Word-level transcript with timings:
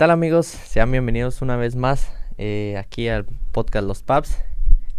tal 0.00 0.10
amigos? 0.12 0.46
Sean 0.46 0.90
bienvenidos 0.90 1.42
una 1.42 1.58
vez 1.58 1.76
más 1.76 2.10
eh, 2.38 2.78
aquí 2.78 3.08
al 3.08 3.26
podcast 3.52 3.86
Los 3.86 4.02
Pubs. 4.02 4.42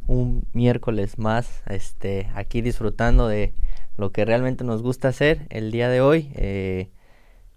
Un 0.05 0.45
miércoles 0.53 1.17
más 1.17 1.63
este, 1.65 2.29
aquí 2.35 2.61
disfrutando 2.61 3.27
de 3.27 3.55
lo 3.97 4.11
que 4.11 4.25
realmente 4.25 4.63
nos 4.63 4.83
gusta 4.83 5.07
hacer 5.07 5.47
el 5.49 5.71
día 5.71 5.89
de 5.89 6.01
hoy. 6.01 6.31
Eh, 6.35 6.91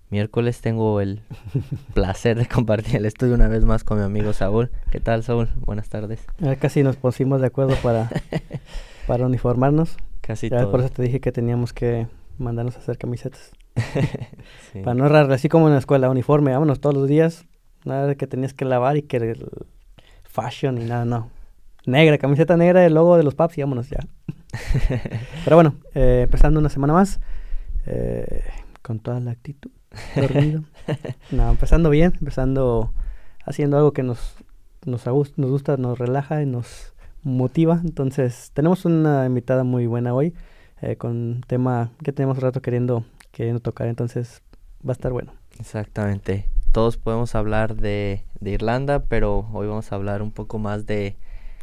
miércoles 0.08 0.62
tengo 0.62 1.02
el 1.02 1.20
placer 1.93 2.38
de 2.38 2.46
compartir 2.46 2.96
el 2.96 3.04
estudio 3.04 3.34
una 3.34 3.48
vez 3.48 3.66
más 3.66 3.84
con 3.84 3.98
mi 3.98 4.04
amigo 4.04 4.32
Saúl. 4.32 4.70
¿Qué 4.90 5.00
tal 5.00 5.22
Saúl? 5.22 5.50
Buenas 5.56 5.90
tardes. 5.90 6.25
Ya 6.39 6.56
casi 6.56 6.82
nos 6.82 6.96
pusimos 6.96 7.42
de 7.42 7.48
acuerdo 7.48 7.76
para, 7.82 8.08
para 9.06 9.26
uniformarnos. 9.26 9.98
Casi 10.22 10.48
ya 10.48 10.61
todo. 10.61 10.70
por 10.70 10.81
eso 10.81 10.89
te 10.89 11.03
dije 11.03 11.20
que 11.20 11.31
teníamos 11.31 11.75
que 11.75 12.06
mandarnos 12.39 12.76
a 12.76 12.79
hacer 12.79 12.96
camisetas. 12.96 13.53
sí. 14.72 14.80
Para 14.80 14.94
no 14.94 15.06
errar, 15.06 15.30
así 15.32 15.48
como 15.48 15.66
en 15.68 15.74
la 15.74 15.78
escuela, 15.78 16.10
uniforme, 16.10 16.52
vámonos 16.52 16.80
todos 16.80 16.94
los 16.94 17.08
días. 17.08 17.46
Nada 17.84 18.06
de 18.06 18.16
que 18.16 18.26
tenías 18.26 18.54
que 18.54 18.64
lavar 18.64 18.96
y 18.96 19.02
que 19.02 19.16
el 19.16 19.46
fashion 20.24 20.80
y 20.80 20.84
nada, 20.84 21.04
no. 21.04 21.30
Negra, 21.86 22.16
camiseta 22.18 22.56
negra, 22.56 22.84
el 22.86 22.94
logo 22.94 23.16
de 23.16 23.24
los 23.24 23.34
Paps 23.34 23.58
y 23.58 23.60
vámonos 23.60 23.90
ya. 23.90 23.98
Pero 25.44 25.56
bueno, 25.56 25.74
eh, 25.94 26.22
empezando 26.24 26.58
una 26.58 26.70
semana 26.70 26.94
más, 26.94 27.20
eh, 27.86 28.42
con 28.80 29.00
toda 29.00 29.20
la 29.20 29.32
actitud, 29.32 29.70
dormido. 30.16 30.64
no, 31.30 31.50
empezando 31.50 31.90
bien, 31.90 32.14
empezando 32.19 32.92
haciendo 33.44 33.77
algo 33.77 33.92
que 33.92 34.02
nos, 34.02 34.36
nos, 34.86 35.06
nos 35.06 35.50
gusta, 35.50 35.77
nos 35.77 35.98
relaja 35.98 36.42
y 36.42 36.47
nos 36.47 36.94
motiva. 37.22 37.81
Entonces, 37.84 38.50
tenemos 38.55 38.84
una 38.84 39.27
invitada 39.27 39.64
muy 39.64 39.86
buena 39.86 40.14
hoy, 40.14 40.34
eh, 40.81 40.97
con 40.97 41.11
un 41.11 41.41
tema 41.47 41.91
que 42.03 42.12
tenemos 42.12 42.38
rato 42.38 42.62
queriendo, 42.62 43.05
queriendo 43.35 43.61
tocar, 43.61 43.89
entonces 43.89 44.43
va 44.87 44.91
a 44.91 44.93
estar 44.93 45.13
bueno. 45.13 45.35
Exactamente. 45.59 46.49
Todos 46.73 46.97
podemos 46.97 47.35
hablar 47.35 47.77
de, 47.77 48.25
de 48.41 48.51
Irlanda, 48.51 49.05
pero 49.05 49.49
hoy 49.53 49.67
vamos 49.67 49.93
a 49.93 49.97
hablar 49.97 50.23
un 50.23 50.31
poco 50.31 50.59
más 50.59 50.87
de, 50.87 51.17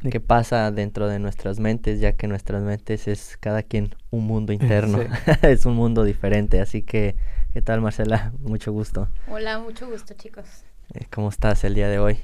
qué 0.10 0.20
pasa 0.20 0.70
dentro 0.72 1.08
de 1.08 1.20
nuestras 1.20 1.60
mentes, 1.60 2.00
ya 2.00 2.14
que 2.14 2.28
nuestras 2.28 2.62
mentes 2.62 3.08
es 3.08 3.38
cada 3.38 3.64
quien 3.64 3.96
un 4.10 4.28
mundo 4.28 4.54
interno, 4.54 5.00
sí. 5.26 5.32
es 5.44 5.66
un 5.66 5.76
mundo 5.76 6.04
diferente. 6.04 6.60
Así 6.60 6.84
que, 6.84 7.16
¿qué 7.54 7.62
tal 7.62 7.82
Marcela? 7.82 8.34
Mucho 8.40 8.72
gusto. 8.72 9.08
Hola, 9.28 9.60
mucho 9.60 9.90
gusto 9.90 10.14
chicos. 10.14 10.46
Eh, 10.94 11.06
¿Cómo 11.10 11.30
estás 11.30 11.64
el 11.64 11.74
día 11.74 11.88
de 11.88 12.00
hoy? 12.00 12.20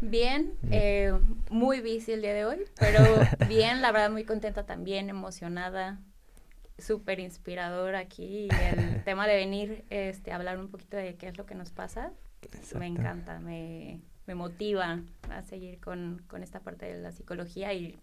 Bien, 0.00 0.54
bien. 0.62 0.82
Eh, 0.82 1.12
muy 1.50 1.80
bici 1.80 2.12
el 2.12 2.22
día 2.22 2.34
de 2.34 2.44
hoy, 2.44 2.58
pero 2.78 3.04
bien, 3.48 3.82
la 3.82 3.92
verdad 3.92 4.10
muy 4.10 4.24
contenta 4.24 4.64
también, 4.64 5.10
emocionada, 5.10 6.00
súper 6.80 7.20
inspirador 7.20 7.94
aquí. 7.94 8.48
El 8.50 9.02
tema 9.04 9.26
de 9.26 9.36
venir 9.36 9.84
este, 9.90 10.32
a 10.32 10.36
hablar 10.36 10.58
un 10.58 10.68
poquito 10.68 10.96
de 10.96 11.16
qué 11.16 11.28
es 11.28 11.38
lo 11.38 11.46
que 11.46 11.54
nos 11.54 11.70
pasa, 11.70 12.12
me 12.78 12.86
encanta, 12.86 13.38
me, 13.40 14.00
me 14.26 14.34
motiva 14.34 15.00
a 15.30 15.42
seguir 15.42 15.78
con, 15.80 16.22
con, 16.28 16.42
esta 16.42 16.60
parte 16.60 16.86
de 16.86 17.00
la 17.00 17.12
psicología 17.12 17.72
y 17.74 17.98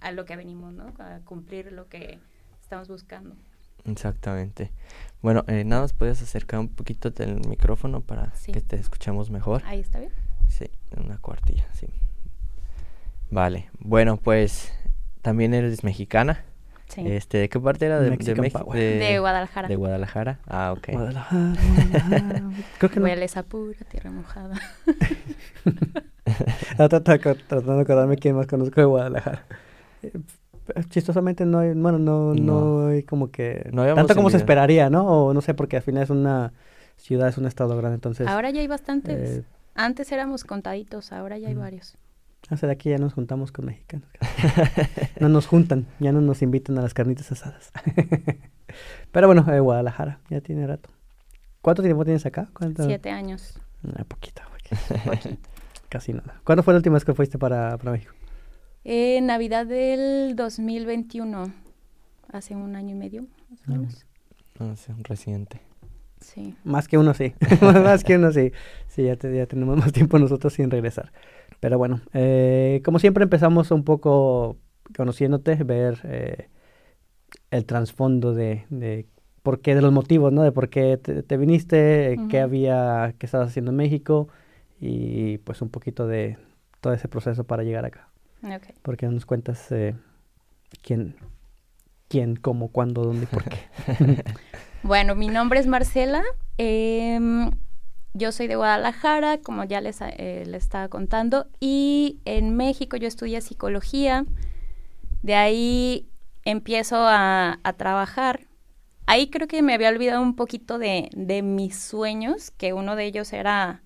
a 0.00 0.12
lo 0.12 0.24
que 0.24 0.36
venimos, 0.36 0.72
¿no? 0.72 0.92
A 0.98 1.20
cumplir 1.24 1.72
lo 1.72 1.88
que 1.88 2.18
estamos 2.60 2.88
buscando. 2.88 3.34
Exactamente. 3.84 4.70
Bueno, 5.22 5.44
eh, 5.48 5.64
nada 5.64 5.82
más 5.82 5.92
puedes 5.92 6.20
acercar 6.22 6.60
un 6.60 6.68
poquito 6.68 7.10
del 7.10 7.40
micrófono 7.48 8.00
para 8.00 8.34
sí. 8.34 8.52
que 8.52 8.60
te 8.60 8.76
escuchemos 8.76 9.30
mejor. 9.30 9.62
Ahí 9.64 9.80
está 9.80 9.98
bien. 9.98 10.12
Sí, 10.48 10.70
una 10.96 11.18
cuartilla, 11.18 11.66
sí. 11.74 11.86
Vale, 13.30 13.70
bueno, 13.78 14.16
pues 14.16 14.72
también 15.22 15.54
eres 15.54 15.84
mexicana. 15.84 16.44
Sí. 16.88 17.02
Este, 17.06 17.38
¿De 17.38 17.48
qué 17.48 17.60
parte 17.60 17.86
era? 17.86 18.00
De, 18.00 18.10
de, 18.10 18.34
México, 18.34 18.72
de, 18.72 18.98
de, 18.98 19.18
Guadalajara. 19.18 19.68
De 19.68 19.76
Guadalajara. 19.76 20.38
Ah, 20.46 20.72
ok. 20.76 20.88
Guadalajara. 20.92 21.54
Guadalajara. 22.08 22.42
Creo 22.78 22.90
que 22.90 23.00
Huele 23.00 23.24
esa 23.24 23.42
pura 23.42 23.78
tierra 23.90 24.10
mojada. 24.10 24.54
Tratando 26.76 27.76
de 27.76 27.82
acordarme 27.82 28.16
quién 28.16 28.36
más 28.36 28.46
conozco 28.46 28.80
de 28.80 28.86
Guadalajara. 28.86 29.44
Chistosamente 30.90 31.44
no 31.46 31.60
hay, 31.60 31.72
bueno, 31.74 31.98
no, 31.98 32.34
no, 32.34 32.34
no 32.34 32.86
hay 32.88 33.02
como 33.02 33.30
que... 33.30 33.68
No 33.72 33.94
tanto 33.94 34.14
como 34.14 34.30
se 34.30 34.36
esperaría, 34.36 34.90
¿no? 34.90 35.06
O 35.06 35.34
no 35.34 35.40
sé, 35.40 35.54
porque 35.54 35.76
al 35.76 35.82
final 35.82 36.02
es 36.02 36.10
una 36.10 36.52
ciudad, 36.96 37.28
es 37.28 37.38
un 37.38 37.46
estado 37.46 37.76
grande, 37.76 37.94
entonces... 37.96 38.26
Ahora 38.26 38.50
ya 38.50 38.60
hay 38.60 38.66
bastantes. 38.66 39.38
Eh, 39.38 39.44
Antes 39.74 40.10
éramos 40.10 40.42
contaditos, 40.44 41.12
ahora 41.12 41.38
ya 41.38 41.48
hay 41.48 41.54
mm. 41.54 41.60
varios. 41.60 41.96
O 42.50 42.56
sea, 42.56 42.66
de 42.66 42.72
aquí 42.72 42.90
ya 42.90 42.98
nos 42.98 43.12
juntamos 43.12 43.52
con 43.52 43.66
mexicanos. 43.66 44.08
no 45.20 45.28
nos 45.28 45.46
juntan, 45.46 45.86
ya 46.00 46.12
no 46.12 46.20
nos 46.20 46.42
invitan 46.42 46.78
a 46.78 46.82
las 46.82 46.94
carnitas 46.94 47.30
asadas. 47.30 47.72
Pero 49.12 49.26
bueno, 49.26 49.44
eh, 49.52 49.60
Guadalajara, 49.60 50.20
ya 50.30 50.40
tiene 50.40 50.66
rato. 50.66 50.88
¿Cuánto 51.60 51.82
tiempo 51.82 52.04
tienes 52.04 52.24
acá? 52.24 52.48
¿Cuánto? 52.54 52.84
Siete 52.84 53.10
años. 53.10 53.60
Una 53.82 54.04
poquita, 54.04 54.46
güey. 54.48 55.38
Casi 55.88 56.12
nada. 56.12 56.40
¿Cuándo 56.44 56.62
fue 56.62 56.74
la 56.74 56.78
última 56.78 56.94
vez 56.94 57.04
que 57.04 57.14
fuiste 57.14 57.38
para, 57.38 57.76
para 57.78 57.92
México? 57.92 58.12
Eh, 58.84 59.20
Navidad 59.20 59.66
del 59.66 60.36
2021. 60.36 61.52
Hace 62.30 62.56
un 62.56 62.76
año 62.76 62.94
y 62.94 62.98
medio, 62.98 63.26
más 63.50 63.60
o 63.66 63.70
menos. 63.70 64.06
No, 64.58 64.76
sé, 64.76 64.94
reciente. 65.02 65.60
Sí. 66.20 66.56
Más 66.64 66.88
que 66.88 66.98
uno, 66.98 67.14
sí. 67.14 67.32
más 67.60 68.04
que 68.04 68.16
uno, 68.16 68.32
sí. 68.32 68.52
Sí, 68.86 69.04
ya, 69.04 69.16
te, 69.16 69.34
ya 69.34 69.46
tenemos 69.46 69.78
más 69.78 69.92
tiempo 69.92 70.18
nosotros 70.18 70.52
sin 70.52 70.70
regresar. 70.70 71.12
Pero 71.60 71.78
bueno, 71.78 72.00
eh, 72.12 72.80
como 72.84 72.98
siempre 72.98 73.24
empezamos 73.24 73.70
un 73.70 73.84
poco 73.84 74.56
conociéndote, 74.96 75.56
ver 75.64 76.00
eh, 76.04 76.48
el 77.50 77.64
trasfondo 77.64 78.34
de, 78.34 78.64
de 78.70 79.06
por 79.42 79.60
qué, 79.60 79.74
de 79.74 79.82
los 79.82 79.92
motivos, 79.92 80.32
¿no? 80.32 80.42
De 80.42 80.52
por 80.52 80.68
qué 80.68 80.96
te, 80.96 81.22
te 81.22 81.36
viniste, 81.36 82.16
uh 82.16 82.22
-huh. 82.22 82.28
qué 82.28 82.40
había, 82.40 83.14
qué 83.18 83.26
estabas 83.26 83.48
haciendo 83.48 83.70
en 83.70 83.76
México 83.76 84.28
y 84.80 85.38
pues 85.38 85.60
un 85.62 85.68
poquito 85.68 86.06
de 86.06 86.38
todo 86.80 86.92
ese 86.92 87.08
proceso 87.08 87.44
para 87.44 87.64
llegar 87.64 87.84
acá. 87.84 88.08
Okay. 88.42 88.74
Porque 88.82 89.06
nos 89.08 89.26
cuentas 89.26 89.70
eh, 89.72 89.94
quién, 90.82 91.16
quién, 92.08 92.36
cómo, 92.36 92.68
cuándo, 92.68 93.02
dónde 93.02 93.24
y 93.24 93.26
por 93.26 93.44
qué. 93.44 93.58
bueno, 94.84 95.16
mi 95.16 95.28
nombre 95.28 95.58
es 95.58 95.66
Marcela. 95.66 96.22
Eh, 96.56 97.18
yo 98.18 98.32
soy 98.32 98.48
de 98.48 98.56
Guadalajara, 98.56 99.38
como 99.38 99.64
ya 99.64 99.80
les, 99.80 100.00
eh, 100.00 100.44
les, 100.46 100.64
estaba 100.64 100.88
contando, 100.88 101.46
y 101.60 102.18
en 102.24 102.56
México 102.56 102.96
yo 102.96 103.08
estudié 103.08 103.40
psicología. 103.40 104.26
De 105.22 105.34
ahí 105.34 106.08
empiezo 106.44 106.96
a, 106.96 107.58
a, 107.62 107.72
trabajar. 107.74 108.40
Ahí 109.06 109.30
creo 109.30 109.48
que 109.48 109.62
me 109.62 109.74
había 109.74 109.88
olvidado 109.88 110.20
un 110.20 110.36
poquito 110.36 110.78
de, 110.78 111.08
de, 111.12 111.42
mis 111.42 111.76
sueños, 111.76 112.50
que 112.50 112.72
uno 112.72 112.96
de 112.96 113.06
ellos 113.06 113.32
era 113.32 113.82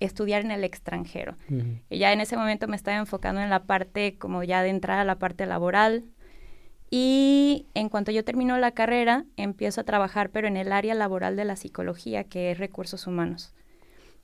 estudiar 0.00 0.42
en 0.42 0.50
el 0.50 0.64
extranjero. 0.64 1.36
Uh 1.50 1.54
-huh. 1.54 1.82
Y 1.90 1.98
ya 1.98 2.12
en 2.12 2.20
ese 2.20 2.36
momento 2.36 2.66
me 2.66 2.76
estaba 2.76 2.96
enfocando 2.96 3.40
en 3.40 3.50
la 3.50 3.64
parte, 3.64 4.16
como 4.18 4.42
ya 4.42 4.62
de 4.62 4.70
entrar 4.70 4.98
a 4.98 5.04
la 5.04 5.18
parte 5.18 5.46
laboral. 5.46 6.04
Y 6.90 7.66
en 7.74 7.88
cuanto 7.88 8.10
yo 8.10 8.24
termino 8.24 8.58
la 8.58 8.72
carrera, 8.72 9.24
empiezo 9.36 9.80
a 9.80 9.84
trabajar, 9.84 10.30
pero 10.30 10.48
en 10.48 10.56
el 10.56 10.72
área 10.72 10.94
laboral 10.94 11.36
de 11.36 11.44
la 11.44 11.54
psicología, 11.54 12.24
que 12.24 12.50
es 12.50 12.58
recursos 12.58 13.06
humanos. 13.06 13.54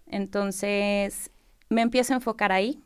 Entonces, 0.06 1.30
me 1.68 1.82
empiezo 1.82 2.12
a 2.12 2.16
enfocar 2.16 2.50
ahí. 2.50 2.82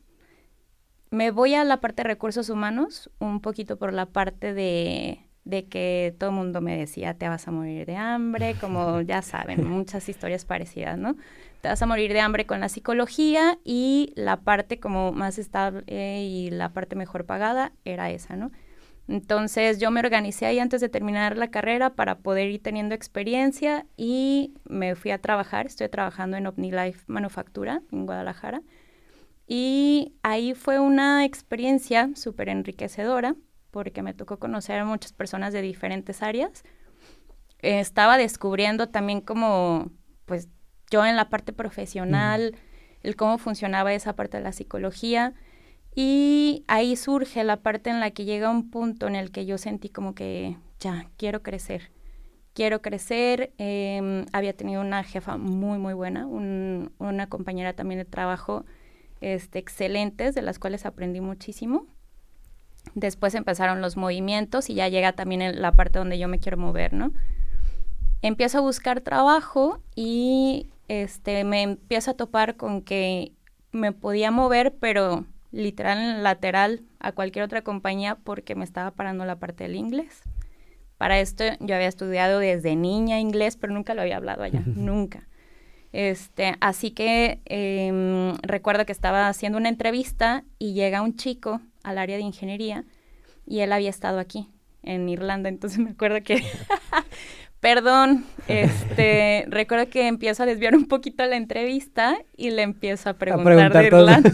Me 1.11 1.31
voy 1.31 1.55
a 1.55 1.65
la 1.65 1.81
parte 1.81 2.03
de 2.03 2.09
recursos 2.09 2.51
humanos, 2.51 3.11
un 3.19 3.41
poquito 3.41 3.79
por 3.79 3.95
la 3.95 4.07
parte 4.07 4.53
de, 4.53 5.25
de 5.45 5.67
que 5.67 6.15
todo 6.19 6.31
el 6.31 6.37
mundo 6.37 6.61
me 6.61 6.77
decía, 6.77 7.15
te 7.15 7.29
vas 7.29 7.49
a 7.49 7.51
morir 7.51 7.87
de 7.87 7.97
hambre, 7.97 8.55
como 8.61 9.01
ya 9.01 9.23
saben, 9.23 9.67
muchas 9.67 10.09
historias 10.09 10.45
parecidas, 10.45 10.99
¿no? 10.99 11.17
Te 11.63 11.69
vas 11.69 11.81
a 11.83 11.87
morir 11.87 12.13
de 12.13 12.21
hambre 12.21 12.47
con 12.47 12.61
la 12.61 12.69
psicología 12.69 13.59
y 13.65 14.13
la 14.15 14.41
parte 14.41 14.79
como 14.79 15.13
más 15.13 15.39
estable 15.39 16.23
y 16.23 16.51
la 16.51 16.73
parte 16.73 16.97
mejor 16.97 17.27
pagada 17.27 17.73
era 17.85 18.11
esa, 18.11 18.37
¿no? 18.37 18.51
Entonces 19.11 19.81
yo 19.81 19.91
me 19.91 19.99
organicé 19.99 20.47
ahí 20.47 20.61
antes 20.61 20.81
de 20.81 20.89
terminar 20.89 21.37
la 21.37 21.51
carrera 21.51 21.97
para 21.97 22.19
poder 22.19 22.49
ir 22.49 22.63
teniendo 22.63 22.95
experiencia 22.95 23.85
y 23.97 24.55
me 24.69 24.95
fui 24.95 25.11
a 25.11 25.21
trabajar. 25.21 25.67
Estoy 25.67 25.89
trabajando 25.89 26.37
en 26.37 26.47
OmniLife 26.47 27.03
Manufactura 27.09 27.83
en 27.91 28.07
Guadalajara. 28.07 28.63
Y 29.49 30.15
ahí 30.23 30.55
fue 30.55 30.79
una 30.79 31.25
experiencia 31.25 32.11
súper 32.15 32.51
enriquecedora 32.51 33.35
porque 33.73 34.01
me 34.03 34.15
tocó 34.15 34.39
conocer 34.39 34.79
a 34.79 34.85
muchas 34.85 35.13
personas 35.13 35.53
de 35.53 35.63
diferentes 35.63 36.23
áreas. 36.23 36.63
Eh, 37.63 37.81
estaba 37.81 38.17
descubriendo 38.17 38.91
también 38.91 39.23
como, 39.23 39.91
pues 40.25 40.49
yo 40.89 41.05
en 41.05 41.17
la 41.17 41.29
parte 41.31 41.53
profesional, 41.53 42.53
mm. 42.55 43.07
el 43.09 43.17
cómo 43.17 43.39
funcionaba 43.39 43.93
esa 43.93 44.15
parte 44.15 44.37
de 44.37 44.45
la 44.45 44.53
psicología. 44.53 45.35
Y 45.95 46.65
ahí 46.69 46.97
surge 46.97 47.43
la 47.45 47.57
parte 47.57 47.91
en 47.91 48.01
la 48.01 48.11
que 48.13 48.25
llega 48.25 48.51
un 48.51 48.71
punto 48.71 49.09
en 49.09 49.17
el 49.17 49.31
que 49.31 49.45
yo 49.47 49.59
sentí 49.59 49.89
como 49.89 50.15
que 50.15 50.57
ya, 50.79 51.09
quiero 51.17 51.43
crecer. 51.43 51.91
Quiero 52.55 52.81
crecer. 52.81 53.53
Eh, 53.59 54.25
había 54.33 54.53
tenido 54.53 54.81
una 54.81 55.03
jefa 55.05 55.37
muy, 55.37 55.79
muy 55.79 55.95
buena, 55.95 56.27
un, 56.27 56.93
una 56.99 57.29
compañera 57.29 57.75
también 57.75 57.99
de 57.99 58.05
trabajo 58.05 58.65
este, 59.21 59.59
excelentes, 59.59 60.35
de 60.35 60.43
las 60.43 60.59
cuales 60.59 60.87
aprendí 60.87 61.21
muchísimo. 61.21 61.87
Después 62.95 63.35
empezaron 63.35 63.83
los 63.83 63.97
movimientos 63.97 64.71
y 64.71 64.75
ya 64.75 64.89
llega 64.89 65.13
también 65.13 65.61
la 65.61 65.73
parte 65.73 65.99
donde 65.99 66.19
yo 66.19 66.29
me 66.29 66.39
quiero 66.39 66.57
mover, 66.57 66.93
¿no? 66.93 67.13
Empiezo 68.23 68.59
a 68.59 68.63
buscar 68.63 69.01
trabajo 69.01 69.81
y 69.95 70.71
este, 70.89 71.45
me 71.45 71.63
empiezo 71.63 72.13
a 72.13 72.15
topar 72.15 72.57
con 72.57 72.83
que 72.83 73.33
me 73.73 73.93
podía 73.93 74.31
mover, 74.31 74.75
pero 74.81 75.25
literal 75.53 76.23
lateral 76.23 76.83
a 76.99 77.13
cualquier 77.13 77.45
otra 77.45 77.63
compañía 77.63 78.17
porque 78.17 78.55
me 78.55 78.65
estaba 78.65 78.91
parando 78.93 79.25
la 79.25 79.39
parte 79.39 79.65
del 79.65 79.77
inglés. 79.77 80.23
Para 80.97 81.19
esto 81.19 81.45
yo 81.61 81.75
había 81.75 81.89
estudiado 81.89 82.41
desde 82.41 82.77
niña 82.77 83.21
inglés, 83.21 83.57
pero 83.57 83.73
nunca 83.73 83.95
lo 83.95 84.03
había 84.03 84.17
hablado 84.17 84.43
allá, 84.43 84.63
nunca. 84.67 85.27
Este, 85.93 86.55
así 86.61 86.93
que 86.93 87.41
em, 87.47 88.37
recuerdo 88.43 88.87
que 88.87 88.93
estaba 88.93 89.29
haciendo 89.29 89.59
una 89.59 89.69
entrevista 89.69 90.45
y 90.59 90.75
llega 90.75 91.03
un 91.03 91.17
chico 91.17 91.61
al 91.83 91.99
área 91.99 92.17
de 92.17 92.23
ingeniería 92.23 92.85
y 93.47 93.61
él 93.61 93.73
había 93.73 93.91
estado 93.91 94.21
aquí 94.21 94.49
en 94.83 95.09
Irlanda, 95.09 95.49
entonces 95.49 95.79
me 95.81 95.91
acuerdo 95.91 96.23
que 96.23 96.43
Perdón, 97.61 98.25
este, 98.49 99.45
recuerdo 99.49 99.89
que 99.91 100.09
empiezo 100.09 100.43
a 100.43 100.47
desviar 100.47 100.75
un 100.75 100.87
poquito 100.87 101.25
la 101.27 101.37
entrevista 101.37 102.17
y 102.37 102.51
le 102.51 102.63
empiezo 102.63 103.11
a 103.11 103.15
preguntar, 103.15 103.73
de 103.73 103.87
Irlanda, 103.87 104.33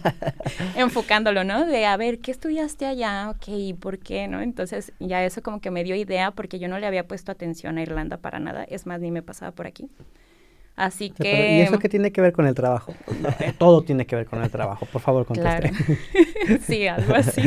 enfocándolo, 0.76 1.44
¿no? 1.44 1.64
De, 1.64 1.86
a 1.86 1.96
ver, 1.96 2.18
¿qué 2.18 2.32
estudiaste 2.32 2.86
allá? 2.86 3.30
Ok, 3.30 3.48
¿y 3.48 3.74
por 3.74 3.98
qué? 3.98 4.26
¿No? 4.26 4.40
Entonces, 4.40 4.92
ya 4.98 5.24
eso 5.24 5.42
como 5.42 5.60
que 5.60 5.70
me 5.70 5.84
dio 5.84 5.94
idea 5.94 6.32
porque 6.32 6.58
yo 6.58 6.66
no 6.68 6.78
le 6.78 6.86
había 6.86 7.06
puesto 7.06 7.30
atención 7.30 7.78
a 7.78 7.82
Irlanda 7.82 8.16
para 8.16 8.40
nada, 8.40 8.64
es 8.64 8.86
más, 8.86 9.00
ni 9.00 9.12
me 9.12 9.22
pasaba 9.22 9.52
por 9.52 9.66
aquí. 9.66 9.88
Así 10.78 11.10
que... 11.10 11.56
¿Y 11.56 11.60
eso 11.62 11.80
qué 11.80 11.88
tiene 11.88 12.12
que 12.12 12.20
ver 12.20 12.32
con 12.32 12.46
el 12.46 12.54
trabajo? 12.54 12.94
Eh, 13.40 13.52
todo 13.56 13.82
tiene 13.82 14.06
que 14.06 14.16
ver 14.16 14.26
con 14.26 14.42
el 14.42 14.50
trabajo, 14.50 14.86
por 14.86 15.00
favor, 15.00 15.26
conteste. 15.26 15.72
sí, 16.66 16.86
algo 16.86 17.14
así. 17.14 17.42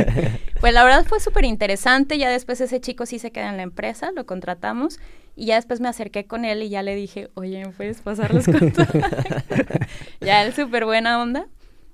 Pues 0.60 0.74
la 0.74 0.84
verdad 0.84 1.06
fue 1.06 1.20
súper 1.20 1.46
interesante, 1.46 2.18
ya 2.18 2.30
después 2.30 2.62
ese 2.62 2.80
chico 2.80 3.06
sí 3.06 3.20
se 3.20 3.32
queda 3.32 3.50
en 3.50 3.58
la 3.58 3.64
empresa, 3.64 4.12
lo 4.12 4.26
contratamos, 4.26 5.00
y 5.36 5.48
ya 5.48 5.56
después 5.56 5.80
me 5.80 5.88
acerqué 5.88 6.26
con 6.28 6.46
él 6.46 6.62
y 6.62 6.70
ya 6.70 6.84
le 6.84 6.96
dije, 6.96 7.30
oye, 7.34 7.66
¿me 7.66 7.72
puedes 7.72 8.02
pasar 8.02 8.34
los 8.34 8.46
contactos? 8.46 8.88
ya 10.22 10.44
él 10.44 10.54
súper 10.54 10.86
buena 10.86 11.22
onda. 11.22 11.48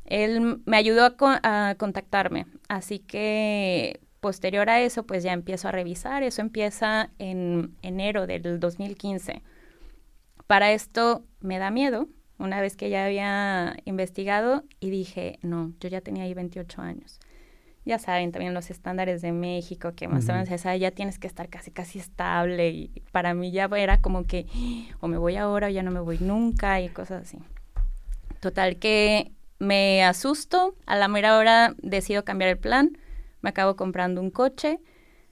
Él 0.06 0.62
me 0.66 0.78
ayudó 0.78 1.06
a, 1.06 1.70
a 1.70 1.76
contactarme, 1.76 2.46
así 2.68 3.00
que 3.00 4.00
posterior 4.20 4.70
a 4.70 4.82
eso, 4.82 5.04
pues 5.04 5.24
ya 5.24 5.34
empiezo 5.34 5.68
a 5.68 5.72
revisar, 5.72 6.24
eso 6.24 6.42
empieza 6.42 7.10
en 7.20 7.76
enero 7.82 8.28
del 8.28 8.60
2015 8.60 9.42
para 10.48 10.72
esto 10.72 11.24
me 11.42 11.60
da 11.60 11.70
miedo, 11.72 12.08
una 12.40 12.62
vez 12.62 12.76
que 12.76 12.90
ya 12.90 13.06
había 13.06 13.76
investigado 13.86 14.64
y 14.80 14.90
dije, 14.90 15.40
no, 15.42 15.74
yo 15.80 15.90
ya 15.90 16.02
tenía 16.02 16.24
ahí 16.24 16.34
28 16.34 16.82
años. 16.82 17.20
Ya 17.86 18.00
saben, 18.00 18.34
también 18.34 18.54
los 18.54 18.70
estándares 18.70 19.22
de 19.22 19.32
México, 19.32 19.94
que 19.96 20.10
más 20.10 20.28
o 20.28 20.34
menos 20.34 20.50
ya 20.50 20.92
tienes 20.92 21.20
que 21.20 21.28
estar 21.28 21.48
casi, 21.48 21.72
casi 21.72 22.00
estable. 22.00 22.70
Y 22.70 23.04
para 23.14 23.34
mí 23.34 23.52
ya 23.52 23.70
era 23.78 24.02
como 24.02 24.26
que, 24.26 24.46
o 25.00 25.08
me 25.08 25.18
voy 25.18 25.38
ahora 25.38 25.68
o 25.68 25.70
ya 25.70 25.84
no 25.84 25.92
me 25.92 26.02
voy 26.02 26.18
nunca 26.20 26.82
y 26.82 26.90
cosas 26.90 27.24
así. 27.24 27.38
Total 28.42 28.76
que 28.76 29.32
me 29.58 30.04
asusto, 30.04 30.76
a 30.86 30.98
la 30.98 31.08
mera 31.08 31.38
hora 31.38 31.76
decido 31.82 32.26
cambiar 32.26 32.50
el 32.52 32.58
plan, 32.58 32.98
me 33.42 33.50
acabo 33.52 33.78
comprando 33.78 34.20
un 34.20 34.32
coche 34.32 34.80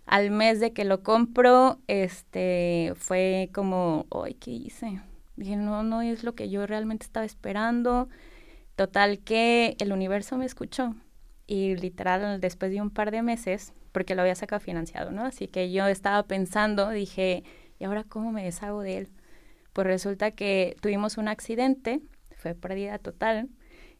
al 0.05 0.31
mes 0.31 0.59
de 0.59 0.73
que 0.73 0.85
lo 0.85 1.03
compro, 1.03 1.79
este, 1.87 2.93
fue 2.95 3.49
como, 3.53 4.05
ay, 4.11 4.35
¿qué 4.35 4.51
hice? 4.51 5.01
Dije, 5.35 5.55
no, 5.55 5.83
no 5.83 6.01
es 6.01 6.23
lo 6.23 6.35
que 6.35 6.49
yo 6.49 6.65
realmente 6.67 7.05
estaba 7.05 7.25
esperando. 7.25 8.07
Total 8.75 9.19
que 9.19 9.75
el 9.79 9.91
universo 9.91 10.37
me 10.37 10.45
escuchó 10.45 10.95
y 11.47 11.75
literal 11.75 12.41
después 12.41 12.71
de 12.71 12.81
un 12.81 12.89
par 12.89 13.11
de 13.11 13.21
meses, 13.21 13.73
porque 13.91 14.15
lo 14.15 14.21
había 14.21 14.35
sacado 14.35 14.59
financiado, 14.59 15.11
¿no? 15.11 15.23
Así 15.23 15.47
que 15.47 15.71
yo 15.71 15.87
estaba 15.87 16.23
pensando, 16.23 16.89
dije, 16.89 17.43
¿y 17.79 17.85
ahora 17.85 18.03
cómo 18.03 18.31
me 18.31 18.43
deshago 18.43 18.81
de 18.81 18.97
él? 18.97 19.09
Pues 19.73 19.87
resulta 19.87 20.31
que 20.31 20.75
tuvimos 20.81 21.17
un 21.17 21.27
accidente, 21.27 22.01
fue 22.35 22.55
pérdida 22.55 22.97
total, 22.99 23.49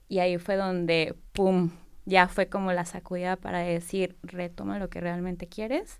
y 0.08 0.20
ahí 0.20 0.38
fue 0.38 0.56
donde, 0.56 1.16
¡pum!, 1.32 1.72
ya 2.06 2.28
fue 2.28 2.48
como 2.48 2.72
la 2.72 2.86
sacudida 2.86 3.36
para 3.36 3.60
decir, 3.60 4.16
retoma 4.24 4.80
lo 4.80 4.90
que 4.90 5.02
realmente 5.02 5.48
quieres. 5.48 6.00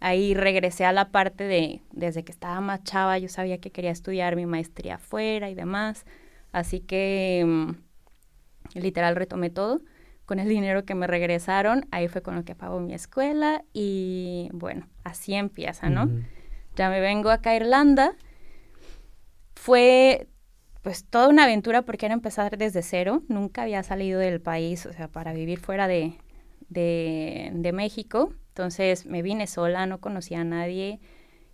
Ahí 0.00 0.34
regresé 0.34 0.84
a 0.84 0.92
la 0.92 1.10
parte 1.10 1.44
de, 1.44 1.80
desde 1.90 2.22
que 2.22 2.30
estaba 2.30 2.60
más 2.60 2.84
chava, 2.84 3.18
yo 3.18 3.28
sabía 3.28 3.58
que 3.58 3.72
quería 3.72 3.90
estudiar 3.90 4.36
mi 4.36 4.46
maestría 4.46 4.96
afuera 4.96 5.50
y 5.50 5.54
demás. 5.54 6.04
Así 6.52 6.80
que 6.80 7.44
mm, 7.46 7.70
literal 8.74 9.16
retomé 9.16 9.50
todo. 9.50 9.80
Con 10.26 10.38
el 10.38 10.48
dinero 10.48 10.84
que 10.84 10.94
me 10.94 11.06
regresaron, 11.06 11.86
ahí 11.90 12.06
fue 12.06 12.20
con 12.20 12.36
lo 12.36 12.44
que 12.44 12.54
pago 12.54 12.80
mi 12.80 12.92
escuela 12.92 13.64
y 13.72 14.50
bueno, 14.52 14.86
así 15.02 15.32
empieza, 15.32 15.88
¿no? 15.88 16.10
Ya 16.76 16.90
me 16.90 17.00
vengo 17.00 17.30
acá 17.30 17.50
a 17.50 17.56
Irlanda. 17.56 18.14
Fue 19.54 20.28
pues 20.88 21.04
toda 21.04 21.28
una 21.28 21.44
aventura 21.44 21.82
porque 21.82 22.06
era 22.06 22.14
empezar 22.14 22.56
desde 22.56 22.80
cero. 22.80 23.22
Nunca 23.28 23.60
había 23.60 23.82
salido 23.82 24.20
del 24.20 24.40
país, 24.40 24.86
o 24.86 24.92
sea, 24.94 25.06
para 25.06 25.34
vivir 25.34 25.58
fuera 25.58 25.86
de, 25.86 26.16
de, 26.70 27.70
México. 27.74 28.32
Entonces 28.48 29.04
me 29.04 29.20
vine 29.20 29.46
sola, 29.46 29.84
no 29.84 30.00
conocía 30.00 30.40
a 30.40 30.44
nadie. 30.44 30.98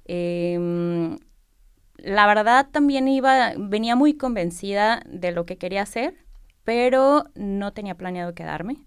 Em, 0.04 1.18
la 1.96 2.28
verdad 2.28 2.68
también 2.70 3.08
iba, 3.08 3.54
venía 3.58 3.96
muy 3.96 4.14
convencida 4.16 5.02
de 5.04 5.32
lo 5.32 5.46
que 5.46 5.58
quería 5.58 5.82
hacer, 5.82 6.14
pero 6.62 7.24
no 7.34 7.72
tenía 7.72 7.96
planeado 7.96 8.36
quedarme. 8.36 8.84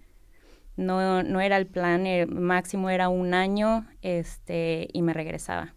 No, 0.78 1.24
no 1.24 1.42
era 1.42 1.58
el 1.58 1.68
plan, 1.68 2.08
el 2.08 2.30
máximo 2.30 2.90
era 2.90 3.10
un 3.10 3.34
año 3.34 3.86
este, 4.02 4.88
y 4.94 5.02
me 5.02 5.12
regresaba 5.12 5.76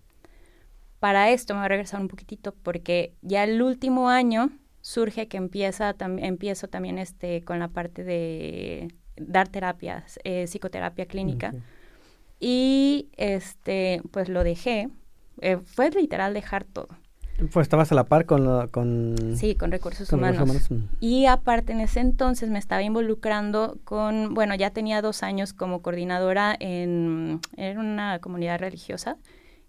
para 1.00 1.30
esto 1.30 1.54
me 1.54 1.60
voy 1.60 1.64
a 1.64 1.68
regresar 1.68 2.00
un 2.00 2.08
poquitito 2.08 2.54
porque 2.62 3.14
ya 3.22 3.42
el 3.44 3.60
último 3.62 4.10
año 4.10 4.50
surge 4.82 5.28
que 5.28 5.38
empieza 5.38 5.94
empiezo 5.98 6.68
también 6.68 6.98
este 6.98 7.42
con 7.42 7.58
la 7.58 7.68
parte 7.68 8.04
de 8.04 8.88
dar 9.16 9.48
terapias, 9.48 10.18
eh, 10.24 10.46
psicoterapia 10.46 11.06
clínica. 11.06 11.54
Y 12.38 13.08
este, 13.16 14.02
pues 14.10 14.28
lo 14.28 14.44
dejé. 14.44 14.88
Eh, 15.42 15.58
fue 15.62 15.90
literal 15.90 16.32
dejar 16.32 16.64
todo. 16.64 16.88
Pues 17.52 17.64
estabas 17.64 17.90
a 17.92 17.94
la 17.94 18.04
par 18.04 18.26
con... 18.26 18.68
con 18.68 19.34
sí, 19.36 19.54
con 19.54 19.70
recursos 19.70 20.10
humanos. 20.12 20.70
Mm. 20.70 20.76
Y 21.00 21.26
aparte 21.26 21.72
en 21.72 21.80
ese 21.80 22.00
entonces 22.00 22.50
me 22.50 22.58
estaba 22.58 22.82
involucrando 22.82 23.78
con, 23.84 24.34
bueno, 24.34 24.54
ya 24.54 24.70
tenía 24.70 25.00
dos 25.00 25.22
años 25.22 25.52
como 25.54 25.80
coordinadora 25.80 26.54
en, 26.58 27.40
en 27.56 27.78
una 27.78 28.18
comunidad 28.20 28.58
religiosa 28.58 29.16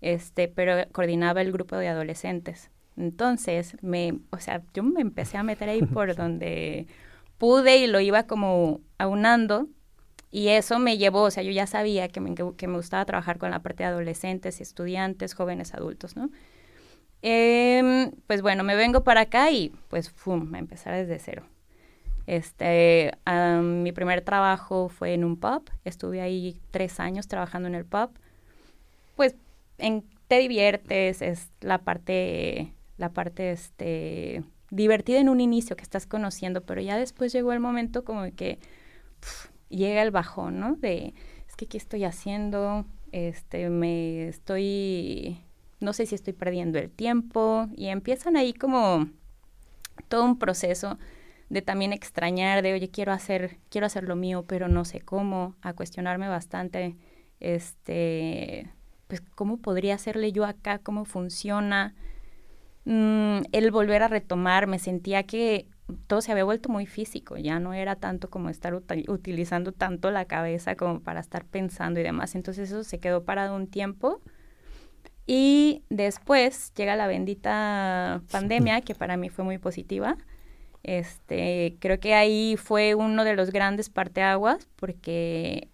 este, 0.02 0.48
pero 0.48 0.88
coordinaba 0.92 1.42
el 1.42 1.52
grupo 1.52 1.78
de 1.78 1.88
adolescentes. 1.88 2.70
Entonces, 2.98 3.78
me, 3.82 4.20
o 4.32 4.40
sea, 4.40 4.64
yo 4.74 4.84
me 4.84 5.02
empecé 5.02 5.38
a 5.38 5.44
meter 5.44 5.70
ahí 5.70 5.82
por 5.82 6.16
donde 6.18 6.88
pude 7.38 7.78
y 7.78 7.88
lo 7.88 8.00
iba 8.00 8.24
como 8.24 8.82
aunando 8.98 9.68
y 10.32 10.48
eso 10.48 10.80
me 10.80 10.98
llevó, 10.98 11.24
o 11.24 11.32
sea, 11.32 11.44
yo 11.44 11.52
ya 11.52 11.68
sabía 11.68 12.08
que 12.08 12.22
me, 12.22 12.34
que 12.36 12.68
me 12.68 12.78
gustaba 12.78 13.04
trabajar 13.06 13.38
con 13.38 13.52
la 13.52 13.60
parte 13.60 13.84
de 13.84 13.90
adolescentes, 13.90 14.62
estudiantes, 14.62 15.34
jóvenes 15.34 15.74
adultos, 15.74 16.16
¿no? 16.16 16.30
Em, 17.22 18.12
pues 18.28 18.42
bueno, 18.42 18.64
me 18.64 18.76
vengo 18.76 19.04
para 19.04 19.22
acá 19.22 19.52
y 19.52 19.72
pues, 19.90 20.10
¡fum!, 20.10 20.56
a 20.56 20.60
empezar 20.60 20.94
desde 20.96 21.20
cero. 21.20 21.44
Este, 22.28 23.12
mi 23.62 23.92
primer 23.92 24.22
trabajo 24.22 24.90
fue 24.90 25.14
en 25.14 25.26
un 25.26 25.38
pub, 25.38 25.70
estuve 25.84 26.22
ahí 26.22 26.58
tres 26.72 27.00
años 27.00 27.28
trabajando 27.28 27.68
en 27.68 27.76
el 27.76 27.86
pub. 27.86 28.12
Pues 29.16 29.36
te 29.78 30.38
diviertes, 30.38 31.22
es 31.22 31.52
la 31.60 31.80
parte, 31.80 32.74
la 32.98 33.10
parte, 33.10 33.52
este, 33.52 34.44
divertida 34.70 35.20
en 35.20 35.30
un 35.30 35.42
inicio 35.42 35.76
que 35.76 35.84
estás 35.84 36.08
conociendo, 36.08 36.66
pero 36.66 36.82
ya 36.82 36.98
después 36.98 37.34
llegó 37.34 37.52
el 37.54 37.60
momento 37.60 38.04
como 38.06 38.24
que 38.36 38.60
llega 39.70 40.02
el 40.02 40.12
bajón, 40.12 40.60
¿no? 40.60 40.76
De, 40.76 41.14
es 41.48 41.56
que, 41.56 41.68
¿qué 41.68 41.78
estoy 41.78 42.06
haciendo? 42.06 42.86
Este, 43.12 43.70
me 43.70 44.28
estoy, 44.28 45.42
no 45.80 45.94
sé 45.94 46.06
si 46.06 46.16
estoy 46.16 46.34
perdiendo 46.34 46.80
el 46.80 46.90
tiempo, 46.90 47.68
y 47.76 47.88
empiezan 47.88 48.38
ahí 48.38 48.54
como 48.54 49.10
todo 50.08 50.26
un 50.26 50.40
proceso 50.40 50.98
de 51.50 51.62
también 51.62 51.92
extrañar, 51.92 52.62
de, 52.62 52.74
oye, 52.74 52.90
quiero 52.90 53.12
hacer, 53.12 53.58
quiero 53.70 53.88
hacer 53.88 54.06
lo 54.06 54.16
mío, 54.16 54.46
pero 54.48 54.70
no 54.70 54.86
sé 54.86 55.02
cómo, 55.02 55.56
a 55.62 55.74
cuestionarme 55.74 56.30
bastante, 56.30 56.96
este, 57.42 58.72
pues 59.12 59.22
cómo 59.36 59.58
podría 59.58 59.96
hacerle 59.96 60.32
yo 60.32 60.46
acá, 60.46 60.78
cómo 60.78 61.04
funciona. 61.04 61.94
Mm, 62.86 63.42
el 63.52 63.70
volver 63.70 64.04
a 64.04 64.08
retomar, 64.08 64.68
me 64.68 64.80
sentía 64.80 65.24
que 65.24 65.68
todo 66.08 66.22
se 66.22 66.32
había 66.32 66.46
vuelto 66.46 66.70
muy 66.70 66.86
físico, 66.86 67.36
ya 67.36 67.60
no 67.60 67.74
era 67.74 67.98
tanto 67.98 68.30
como 68.30 68.48
estar 68.48 68.74
utilizando 68.74 69.74
tanto 69.74 70.12
la 70.12 70.24
cabeza 70.24 70.78
como 70.78 71.02
para 71.02 71.20
estar 71.20 71.44
pensando 71.44 72.00
y 72.00 72.04
demás. 72.04 72.36
Entonces 72.36 72.72
eso 72.72 72.86
se 72.86 73.00
quedó 73.02 73.26
parado 73.26 73.54
un 73.54 73.68
tiempo. 73.68 74.22
Y 75.28 75.84
después 75.90 76.74
llega 76.76 76.96
la 76.96 77.08
bendita 77.08 78.22
pandemia, 78.32 78.80
que 78.80 78.96
para 78.96 79.18
mí 79.18 79.28
fue 79.28 79.44
muy 79.44 79.58
positiva. 79.58 80.16
Este, 80.84 81.76
creo 81.80 82.00
que 82.00 82.14
ahí 82.14 82.56
fue 82.56 82.96
uno 82.96 83.26
de 83.26 83.36
los 83.36 83.52
grandes 83.52 83.90
parteaguas, 83.90 84.70
porque 84.78 85.68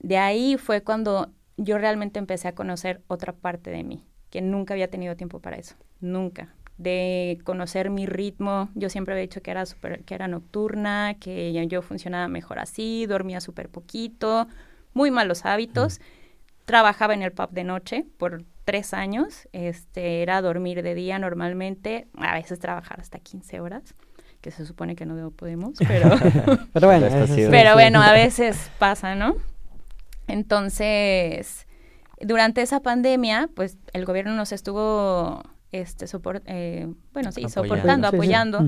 de 0.00 0.18
ahí 0.18 0.56
fue 0.56 0.82
cuando 0.82 1.30
yo 1.60 1.78
realmente 1.78 2.18
empecé 2.18 2.48
a 2.48 2.54
conocer 2.54 3.02
otra 3.06 3.32
parte 3.32 3.70
de 3.70 3.84
mí, 3.84 4.04
que 4.30 4.40
nunca 4.40 4.74
había 4.74 4.88
tenido 4.88 5.14
tiempo 5.14 5.40
para 5.40 5.56
eso, 5.56 5.76
nunca. 6.00 6.54
de 6.78 7.38
conocer 7.44 7.90
mi 7.90 8.06
ritmo. 8.06 8.70
Yo 8.74 8.88
siempre 8.88 9.12
había 9.12 9.20
dicho 9.20 9.42
que 9.42 9.50
era, 9.50 9.66
super, 9.66 10.02
que 10.04 10.14
era 10.14 10.28
nocturna, 10.28 11.14
que 11.20 11.52
yo 11.68 11.82
funcionaba 11.82 12.26
mejor 12.26 12.58
así, 12.58 13.04
dormía 13.04 13.42
súper 13.42 13.68
poquito, 13.68 14.48
muy 14.94 15.10
malos 15.10 15.44
hábitos. 15.44 16.00
Trabajaba 16.64 17.12
en 17.12 17.20
el 17.20 17.32
pub 17.32 17.50
de 17.50 17.64
noche 17.64 18.06
por 18.16 18.44
tres 18.64 18.94
años, 18.94 19.46
este, 19.52 20.22
era 20.22 20.40
dormir 20.40 20.82
de 20.82 20.94
día 20.94 21.18
normalmente, 21.18 22.06
a 22.16 22.32
veces 22.34 22.58
trabajar 22.58 22.98
hasta 23.00 23.18
15 23.18 23.60
horas 23.60 23.94
que 24.40 24.50
se 24.50 24.64
supone 24.64 24.96
que 24.96 25.04
no 25.04 25.30
podemos, 25.32 25.74
pero, 25.86 26.08
pero 26.72 26.86
bueno, 26.86 27.08
pero 27.50 27.74
bueno, 27.74 28.00
a 28.00 28.12
veces 28.12 28.70
pasa, 28.78 29.14
¿no? 29.14 29.36
Entonces, 30.30 31.66
durante 32.20 32.62
esa 32.62 32.80
pandemia, 32.80 33.48
pues 33.54 33.78
el 33.92 34.04
gobierno 34.04 34.34
nos 34.34 34.52
estuvo, 34.52 35.42
este, 35.72 36.06
eh, 36.46 36.92
bueno, 37.12 37.32
sí, 37.32 37.48
soportando, 37.48 38.08
apoyando. 38.08 38.64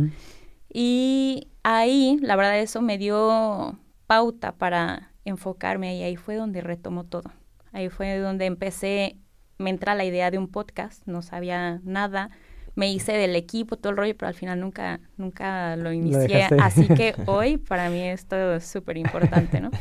Y 0.73 1.49
ahí, 1.63 2.19
la 2.23 2.37
verdad, 2.37 2.59
eso 2.59 2.81
me 2.81 2.99
dio 2.99 3.79
pauta 4.07 4.53
para 4.53 5.13
enfocarme 5.25 5.97
y 5.97 6.03
ahí 6.03 6.17
fue 6.17 6.37
donde 6.37 6.61
retomó 6.61 7.05
todo. 7.05 7.31
Ahí 7.73 7.89
fue 7.89 8.19
donde 8.19 8.47
empecé, 8.47 9.17
me 9.59 9.71
entra 9.71 9.95
la 9.95 10.05
idea 10.05 10.31
de 10.31 10.39
un 10.39 10.49
podcast, 10.49 11.07
no 11.07 11.23
sabía 11.23 11.81
nada, 11.85 12.31
me 12.75 12.91
hice 12.91 13.13
del 13.13 13.37
equipo, 13.37 13.77
todo 13.77 13.91
el 13.91 13.97
rollo, 13.97 14.17
pero 14.17 14.29
al 14.29 14.35
final 14.35 14.61
nunca, 14.61 15.01
nunca 15.17 15.77
lo 15.77 15.93
inicié. 15.93 16.49
así 16.61 16.89
que 16.89 17.15
hoy 17.27 17.59
para 17.59 17.91
mí 17.91 18.03
esto 18.03 18.55
es 18.55 18.67
súper 18.67 18.97
importante, 18.97 19.61
¿no? 19.61 19.71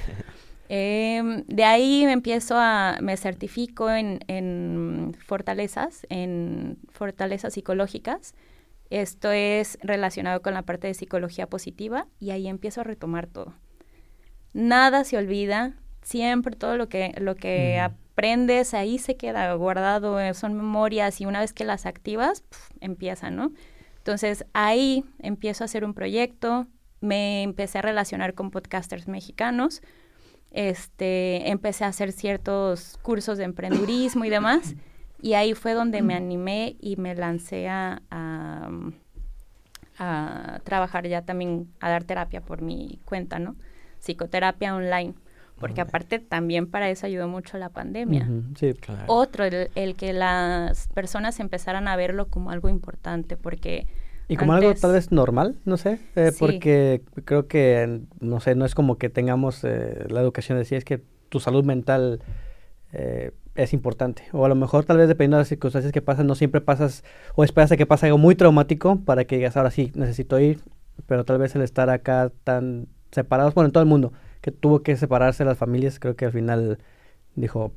Em, 0.74 1.44
de 1.48 1.66
ahí 1.66 2.06
me 2.06 2.14
empiezo 2.14 2.56
a, 2.58 2.98
me 3.02 3.18
certifico 3.18 3.92
en, 3.92 4.20
en 4.28 5.18
fortalezas, 5.20 6.08
en 6.08 6.78
fortalezas 6.88 7.56
psicológicas. 7.56 8.36
Esto 8.90 9.32
es 9.34 9.78
relacionado 9.82 10.42
con 10.42 10.54
la 10.54 10.62
parte 10.62 10.88
de 10.88 10.94
psicología 10.94 11.46
positiva 11.48 12.08
y 12.22 12.30
ahí 12.30 12.48
empiezo 12.48 12.80
a 12.80 12.84
retomar 12.86 13.28
todo. 13.28 13.54
Nada 14.54 15.04
se 15.04 15.18
olvida, 15.18 15.74
siempre 16.04 16.56
todo 16.56 16.78
lo 16.78 16.88
que, 16.88 17.16
lo 17.20 17.36
que 17.36 17.78
aprendes 17.78 18.74
ahí 18.74 18.98
se 18.98 19.18
queda 19.18 19.54
guardado, 19.56 20.22
eh, 20.22 20.34
son 20.34 20.54
memorias 20.54 21.20
y 21.20 21.26
una 21.26 21.42
vez 21.42 21.52
que 21.52 21.66
las 21.66 21.86
activas, 21.86 22.46
empieza, 22.80 23.30
¿no? 23.30 23.52
Entonces 23.98 24.46
ahí 24.54 25.04
empiezo 25.20 25.66
a 25.66 25.66
hacer 25.66 25.84
un 25.84 25.94
proyecto, 25.94 26.68
me 27.02 27.44
empecé 27.44 27.80
a 27.80 27.82
relacionar 27.82 28.36
con 28.36 28.52
podcasters 28.52 29.10
mexicanos, 29.10 29.82
este, 30.52 31.50
empecé 31.50 31.86
a 31.86 31.88
hacer 31.88 32.12
ciertos 32.12 33.00
cursos 33.02 33.38
de 33.38 33.46
emprendurismo 33.46 34.26
y 34.26 34.30
demás, 34.30 34.76
y 35.22 35.34
ahí 35.34 35.54
fue 35.54 35.74
donde 35.74 36.02
me 36.02 36.14
animé 36.14 36.76
y 36.80 36.98
me 36.98 37.16
lancé 37.16 37.70
a, 37.70 38.02
a, 38.10 38.70
trabajar 40.64 41.08
ya 41.08 41.22
también, 41.24 41.72
a 41.80 41.90
dar 41.90 42.04
terapia 42.04 42.42
por 42.42 42.62
mi 42.62 43.00
cuenta, 43.06 43.40
¿no? 43.40 43.56
Psicoterapia 44.00 44.76
online 44.76 45.14
porque 45.62 45.80
aparte 45.80 46.18
también 46.18 46.66
para 46.66 46.90
eso 46.90 47.06
ayudó 47.06 47.28
mucho 47.28 47.60
la 47.60 47.70
pandemia. 47.70 48.28
sí, 48.60 48.74
claro. 48.74 49.04
Otro, 49.06 49.46
el, 49.46 49.96
que 49.96 50.12
las 50.12 50.88
personas 50.88 51.40
empezaran 51.40 51.88
a 51.88 51.96
verlo 51.96 52.28
como 52.28 52.52
algo 52.52 52.68
importante, 52.68 53.38
porque... 53.38 53.88
Y 54.32 54.38
como 54.38 54.54
algo 54.54 54.74
tal 54.76 54.94
vez 54.94 55.12
normal, 55.12 55.58
no 55.66 55.76
sé, 55.76 56.00
eh, 56.16 56.32
porque 56.40 57.02
creo 57.26 57.50
que, 57.50 58.04
no 58.22 58.40
sé, 58.40 58.56
no 58.56 58.64
es 58.64 58.76
como 58.76 58.98
que 58.98 59.10
tengamos 59.10 59.66
eh, 59.66 60.06
la 60.08 60.22
educación 60.22 60.56
de 60.56 60.60
decir, 60.60 60.78
es 60.78 60.86
que 60.86 61.04
tu 61.28 61.42
salud 61.42 61.66
mental 61.66 62.22
eh, 62.94 63.34
es 63.56 63.74
importante. 63.74 64.24
O 64.32 64.46
a 64.46 64.48
lo 64.48 64.56
mejor 64.56 64.86
tal 64.86 64.96
vez 64.96 65.10
dependiendo 65.10 65.36
de 65.36 65.42
las 65.42 65.50
circunstancias 65.50 65.92
que 65.92 66.02
pasan, 66.02 66.28
no 66.28 66.36
siempre 66.36 66.62
pasas 66.62 67.04
o 67.36 67.44
esperas 67.44 67.74
a 67.74 67.78
que 67.78 67.86
pase 67.86 68.06
algo 68.06 68.18
muy 68.18 68.36
traumático 68.36 69.02
para 69.04 69.26
que 69.26 69.36
digas, 69.36 69.58
ahora 69.58 69.70
sí, 69.70 69.92
necesito 69.96 70.40
ir, 70.40 70.62
pero 71.08 71.26
tal 71.26 71.38
vez 71.38 71.54
el 71.56 71.62
estar 71.62 71.90
acá 71.90 72.32
tan 72.46 72.88
separados, 73.12 73.54
bueno, 73.54 73.66
en 73.66 73.74
todo 73.74 73.84
el 73.84 73.90
mundo, 73.90 74.14
que 74.40 74.52
tuvo 74.52 74.82
que 74.82 74.96
separarse 74.96 75.44
las 75.44 75.58
familias, 75.58 76.00
creo 76.00 76.16
que 76.16 76.24
al 76.24 76.32
final 76.32 76.80
dijo, 77.36 77.74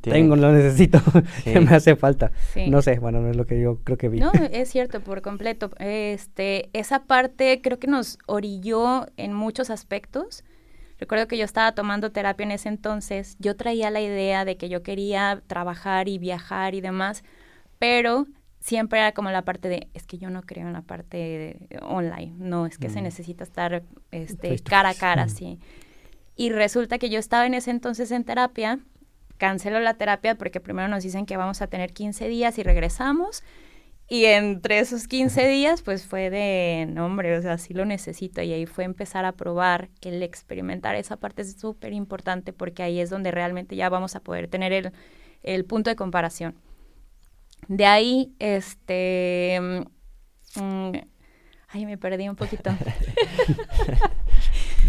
tengo, 0.00 0.36
lo 0.36 0.52
necesito, 0.52 1.00
que 1.44 1.60
me 1.60 1.74
hace 1.74 1.96
falta. 1.96 2.32
No 2.68 2.82
sé, 2.82 2.98
bueno, 2.98 3.20
no 3.20 3.30
es 3.30 3.36
lo 3.36 3.46
que 3.46 3.60
yo 3.60 3.78
creo 3.84 3.98
que 3.98 4.08
vi. 4.08 4.20
No, 4.20 4.32
es 4.52 4.70
cierto, 4.70 5.00
por 5.00 5.22
completo. 5.22 5.70
Este, 5.78 6.70
esa 6.72 7.04
parte 7.04 7.60
creo 7.62 7.78
que 7.78 7.86
nos 7.86 8.18
orilló 8.26 9.06
en 9.16 9.32
muchos 9.32 9.70
aspectos. 9.70 10.44
Recuerdo 10.98 11.26
que 11.26 11.36
yo 11.36 11.44
estaba 11.44 11.72
tomando 11.72 12.12
terapia 12.12 12.44
en 12.44 12.52
ese 12.52 12.68
entonces, 12.68 13.36
yo 13.40 13.56
traía 13.56 13.90
la 13.90 14.00
idea 14.00 14.44
de 14.44 14.56
que 14.56 14.68
yo 14.68 14.82
quería 14.82 15.42
trabajar 15.46 16.08
y 16.08 16.18
viajar 16.18 16.74
y 16.74 16.80
demás, 16.80 17.24
pero 17.78 18.26
siempre 18.60 19.00
era 19.00 19.12
como 19.12 19.30
la 19.30 19.42
parte 19.42 19.68
de, 19.68 19.88
es 19.92 20.06
que 20.06 20.16
yo 20.16 20.30
no 20.30 20.42
creo 20.42 20.66
en 20.66 20.72
la 20.72 20.82
parte 20.82 21.68
online, 21.82 22.32
no, 22.38 22.64
es 22.64 22.78
que 22.78 22.88
se 22.88 23.00
mm. 23.00 23.04
necesita 23.04 23.44
estar 23.44 23.82
este, 24.10 24.58
cara 24.60 24.90
a 24.90 24.94
cara, 24.94 25.28
sí. 25.28 25.58
Y 26.36 26.50
resulta 26.50 26.98
que 26.98 27.10
yo 27.10 27.18
estaba 27.18 27.46
en 27.46 27.54
ese 27.54 27.70
entonces 27.70 28.10
en 28.10 28.24
terapia, 28.24 28.80
cancelo 29.44 29.78
la 29.78 29.92
terapia 29.92 30.36
porque 30.36 30.58
primero 30.58 30.88
nos 30.88 31.02
dicen 31.02 31.26
que 31.26 31.36
vamos 31.36 31.60
a 31.60 31.66
tener 31.66 31.92
15 31.92 32.28
días 32.28 32.56
y 32.58 32.62
regresamos. 32.62 33.44
Y 34.08 34.24
entre 34.24 34.78
esos 34.78 35.06
15 35.06 35.46
días, 35.46 35.82
pues 35.82 36.06
fue 36.06 36.30
de, 36.30 36.86
no 36.88 37.04
hombre, 37.04 37.36
o 37.36 37.42
sea, 37.42 37.58
sí 37.58 37.74
lo 37.74 37.84
necesito. 37.84 38.40
Y 38.40 38.54
ahí 38.54 38.64
fue 38.64 38.84
empezar 38.84 39.26
a 39.26 39.32
probar, 39.32 39.90
el 40.00 40.22
experimentar. 40.22 40.94
Esa 40.94 41.18
parte 41.18 41.42
es 41.42 41.60
súper 41.60 41.92
importante 41.92 42.54
porque 42.54 42.82
ahí 42.82 43.00
es 43.00 43.10
donde 43.10 43.32
realmente 43.32 43.76
ya 43.76 43.90
vamos 43.90 44.16
a 44.16 44.20
poder 44.20 44.48
tener 44.48 44.72
el, 44.72 44.92
el 45.42 45.66
punto 45.66 45.90
de 45.90 45.96
comparación. 45.96 46.54
De 47.68 47.84
ahí, 47.84 48.34
este... 48.38 49.60
Mm, 50.56 50.92
ay, 51.68 51.84
me 51.84 51.98
perdí 51.98 52.30
un 52.30 52.36
poquito. 52.36 52.70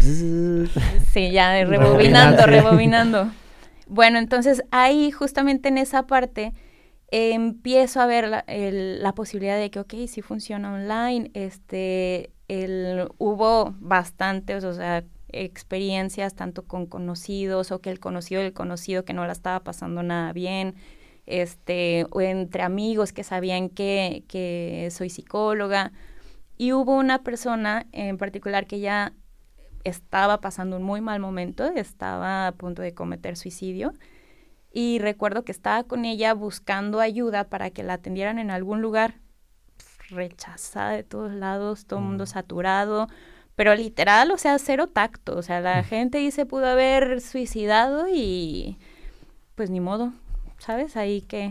sí, 0.00 1.30
ya 1.30 1.62
rebobinando, 1.62 2.46
rebobinando. 2.46 3.30
Bueno, 3.86 4.18
entonces 4.18 4.62
ahí, 4.72 5.10
justamente 5.10 5.68
en 5.68 5.78
esa 5.78 6.06
parte, 6.06 6.52
empiezo 7.10 8.00
a 8.00 8.06
ver 8.06 8.28
la, 8.28 9.12
posibilidad 9.14 9.58
de 9.58 9.70
que, 9.70 9.80
ok, 9.80 9.94
sí 10.08 10.22
funciona 10.22 10.74
online. 10.74 11.30
Este, 11.34 12.30
el, 12.48 13.08
hubo 13.18 13.74
bastantes, 13.78 14.64
o 14.64 14.74
sea, 14.74 15.04
experiencias 15.28 16.34
tanto 16.34 16.64
con 16.66 16.86
conocidos 16.86 17.72
o 17.72 17.80
que 17.80 17.90
el 17.90 18.00
conocido 18.00 18.42
del 18.42 18.52
conocido 18.52 19.04
que 19.04 19.12
no 19.12 19.26
la 19.26 19.32
estaba 19.32 19.60
pasando 19.60 20.02
nada 20.02 20.32
bien 20.32 20.74
este, 21.26 22.06
o 22.10 22.20
entre 22.20 22.62
amigos 22.62 23.12
que 23.12 23.24
sabían 23.24 23.68
que, 23.68 24.24
que 24.28 24.88
soy 24.90 25.10
psicóloga. 25.10 25.92
Y 26.56 26.72
hubo 26.72 26.96
una 26.96 27.22
persona 27.22 27.86
en 27.92 28.16
particular 28.18 28.66
que 28.66 28.80
ya 28.80 29.12
estaba 29.88 30.40
pasando 30.40 30.76
un 30.76 30.82
muy 30.82 31.00
mal 31.00 31.20
momento, 31.20 31.64
estaba 31.74 32.48
a 32.48 32.52
punto 32.52 32.82
de 32.82 32.94
cometer 32.94 33.36
suicidio. 33.36 33.94
Y 34.72 34.98
recuerdo 34.98 35.44
que 35.44 35.52
estaba 35.52 35.84
con 35.84 36.04
ella 36.04 36.34
buscando 36.34 37.00
ayuda 37.00 37.44
para 37.44 37.70
que 37.70 37.82
la 37.82 37.94
atendieran 37.94 38.38
en 38.38 38.50
algún 38.50 38.82
lugar, 38.82 39.14
rechazada 40.10 40.90
de 40.90 41.02
todos 41.02 41.32
lados, 41.32 41.86
todo 41.86 42.00
el 42.00 42.04
mundo 42.04 42.24
mm. 42.24 42.28
saturado, 42.28 43.08
pero 43.54 43.74
literal, 43.74 44.30
o 44.32 44.38
sea, 44.38 44.58
cero 44.58 44.88
tacto. 44.88 45.36
O 45.36 45.42
sea, 45.42 45.60
la 45.60 45.80
mm. 45.80 45.84
gente 45.84 46.18
ahí 46.18 46.30
se 46.30 46.46
pudo 46.46 46.66
haber 46.66 47.20
suicidado 47.20 48.06
y 48.12 48.78
pues 49.54 49.70
ni 49.70 49.80
modo, 49.80 50.12
¿sabes? 50.58 50.96
Ahí 50.96 51.22
que... 51.22 51.50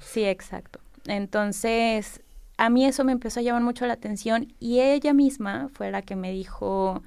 Sí, 0.00 0.24
exacto. 0.24 0.78
Entonces, 1.06 2.22
a 2.58 2.70
mí 2.70 2.84
eso 2.84 3.02
me 3.02 3.12
empezó 3.12 3.40
a 3.40 3.42
llamar 3.42 3.62
mucho 3.62 3.86
la 3.86 3.94
atención 3.94 4.52
y 4.60 4.80
ella 4.80 5.12
misma 5.14 5.68
fue 5.72 5.90
la 5.90 6.02
que 6.02 6.14
me 6.14 6.30
dijo 6.30 7.02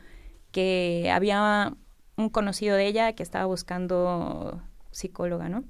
que 0.55 1.11
había 1.11 1.73
un 2.15 2.29
conocido 2.29 2.77
de 2.77 2.87
ella 2.87 3.11
que 3.11 3.23
estaba 3.23 3.43
buscando 3.43 4.61
psicóloga, 4.89 5.49
¿no? 5.49 5.65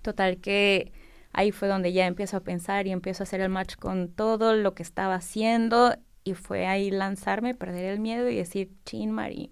Total 0.00 0.38
que 0.38 0.90
ahí 1.34 1.52
fue 1.52 1.68
donde 1.68 1.92
ya 1.92 2.06
empiezo 2.06 2.38
a 2.38 2.40
pensar 2.40 2.86
y 2.86 2.92
empiezo 2.92 3.22
a 3.22 3.24
hacer 3.24 3.42
el 3.42 3.50
match 3.50 3.76
con 3.76 4.08
todo 4.08 4.54
lo 4.56 4.74
que 4.74 4.82
estaba 4.82 5.16
haciendo 5.16 5.94
y 6.24 6.32
fue 6.32 6.66
ahí 6.66 6.90
lanzarme, 6.90 7.54
perder 7.54 7.84
el 7.84 8.00
miedo 8.00 8.26
y 8.30 8.36
decir, 8.36 8.70
chin, 8.86 9.10
Mari, 9.10 9.50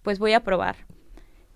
pues 0.00 0.18
voy 0.18 0.32
a 0.32 0.42
probar. 0.42 0.76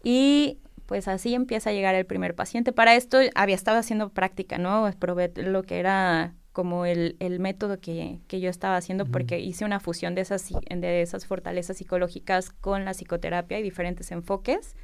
Y 0.05 0.59
pues 0.85 1.09
así 1.09 1.33
empieza 1.33 1.71
a 1.71 1.73
llegar 1.73 1.95
el 1.95 2.05
primer 2.05 2.35
paciente. 2.35 2.75
Para 2.75 2.95
esto 2.95 3.21
había 3.35 3.55
estado 3.55 3.79
haciendo 3.79 4.11
práctica, 4.11 4.59
¿no? 4.59 4.91
Probé 4.99 5.33
lo 5.35 5.63
que 5.63 5.79
era 5.79 6.35
como 6.53 6.85
el, 6.85 7.17
el 7.19 7.41
método 7.41 7.81
que, 7.81 8.21
que, 8.29 8.41
yo 8.41 8.51
estaba 8.51 8.77
haciendo 8.77 9.07
porque 9.07 9.41
hice 9.41 9.65
una 9.65 9.81
fusión 9.81 10.15
de 10.15 10.21
esas, 10.21 10.51
de 10.51 11.03
esas 11.03 11.27
fortalezas 11.27 11.79
psicológicas 11.79 12.51
con 12.51 12.85
la 12.85 12.93
psicoterapia 12.93 13.59
y 13.59 13.63
diferentes 13.63 14.11
enfoques. 14.13 14.77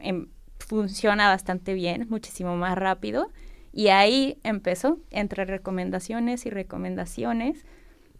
Em, 0.00 0.28
funciona 0.58 1.28
bastante 1.28 1.74
bien, 1.74 2.06
muchísimo 2.08 2.56
más 2.56 2.78
rápido. 2.78 3.30
Y 3.72 3.88
ahí 3.88 4.38
empezó, 4.42 4.98
entre 5.10 5.44
recomendaciones 5.44 6.46
y 6.46 6.50
recomendaciones, 6.50 7.64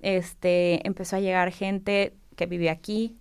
este, 0.01 0.87
empezó 0.87 1.17
a 1.17 1.21
llegar 1.21 1.53
gente 1.53 2.15
que 2.37 2.47
vive 2.47 2.71
aquí, 2.71 3.17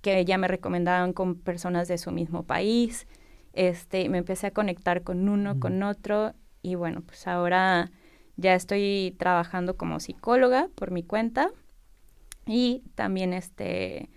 que 0.00 0.24
ya 0.24 0.36
me 0.38 0.48
recomendaban 0.48 1.12
con 1.12 1.36
personas 1.36 1.88
de 1.88 1.98
su 1.98 2.10
mismo 2.10 2.44
país. 2.44 3.06
Este, 3.54 4.08
me 4.08 4.18
empecé 4.18 4.48
a 4.48 4.50
conectar 4.50 5.02
con 5.02 5.28
uno, 5.28 5.60
con 5.60 5.82
otro 5.82 6.34
y 6.60 6.74
bueno, 6.74 7.02
pues 7.02 7.26
ahora 7.26 7.90
ya 8.36 8.54
estoy 8.54 9.14
trabajando 9.18 9.76
como 9.76 10.00
psicóloga 10.00 10.68
por 10.74 10.90
mi 10.90 11.02
cuenta 11.02 11.50
y 12.46 12.82
también 12.94 13.32
este 13.32 14.10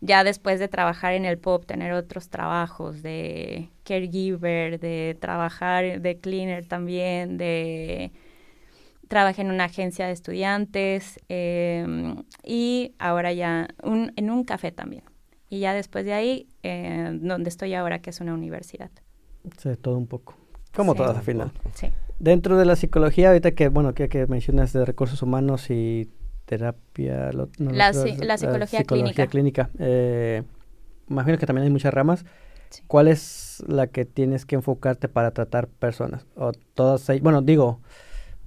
ya 0.00 0.24
después 0.24 0.58
de 0.58 0.66
trabajar 0.66 1.14
en 1.14 1.24
el 1.24 1.38
POP, 1.38 1.64
tener 1.64 1.92
otros 1.92 2.28
trabajos 2.28 3.02
de 3.02 3.70
caregiver, 3.84 4.80
de 4.80 5.16
trabajar 5.20 6.00
de 6.00 6.18
cleaner 6.18 6.66
también, 6.66 7.38
de 7.38 8.10
trabajé 9.06 9.42
en 9.42 9.50
una 9.50 9.64
agencia 9.64 10.06
de 10.06 10.12
estudiantes 10.12 11.20
em, 11.28 12.16
y 12.42 12.94
ahora 12.98 13.32
ya 13.32 13.68
en 13.84 14.30
un 14.30 14.44
café 14.44 14.72
también. 14.72 15.04
Y 15.48 15.60
ya 15.60 15.74
después 15.74 16.04
de 16.06 16.14
ahí, 16.14 16.48
eh, 16.62 17.10
donde 17.20 17.50
estoy 17.50 17.74
ahora, 17.74 18.00
que 18.00 18.10
es 18.10 18.20
una 18.20 18.32
universidad. 18.32 18.90
Sí, 19.58 19.68
todo 19.76 19.98
un 19.98 20.06
poco. 20.06 20.34
Como 20.74 20.94
todas 20.94 21.16
al 21.16 21.22
final. 21.22 21.52
Sí. 21.74 21.88
Dentro 22.18 22.56
de 22.56 22.64
la 22.64 22.76
psicología, 22.76 23.28
ahorita 23.28 23.52
que, 23.52 23.68
bueno, 23.68 23.94
que, 23.94 24.08
que 24.08 24.26
mencionas 24.26 24.72
de 24.72 24.84
recursos 24.84 25.22
humanos 25.22 25.70
y 25.70 26.08
terapia... 26.44 27.30
la, 27.32 27.92
psicología, 28.36 28.84
clínica. 28.84 29.26
clínica. 29.26 29.70
Eh, 29.78 30.42
imagino 31.08 31.38
que 31.38 31.46
también 31.46 31.64
hay 31.64 31.70
muchas 31.70 31.92
ramas. 31.92 32.24
¿Cuál 32.86 33.08
es 33.08 33.62
la 33.66 33.86
que 33.86 34.04
tienes 34.04 34.46
que 34.46 34.54
enfocarte 34.54 35.08
para 35.08 35.32
tratar 35.32 35.68
personas? 35.68 36.26
O 36.36 36.52
todas, 36.52 37.06
bueno, 37.20 37.42
digo, 37.42 37.80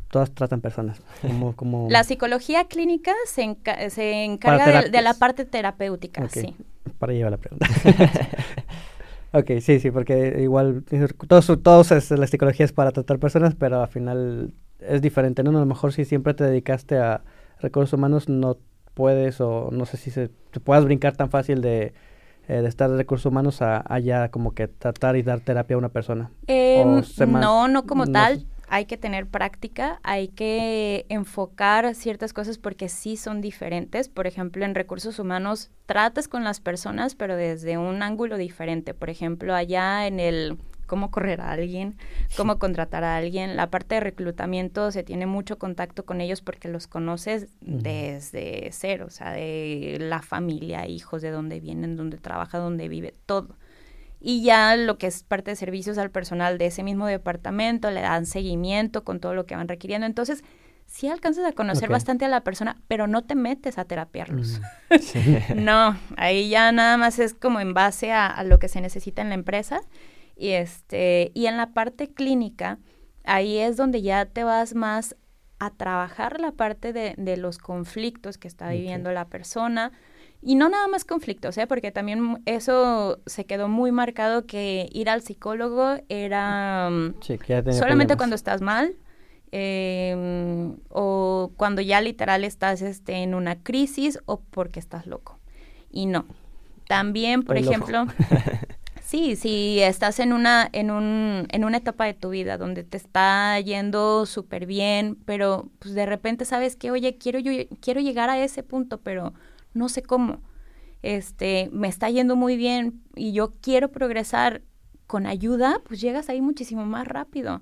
todas 0.09 0.31
tratan 0.31 0.61
personas. 0.61 1.01
Como, 1.21 1.55
como... 1.55 1.87
La 1.89 2.03
psicología 2.03 2.65
clínica 2.65 3.13
se, 3.25 3.57
se 3.89 4.23
encarga 4.23 4.83
de, 4.83 5.01
la 5.01 5.13
parte 5.13 5.45
terapéutica, 5.45 6.27
sí. 6.29 6.55
Para 6.99 7.13
llevar 7.13 7.31
la 7.31 7.37
pregunta. 7.37 7.67
ok, 9.35 9.59
sí, 9.61 9.79
sí, 9.79 9.91
porque 9.91 10.37
igual 10.41 10.83
todos, 11.27 11.51
todos 11.61 12.11
la 12.11 12.27
psicología 12.27 12.65
es 12.65 12.73
para 12.73 12.91
tratar 12.91 13.19
personas, 13.19 13.55
pero 13.55 13.81
al 13.81 13.87
final 13.87 14.53
es 14.79 15.01
diferente, 15.01 15.43
¿no? 15.43 15.49
A 15.51 15.53
lo 15.53 15.65
mejor 15.65 15.93
si 15.93 16.05
siempre 16.05 16.33
te 16.33 16.43
dedicaste 16.43 16.97
a 16.97 17.21
recursos 17.59 17.93
humanos 17.93 18.29
no 18.29 18.57
puedes 18.93 19.41
o 19.41 19.69
no 19.71 19.85
sé 19.85 19.97
si 19.97 20.11
se, 20.11 20.29
te 20.51 20.59
puedas 20.59 20.85
brincar 20.85 21.15
tan 21.15 21.29
fácil 21.29 21.61
de, 21.61 21.93
eh, 22.47 22.61
de 22.61 22.67
estar 22.67 22.89
de 22.89 22.97
recursos 22.97 23.25
humanos 23.25 23.61
a 23.61 23.83
allá 23.87 24.29
como 24.29 24.53
que 24.53 24.67
tratar 24.67 25.15
y 25.17 25.23
dar 25.23 25.41
terapia 25.41 25.75
a 25.75 25.77
una 25.77 25.89
persona. 25.89 26.31
Em, 26.47 27.01
no, 27.27 27.67
no 27.67 27.85
como 27.85 28.07
tal. 28.07 28.45
Hay 28.67 28.85
que 28.85 28.97
tener 28.97 29.27
práctica, 29.27 29.99
hay 30.03 30.27
que 30.27 31.05
enfocar 31.09 31.95
ciertas 31.95 32.33
cosas 32.33 32.57
porque 32.57 32.89
sí 32.89 33.17
son 33.17 33.41
diferentes. 33.41 34.09
Por 34.09 34.27
ejemplo, 34.27 34.65
en 34.65 34.75
recursos 34.75 35.19
humanos 35.19 35.71
tratas 35.85 36.27
con 36.27 36.43
las 36.43 36.59
personas, 36.59 37.15
pero 37.15 37.35
desde 37.35 37.77
un 37.77 38.01
ángulo 38.03 38.37
diferente. 38.37 38.93
Por 38.93 39.09
ejemplo, 39.09 39.53
allá 39.53 40.07
en 40.07 40.19
el 40.19 40.57
cómo 40.85 41.11
correr 41.11 41.41
a 41.41 41.51
alguien, 41.51 41.97
cómo 42.37 42.59
contratar 42.59 43.03
a 43.03 43.17
alguien. 43.17 43.55
La 43.55 43.69
parte 43.69 43.95
de 43.95 44.01
reclutamiento 44.01 44.91
se 44.91 45.03
tiene 45.03 45.25
mucho 45.25 45.57
contacto 45.57 46.05
con 46.05 46.21
ellos 46.21 46.41
porque 46.41 46.67
los 46.67 46.87
conoces 46.87 47.47
desde 47.61 48.69
cero, 48.71 49.05
o 49.07 49.11
sea, 49.11 49.31
de 49.31 49.97
la 49.99 50.21
familia, 50.21 50.87
hijos, 50.87 51.21
de 51.21 51.31
dónde 51.31 51.59
vienen, 51.59 51.95
dónde 51.95 52.17
trabaja, 52.17 52.57
dónde 52.57 52.87
vive, 52.87 53.13
todo. 53.25 53.57
Y 54.27 54.41
ya 54.41 54.75
lo 54.75 54.97
que 54.97 55.05
es 55.05 55.21
parte 55.21 55.51
de 55.51 55.55
servicios 55.55 55.99
al 55.99 56.09
personal 56.09 56.57
de 56.57 56.65
ese 56.65 56.81
mismo 56.81 57.05
departamento, 57.05 57.91
le 57.91 58.01
dan 58.01 58.25
seguimiento 58.25 59.03
con 59.03 59.19
todo 59.19 59.35
lo 59.35 59.45
que 59.45 59.55
van 59.55 59.67
requiriendo. 59.67 60.07
Entonces, 60.07 60.43
sí 60.87 61.07
alcanzas 61.07 61.45
a 61.45 61.51
conocer 61.51 61.89
bastante 61.89 62.25
a 62.25 62.27
la 62.27 62.41
persona, 62.41 62.81
pero 62.87 63.05
no 63.05 63.23
te 63.23 63.35
metes 63.35 63.77
a 63.77 63.85
terapiarlos. 63.85 64.61
no, 65.55 65.95
ahí 66.17 66.49
ya 66.49 66.71
nada 66.71 66.97
más 66.97 67.19
es 67.19 67.35
como 67.35 67.59
en 67.59 67.75
base 67.75 68.13
a 68.13 68.43
lo 68.43 68.57
que 68.57 68.67
se 68.67 68.81
necesita 68.81 69.21
en 69.21 69.29
la 69.29 69.35
empresa 69.35 69.81
y, 70.35 70.49
este, 70.49 71.31
y 71.33 71.45
en 71.45 71.57
la 71.57 71.73
parte 71.73 72.09
clínica, 72.09 72.79
ahí 73.23 73.57
es 73.57 73.77
donde 73.77 74.01
ya 74.01 74.25
te 74.25 74.43
vas 74.43 74.75
más 74.75 75.15
a 75.59 75.69
trabajar 75.71 76.39
la 76.39 76.51
parte 76.51 76.93
de, 76.93 77.15
de 77.17 77.37
los 77.37 77.57
conflictos 77.57 78.37
que 78.37 78.47
está 78.47 78.69
viviendo 78.69 79.11
la 79.11 79.25
persona. 79.25 79.91
Y 80.47 80.53
no 80.53 80.69
nada 80.69 80.87
más 80.87 81.05
conflictos, 81.05 81.57
¿eh? 81.57 81.65
porque 81.65 81.91
también 81.91 82.41
eso 82.45 83.19
se 83.25 83.45
quedó 83.45 83.67
muy 83.67 83.91
marcado 83.91 84.45
que 84.45 84.87
ir 84.91 85.09
al 85.09 85.23
psicólogo 85.23 85.95
era 86.07 86.87
mm, 86.91 87.15
solamente 87.71 88.15
cuando 88.15 88.35
estás 88.35 88.61
mal 88.61 88.93
em, 89.51 90.75
o 90.89 91.51
cuando 91.57 91.81
ya 91.81 91.99
literal 91.99 92.43
estás 92.43 92.83
este, 92.83 93.23
en 93.23 93.33
una 93.33 93.63
crisis 93.63 94.19
o 94.27 94.39
porque 94.39 94.79
estás 94.79 95.07
loco. 95.07 95.39
Y 95.91 96.05
no. 96.05 96.25
También, 96.87 97.41
por 97.41 97.57
ejemplo, 97.57 98.05
Sí, 99.05 99.35
si 99.35 99.79
estás 99.81 100.19
en 100.19 100.33
una, 100.33 100.67
en, 100.73 100.89
un, 100.89 101.47
en 101.51 101.63
una 101.63 101.77
etapa 101.77 102.05
de 102.05 102.15
tu 102.15 102.31
vida 102.31 102.57
donde 102.57 102.83
te 102.83 102.97
está 102.97 103.59
yendo 103.59 104.25
súper 104.25 104.65
bien, 104.65 105.15
pero 105.25 105.69
pues 105.77 105.93
de 105.93 106.07
repente 106.07 106.43
sabes 106.43 106.75
que, 106.75 106.89
oye, 106.89 107.15
quiero, 107.17 107.37
yo, 107.37 107.51
quiero 107.81 108.01
llegar 108.01 108.31
a 108.31 108.43
ese 108.43 108.63
punto, 108.63 108.99
pero 108.99 109.33
no 109.75 109.89
sé 109.89 110.01
cómo. 110.01 110.41
Este, 111.03 111.69
me 111.71 111.87
está 111.87 112.09
yendo 112.09 112.35
muy 112.35 112.57
bien 112.57 113.03
y 113.15 113.31
yo 113.33 113.53
quiero 113.61 113.91
progresar 113.91 114.63
con 115.05 115.27
ayuda, 115.27 115.81
pues 115.85 116.01
llegas 116.01 116.29
ahí 116.29 116.41
muchísimo 116.41 116.85
más 116.85 117.07
rápido. 117.07 117.61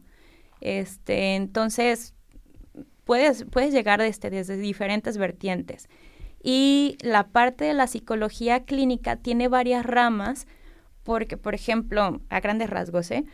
Este, 0.62 1.36
entonces, 1.36 2.14
puedes, 3.04 3.44
puedes 3.52 3.74
llegar 3.74 4.00
este, 4.00 4.30
desde 4.30 4.56
diferentes 4.56 5.18
vertientes. 5.18 5.90
Y 6.42 6.98
la 7.02 7.28
parte 7.28 7.66
de 7.66 7.74
la 7.74 7.88
psicología 7.88 8.64
clínica 8.64 9.18
tiene 9.18 9.50
varias 9.50 9.86
ramas, 9.86 10.48
porque, 11.04 11.36
por 11.36 11.54
ejemplo, 11.54 12.22
a 12.30 12.40
grandes 12.40 12.70
rasgos, 12.70 13.12
¿eh? 13.12 13.26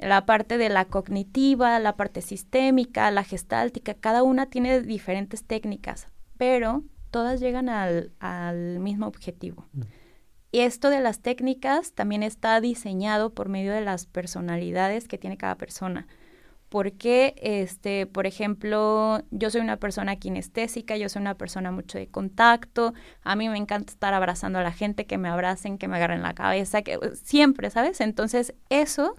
la 0.00 0.24
parte 0.24 0.56
de 0.56 0.70
la 0.70 0.86
cognitiva, 0.86 1.78
la 1.78 1.96
parte 1.96 2.22
sistémica, 2.22 3.10
la 3.10 3.24
gestáltica, 3.24 3.94
cada 3.94 4.22
una 4.22 4.46
tiene 4.46 4.80
diferentes 4.80 5.44
técnicas, 5.44 6.06
pero 6.38 6.82
todas 7.10 7.40
llegan 7.40 7.68
al, 7.68 8.12
al 8.20 8.80
mismo 8.80 9.06
objetivo. 9.06 9.66
Mm. 9.72 9.82
Y 10.52 10.60
esto 10.60 10.90
de 10.90 11.00
las 11.00 11.20
técnicas 11.20 11.92
también 11.92 12.22
está 12.22 12.60
diseñado 12.60 13.34
por 13.34 13.48
medio 13.48 13.72
de 13.72 13.82
las 13.82 14.06
personalidades 14.06 15.06
que 15.06 15.18
tiene 15.18 15.36
cada 15.36 15.56
persona 15.56 16.08
porque, 16.70 17.34
este, 17.42 18.06
por 18.06 18.26
ejemplo, 18.26 19.22
yo 19.32 19.50
soy 19.50 19.60
una 19.60 19.76
persona 19.78 20.16
kinestésica, 20.16 20.96
yo 20.96 21.08
soy 21.08 21.20
una 21.20 21.34
persona 21.34 21.72
mucho 21.72 21.98
de 21.98 22.06
contacto, 22.06 22.94
a 23.22 23.34
mí 23.34 23.48
me 23.48 23.58
encanta 23.58 23.92
estar 23.92 24.14
abrazando 24.14 24.60
a 24.60 24.62
la 24.62 24.70
gente, 24.70 25.04
que 25.04 25.18
me 25.18 25.28
abracen, 25.28 25.78
que 25.78 25.88
me 25.88 25.96
agarren 25.96 26.22
la 26.22 26.32
cabeza, 26.32 26.82
que 26.82 26.96
siempre, 27.14 27.70
¿sabes? 27.70 28.00
Entonces, 28.00 28.54
eso 28.68 29.16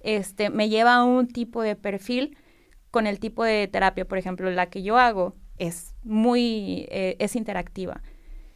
este, 0.00 0.48
me 0.48 0.70
lleva 0.70 0.94
a 0.94 1.04
un 1.04 1.28
tipo 1.28 1.60
de 1.60 1.76
perfil 1.76 2.38
con 2.90 3.06
el 3.06 3.20
tipo 3.20 3.44
de 3.44 3.68
terapia, 3.68 4.06
por 4.06 4.16
ejemplo, 4.16 4.50
la 4.50 4.70
que 4.70 4.82
yo 4.82 4.96
hago 4.96 5.36
es 5.58 5.94
muy, 6.02 6.86
eh, 6.90 7.16
es 7.18 7.36
interactiva. 7.36 8.02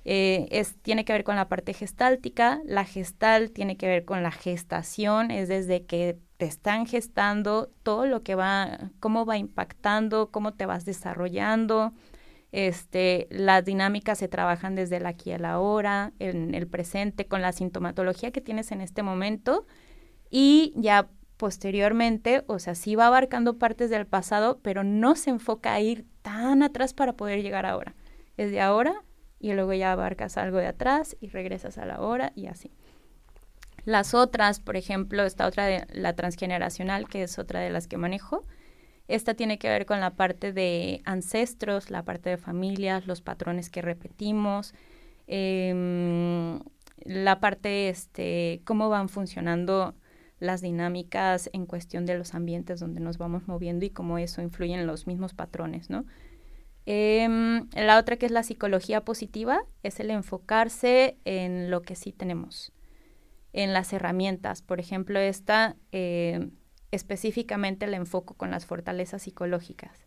Eh, 0.05 0.49
es, 0.51 0.77
tiene 0.83 1.05
que 1.05 1.13
ver 1.13 1.25
con 1.25 1.37
la 1.37 1.49
parte 1.49 1.75
gestáltica, 1.75 2.61
la 2.65 2.85
gestal 2.85 3.51
tiene 3.51 3.77
que 3.77 3.87
ver 3.87 4.05
con 4.05 4.23
la 4.23 4.31
gestación, 4.31 5.31
es 5.31 5.49
desde 5.49 5.85
que 5.85 6.19
te 6.39 6.47
están 6.47 6.87
gestando 6.87 7.71
todo 7.83 8.07
lo 8.07 8.23
que 8.23 8.35
va, 8.35 8.91
cómo 8.99 9.27
va 9.27 9.37
impactando, 9.37 10.31
cómo 10.31 10.55
te 10.55 10.65
vas 10.65 10.87
desarrollando. 10.87 11.93
Este, 12.51 13.29
las 13.31 13.65
dinámicas 13.65 14.19
se 14.19 14.27
trabajan 14.27 14.75
desde 14.75 14.97
el 14.97 15.07
aquí 15.07 15.33
a 15.33 15.39
la 15.39 15.61
hora, 15.61 16.13
en 16.19 16.55
el 16.55 16.67
presente, 16.67 17.27
con 17.27 17.43
la 17.43 17.53
sintomatología 17.53 18.31
que 18.33 18.41
tienes 18.41 18.73
en 18.73 18.81
este 18.81 19.03
momento 19.03 19.67
y 20.31 20.73
ya 20.77 21.09
posteriormente, 21.41 22.45
o 22.49 22.59
sea, 22.59 22.75
sí 22.75 22.97
va 22.97 23.07
abarcando 23.07 23.57
partes 23.57 23.89
del 23.89 24.07
pasado, 24.07 24.61
pero 24.63 24.85
no 24.85 25.17
se 25.17 25.31
enfoca 25.31 25.73
a 25.73 25.81
ir 25.81 26.05
tan 26.21 26.63
atrás 26.63 26.93
para 26.93 27.15
poder 27.15 27.41
llegar 27.41 27.65
ahora. 27.65 27.95
Es 28.37 28.51
de 28.51 28.61
ahora 28.61 29.05
y 29.39 29.55
luego 29.55 29.73
ya 29.73 29.93
abarcas 29.93 30.37
algo 30.37 30.59
de 30.59 30.67
atrás 30.67 31.17
y 31.19 31.29
regresas 31.29 31.79
a 31.79 31.87
la 31.87 32.03
hora 32.03 32.33
y 32.37 32.49
así. 32.49 32.71
Las 33.87 34.13
otras, 34.13 34.61
por 34.61 34.77
ejemplo, 34.77 35.25
esta 35.25 35.47
otra 35.47 35.65
de 35.65 35.87
la 35.95 36.15
transgeneracional, 36.15 37.09
que 37.09 37.23
es 37.23 37.39
otra 37.39 37.61
de 37.61 37.71
las 37.71 37.89
que 37.89 37.97
manejo, 37.97 38.45
esta 39.09 39.33
tiene 39.33 39.59
que 39.59 39.71
ver 39.71 39.87
con 39.87 39.99
la 39.99 40.11
parte 40.17 40.53
de 40.53 41.01
ancestros, 41.07 41.89
la 41.89 42.03
parte 42.03 42.29
de 42.29 42.37
familias, 42.37 43.07
los 43.07 43.23
patrones 43.23 43.71
que 43.71 43.81
repetimos, 43.81 44.75
em, 45.27 46.61
la 47.03 47.41
parte, 47.41 47.89
este, 47.89 48.61
cómo 48.67 48.91
van 48.91 49.09
funcionando 49.09 49.95
las 50.41 50.63
dinámicas 50.63 51.49
en 51.53 51.67
cuestión 51.67 52.07
de 52.07 52.19
los 52.19 52.35
ambientes 52.35 52.81
donde 52.81 53.01
nos 53.01 53.19
vamos 53.19 53.47
moviendo 53.47 53.85
y 53.85 53.91
cómo 53.91 54.19
eso 54.19 54.43
influye 54.43 54.75
en 54.75 54.87
los 54.87 55.07
mismos 55.07 55.35
patrones, 55.35 55.91
¿no? 55.91 56.05
Em, 56.87 57.69
la 57.75 57.99
otra 57.99 58.17
que 58.17 58.27
es 58.27 58.33
la 58.33 58.43
psicología 58.43 59.05
positiva 59.05 59.61
es 59.83 60.01
el 60.01 60.11
enfocarse 60.11 61.19
en 61.25 61.71
lo 61.71 61.83
que 61.83 61.95
sí 61.95 62.11
tenemos 62.11 62.73
en 63.53 63.73
las 63.73 63.93
herramientas. 63.93 64.63
Por 64.63 64.81
ejemplo, 64.81 65.19
esta 65.19 65.77
eh, 65.93 66.51
específicamente 66.91 67.87
la 67.87 67.97
enfoco 67.97 68.35
con 68.35 68.51
las 68.51 68.67
fortalezas 68.67 69.23
psicológicas. 69.23 70.07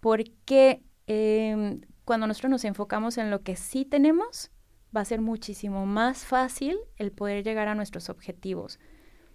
Porque 0.00 0.82
em, 1.06 1.82
cuando 2.04 2.26
nosotros 2.26 2.50
nos 2.50 2.64
enfocamos 2.64 3.18
en 3.18 3.30
lo 3.30 3.42
que 3.42 3.56
sí 3.56 3.84
tenemos, 3.84 4.50
va 4.94 5.02
a 5.02 5.06
ser 5.06 5.20
muchísimo 5.20 5.86
más 5.86 6.24
fácil 6.24 6.76
el 6.96 7.12
poder 7.12 7.44
llegar 7.44 7.68
a 7.68 7.74
nuestros 7.74 8.08
objetivos. 8.08 8.78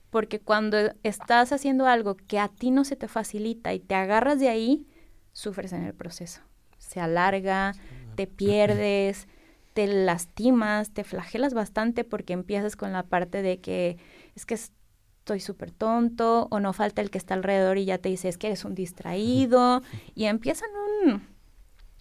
Porque 0.10 0.40
cuando 0.40 0.78
estás 1.04 1.52
haciendo 1.52 1.88
algo 1.88 2.16
que 2.16 2.40
a 2.40 2.48
ti 2.48 2.72
no 2.72 2.84
se 2.86 2.96
te 2.96 3.08
facilita 3.08 3.74
y 3.74 3.80
te 3.80 3.96
agarras 3.96 4.40
de 4.40 4.50
ahí, 4.50 4.88
sufres 5.34 5.74
en 5.74 5.84
el 5.84 5.94
proceso. 5.94 6.42
Se 6.78 7.00
alarga, 7.00 7.74
te 8.16 8.26
pierdes, 8.28 9.28
te 9.74 9.86
lastimas, 9.86 10.92
te 10.92 11.04
flagelas 11.04 11.54
bastante 11.54 12.04
porque 12.04 12.34
empiezas 12.34 12.76
con 12.76 12.94
la 12.94 13.04
parte 13.04 13.44
de 13.44 13.60
que 13.60 13.98
es 14.36 14.46
que 14.46 14.56
estoy 14.56 15.40
súper 15.40 15.72
tonto 15.72 16.48
o 16.50 16.60
no 16.60 16.74
falta 16.74 17.02
el 17.02 17.12
que 17.12 17.18
está 17.18 17.34
alrededor 17.34 17.78
y 17.78 17.86
ya 17.86 17.98
te 17.98 18.10
dice 18.10 18.30
es 18.30 18.38
que 18.38 18.48
eres 18.48 18.66
un 18.66 18.74
distraído 18.74 19.84
y 20.16 20.26
empiezan 20.26 20.70
un, 21.04 21.22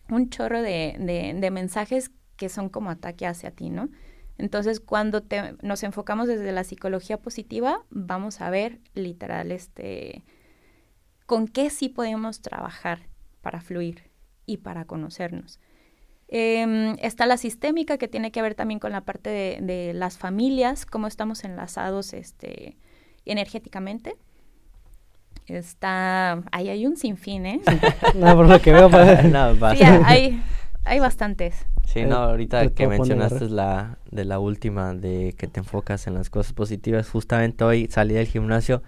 un 0.09 0.31
chorro 0.31 0.63
de, 0.63 1.35
de, 1.39 1.51
mensajes 1.51 2.11
que 2.37 2.49
son 2.49 2.69
como 2.69 2.89
ataque 2.89 3.27
hacia 3.27 3.51
ti, 3.51 3.69
¿no? 3.69 3.91
Entonces, 4.39 4.81
cuando 4.81 5.23
te, 5.23 5.55
nos 5.63 5.83
enfocamos 5.83 6.29
desde 6.29 6.53
la 6.53 6.65
psicología 6.65 7.19
positiva, 7.19 7.81
vamos 7.91 8.41
a 8.41 8.51
ver 8.51 8.81
literal 8.95 9.51
este 9.51 10.25
con 11.25 11.49
qué 11.49 11.71
sí 11.71 11.89
podemos 11.89 12.41
trabajar 12.41 13.09
para 13.43 13.61
fluir 13.61 14.11
y 14.47 14.59
para 14.59 14.85
conocernos. 14.85 15.59
Em, 16.29 16.97
está 17.01 17.27
la 17.27 17.37
sistémica 17.37 17.99
que 17.99 18.09
tiene 18.09 18.33
que 18.33 18.43
ver 18.43 18.55
también 18.55 18.81
con 18.81 18.93
la 18.93 19.03
parte 19.03 19.59
de, 19.61 19.93
las 19.95 20.19
familias, 20.19 20.87
cómo 20.87 21.07
estamos 21.07 21.45
enlazados 21.45 22.13
este, 22.13 22.77
energéticamente. 23.25 24.17
Está, 25.47 26.43
ahí 26.51 26.69
hay 26.69 26.87
un 26.87 26.97
sinfín, 26.97 27.47
¿eh? 27.47 27.61
no, 28.17 28.35
por 28.35 28.49
lo 28.49 28.61
que 28.61 28.73
veo, 28.73 28.89
no, 29.25 29.55
sí, 29.75 29.85
hay, 29.85 30.43
hay 30.87 31.01
bastantes. 31.01 31.67
Sí, 31.85 32.03
no, 32.05 32.17
ahorita 32.17 32.69
que 32.71 32.89
mencionaste 32.89 33.49
la 33.49 33.99
de 34.11 34.25
la 34.25 34.39
última, 34.39 34.95
de 34.95 35.35
que 35.37 35.47
te 35.47 35.61
enfocas 35.61 36.07
en 36.07 36.15
las 36.15 36.31
cosas 36.31 36.53
positivas, 36.53 37.09
justamente 37.09 37.65
hoy 37.65 37.89
salí 37.91 38.15
del 38.15 38.27
gimnasio 38.27 38.83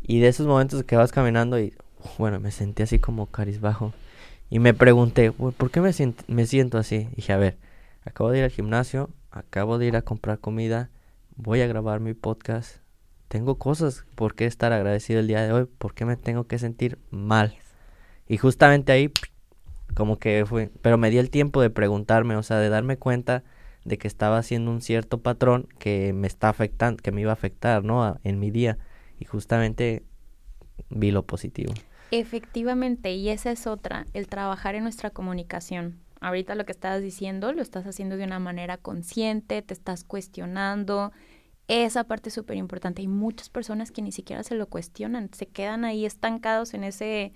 y 0.00 0.20
de 0.20 0.28
esos 0.28 0.46
momentos 0.46 0.84
que 0.84 0.96
vas 0.96 1.12
caminando 1.12 1.58
y, 1.58 1.74
bueno, 2.18 2.40
me 2.40 2.50
sentí 2.50 2.82
así 2.82 2.98
como 2.98 3.26
carizbajo. 3.26 3.92
Y 4.48 4.58
me 4.58 4.74
pregunté, 4.74 5.32
¿por 5.32 5.70
qué 5.70 5.80
me, 5.80 5.92
siento, 5.92 6.24
me 6.26 6.46
siento 6.46 6.78
así? 6.78 7.08
dije, 7.14 7.32
a 7.32 7.36
ver, 7.36 7.58
acabo 8.04 8.30
de 8.30 8.38
ir 8.38 8.44
al 8.44 8.50
gimnasio, 8.50 9.10
acabo 9.30 9.78
de 9.78 9.86
ir 9.86 9.96
a 9.96 10.02
comprar 10.02 10.38
comida, 10.38 10.90
voy 11.36 11.60
a 11.60 11.66
grabar 11.66 12.00
mi 12.00 12.14
podcast. 12.14 12.78
Tengo 13.28 13.58
cosas 13.58 14.04
por 14.16 14.34
qué 14.34 14.46
estar 14.46 14.72
agradecido 14.72 15.20
el 15.20 15.28
día 15.28 15.42
de 15.42 15.52
hoy, 15.52 15.66
por 15.78 15.94
qué 15.94 16.04
me 16.04 16.16
tengo 16.16 16.44
que 16.44 16.58
sentir 16.58 16.98
mal. 17.10 17.56
Y 18.26 18.38
justamente 18.38 18.90
ahí, 18.92 19.12
como 19.94 20.18
que 20.18 20.44
fue, 20.46 20.70
pero 20.82 20.98
me 20.98 21.10
di 21.10 21.18
el 21.18 21.30
tiempo 21.30 21.60
de 21.62 21.70
preguntarme, 21.70 22.36
o 22.36 22.42
sea, 22.42 22.58
de 22.58 22.68
darme 22.68 22.96
cuenta 22.96 23.42
de 23.84 23.98
que 23.98 24.08
estaba 24.08 24.38
haciendo 24.38 24.70
un 24.70 24.82
cierto 24.82 25.22
patrón 25.22 25.68
que 25.78 26.12
me 26.12 26.26
está 26.26 26.48
afectando, 26.48 27.02
que 27.02 27.12
me 27.12 27.22
iba 27.22 27.30
a 27.30 27.34
afectar, 27.34 27.82
¿no? 27.82 28.18
en 28.24 28.38
mi 28.38 28.50
día. 28.50 28.78
Y 29.18 29.24
justamente 29.24 30.02
vi 30.88 31.10
lo 31.10 31.24
positivo. 31.24 31.72
Efectivamente, 32.10 33.12
y 33.12 33.28
esa 33.28 33.52
es 33.52 33.66
otra, 33.66 34.06
el 34.14 34.26
trabajar 34.26 34.74
en 34.74 34.82
nuestra 34.82 35.10
comunicación. 35.10 36.00
Ahorita 36.20 36.54
lo 36.54 36.66
que 36.66 36.72
estabas 36.72 37.00
diciendo 37.00 37.52
lo 37.52 37.62
estás 37.62 37.86
haciendo 37.86 38.16
de 38.16 38.24
una 38.24 38.38
manera 38.38 38.76
consciente, 38.76 39.62
te 39.62 39.72
estás 39.72 40.04
cuestionando. 40.04 41.12
Esa 41.68 42.04
parte 42.04 42.28
es 42.28 42.34
súper 42.34 42.56
importante. 42.56 43.00
Hay 43.00 43.08
muchas 43.08 43.48
personas 43.48 43.92
que 43.92 44.02
ni 44.02 44.12
siquiera 44.12 44.42
se 44.42 44.56
lo 44.56 44.66
cuestionan, 44.66 45.30
se 45.32 45.46
quedan 45.46 45.84
ahí 45.84 46.04
estancados 46.04 46.74
en 46.74 46.84
ese, 46.84 47.32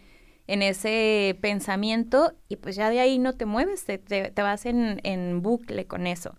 en 0.47 0.63
ese 0.63 1.39
pensamiento 1.41 2.35
y 2.49 2.57
pues 2.57 2.77
ya 2.77 2.91
de 2.91 3.01
ahí 3.01 3.19
no 3.19 3.35
te 3.35 3.47
mueves, 3.47 3.85
te, 3.85 3.99
te, 3.99 4.43
vas 4.43 4.67
en, 4.67 5.01
en 5.05 5.43
bucle 5.43 5.87
con 5.87 6.07
eso. 6.07 6.37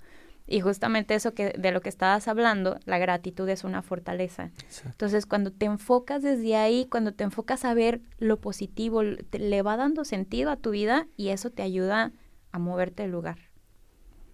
Y 0.48 0.60
justamente 0.60 1.16
eso 1.16 1.34
que 1.34 1.54
de 1.58 1.72
lo 1.72 1.82
que 1.82 1.90
estabas 1.90 2.28
hablando, 2.28 2.78
la 2.86 3.00
gratitud 3.00 3.50
es 3.50 3.64
una 3.64 3.82
fortaleza. 3.82 4.52
Entonces, 4.86 5.26
cuando 5.26 5.52
te 5.52 5.66
enfocas 5.66 6.22
desde 6.22 6.56
ahí, 6.56 6.86
cuando 6.86 7.14
te 7.14 7.24
enfocas 7.24 7.66
a 7.66 7.74
ver 7.74 8.02
lo 8.20 8.40
positivo, 8.40 9.02
le 9.02 9.62
va 9.64 9.76
dando 9.76 10.06
sentido 10.06 10.52
a 10.52 10.58
tu 10.58 10.70
vida 10.70 11.08
y 11.18 11.30
eso 11.30 11.50
te 11.50 11.64
ayuda 11.64 12.12
a 12.52 12.60
moverte 12.60 13.02
del 13.02 13.12
lugar. 13.12 13.38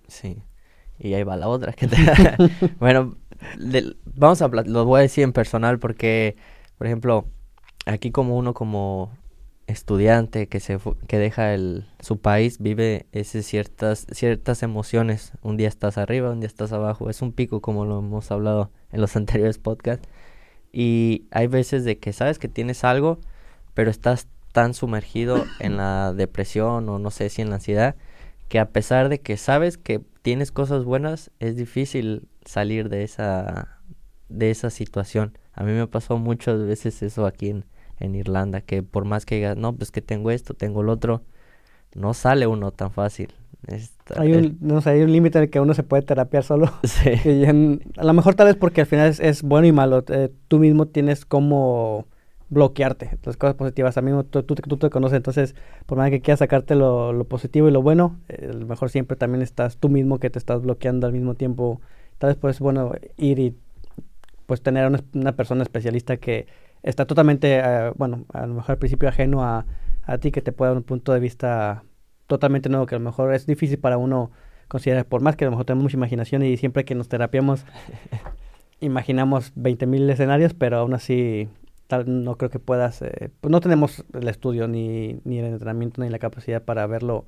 Sí. 0.09 0.43
Y 0.99 1.13
ahí 1.13 1.23
va 1.23 1.37
la 1.37 1.47
otra 1.47 1.71
que 1.71 1.87
te... 1.87 1.95
bueno, 2.79 3.15
vamos 4.13 4.41
a 4.41 4.49
lo 4.49 4.85
voy 4.85 4.99
a 4.99 5.03
decir 5.03 5.23
en 5.23 5.31
personal 5.31 5.79
porque 5.79 6.35
por 6.81 6.87
ejemplo, 6.87 7.27
aquí 7.85 8.09
como 8.09 8.35
uno 8.35 8.55
como 8.55 9.15
estudiante 9.67 10.47
que 10.47 10.59
se 10.59 10.77
que 11.07 11.17
deja 11.17 11.53
el, 11.53 11.87
su 11.99 12.19
país 12.19 12.57
vive 12.59 13.07
ese 13.11 13.43
ciertas 13.43 14.07
ciertas 14.11 14.63
emociones. 14.63 15.33
Un 15.41 15.57
día 15.57 15.67
estás 15.67 15.97
arriba 15.97 16.31
un 16.31 16.39
día 16.39 16.47
estás 16.47 16.71
abajo. 16.71 17.09
Es 17.09 17.21
un 17.21 17.31
pico 17.33 17.61
como 17.61 17.85
lo 17.85 17.99
hemos 17.99 18.31
hablado 18.31 18.71
en 18.91 19.01
los 19.01 19.15
anteriores 19.17 19.57
podcasts. 19.57 20.07
Y 20.73 21.25
hay 21.31 21.47
veces 21.47 21.83
de 21.85 21.99
que 21.99 22.13
sabes 22.13 22.39
que 22.39 22.47
tienes 22.47 22.83
algo 22.83 23.19
pero 23.73 23.89
estás 23.89 24.27
tan 24.51 24.73
sumergido 24.73 25.45
en 25.59 25.77
la 25.77 26.13
depresión 26.15 26.89
o 26.89 26.99
no 26.99 27.11
sé 27.11 27.29
si 27.29 27.41
en 27.41 27.49
la 27.49 27.55
ansiedad 27.55 27.95
que 28.49 28.59
a 28.59 28.69
pesar 28.69 29.09
de 29.09 29.21
que 29.21 29.37
sabes 29.37 29.77
que 29.77 30.01
tienes 30.21 30.51
cosas 30.51 30.83
buenas 30.83 31.31
es 31.39 31.55
difícil 31.55 32.27
salir 32.45 32.89
de 32.89 33.03
esa 33.03 33.79
de 34.27 34.49
esa 34.49 34.69
situación. 34.69 35.37
A 35.53 35.63
mí 35.63 35.73
me 35.73 35.87
pasó 35.87 36.17
muchas 36.17 36.61
veces 36.65 37.01
eso 37.01 37.25
aquí 37.25 37.49
en 37.49 37.65
en 38.01 38.15
Irlanda, 38.15 38.61
que 38.61 38.83
por 38.83 39.05
más 39.05 39.25
que 39.25 39.35
digas, 39.35 39.57
no, 39.57 39.73
pues 39.73 39.91
que 39.91 40.01
tengo 40.01 40.31
esto, 40.31 40.53
tengo 40.53 40.81
el 40.81 40.89
otro, 40.89 41.23
no 41.95 42.13
sale 42.13 42.47
uno 42.47 42.71
tan 42.71 42.91
fácil. 42.91 43.33
hay 44.15 44.33
un, 44.33 44.57
no 44.61 44.81
sé, 44.81 44.91
hay 44.91 45.01
un 45.03 45.11
límite 45.11 45.37
en 45.37 45.43
el 45.45 45.49
que 45.49 45.59
uno 45.59 45.73
se 45.73 45.83
puede 45.83 46.03
terapiar 46.03 46.43
solo. 46.43 46.71
Sí. 46.83 47.09
a 47.97 48.03
lo 48.03 48.13
mejor 48.13 48.35
tal 48.35 48.47
vez 48.47 48.55
porque 48.55 48.81
al 48.81 48.87
final 48.87 49.13
es, 49.17 49.43
bueno 49.43 49.67
y 49.67 49.71
malo. 49.71 50.03
Eh, 50.07 50.31
tú 50.47 50.59
mismo 50.59 50.87
tienes 50.87 51.25
como 51.25 52.07
bloquearte 52.49 53.17
las 53.23 53.37
cosas 53.37 53.55
positivas. 53.55 53.97
A 53.97 54.01
mí 54.01 54.11
tú, 54.29 54.43
tú, 54.43 54.55
tú, 54.55 54.77
te 54.77 54.89
conoces, 54.89 55.17
entonces 55.17 55.55
por 55.85 55.97
más 55.97 56.09
que 56.09 56.21
quieras 56.21 56.39
sacarte 56.39 56.75
lo, 56.75 57.13
lo 57.13 57.23
positivo 57.25 57.69
y 57.69 57.71
lo 57.71 57.81
bueno, 57.81 58.19
eh, 58.27 58.49
a 58.51 58.53
lo 58.53 58.65
mejor 58.65 58.89
siempre 58.89 59.15
también 59.15 59.41
estás 59.41 59.77
tú 59.77 59.89
mismo 59.89 60.19
que 60.19 60.29
te 60.29 60.39
estás 60.39 60.61
bloqueando 60.61 61.07
al 61.07 61.13
mismo 61.13 61.35
tiempo. 61.35 61.81
Tal 62.17 62.29
vez 62.29 62.37
pues 62.37 62.59
bueno 62.59 62.93
ir 63.17 63.39
y 63.39 63.55
pues 64.45 64.61
tener 64.61 64.85
una, 64.85 64.99
una 65.13 65.31
persona 65.35 65.63
especialista 65.63 66.17
que 66.17 66.45
está 66.83 67.05
totalmente, 67.05 67.59
eh, 67.59 67.91
bueno, 67.95 68.25
a 68.33 68.45
lo 68.45 68.55
mejor 68.55 68.71
al 68.71 68.77
principio 68.77 69.09
ajeno 69.09 69.43
a, 69.43 69.65
a 70.03 70.17
ti, 70.17 70.31
que 70.31 70.41
te 70.41 70.51
pueda 70.51 70.71
dar 70.71 70.77
un 70.77 70.83
punto 70.83 71.13
de 71.13 71.19
vista 71.19 71.83
totalmente 72.27 72.69
nuevo, 72.69 72.85
que 72.85 72.95
a 72.95 72.99
lo 72.99 73.05
mejor 73.05 73.33
es 73.33 73.45
difícil 73.45 73.79
para 73.79 73.97
uno 73.97 74.31
considerar, 74.67 75.05
por 75.05 75.21
más 75.21 75.35
que 75.35 75.45
a 75.45 75.47
lo 75.47 75.51
mejor 75.51 75.65
tenemos 75.65 75.83
mucha 75.83 75.97
imaginación 75.97 76.43
y 76.43 76.55
siempre 76.57 76.85
que 76.85 76.95
nos 76.95 77.09
terapiamos 77.09 77.65
imaginamos 78.79 79.53
20.000 79.55 80.09
escenarios, 80.09 80.53
pero 80.53 80.77
aún 80.77 80.93
así 80.93 81.49
tal, 81.87 82.23
no 82.23 82.37
creo 82.37 82.49
que 82.49 82.59
puedas, 82.59 83.01
eh, 83.01 83.29
pues 83.41 83.51
no 83.51 83.59
tenemos 83.59 84.05
el 84.13 84.27
estudio 84.27 84.67
ni, 84.67 85.19
ni 85.23 85.39
el 85.39 85.45
entrenamiento 85.45 86.01
ni 86.01 86.09
la 86.09 86.19
capacidad 86.19 86.63
para 86.63 86.87
verlo 86.87 87.25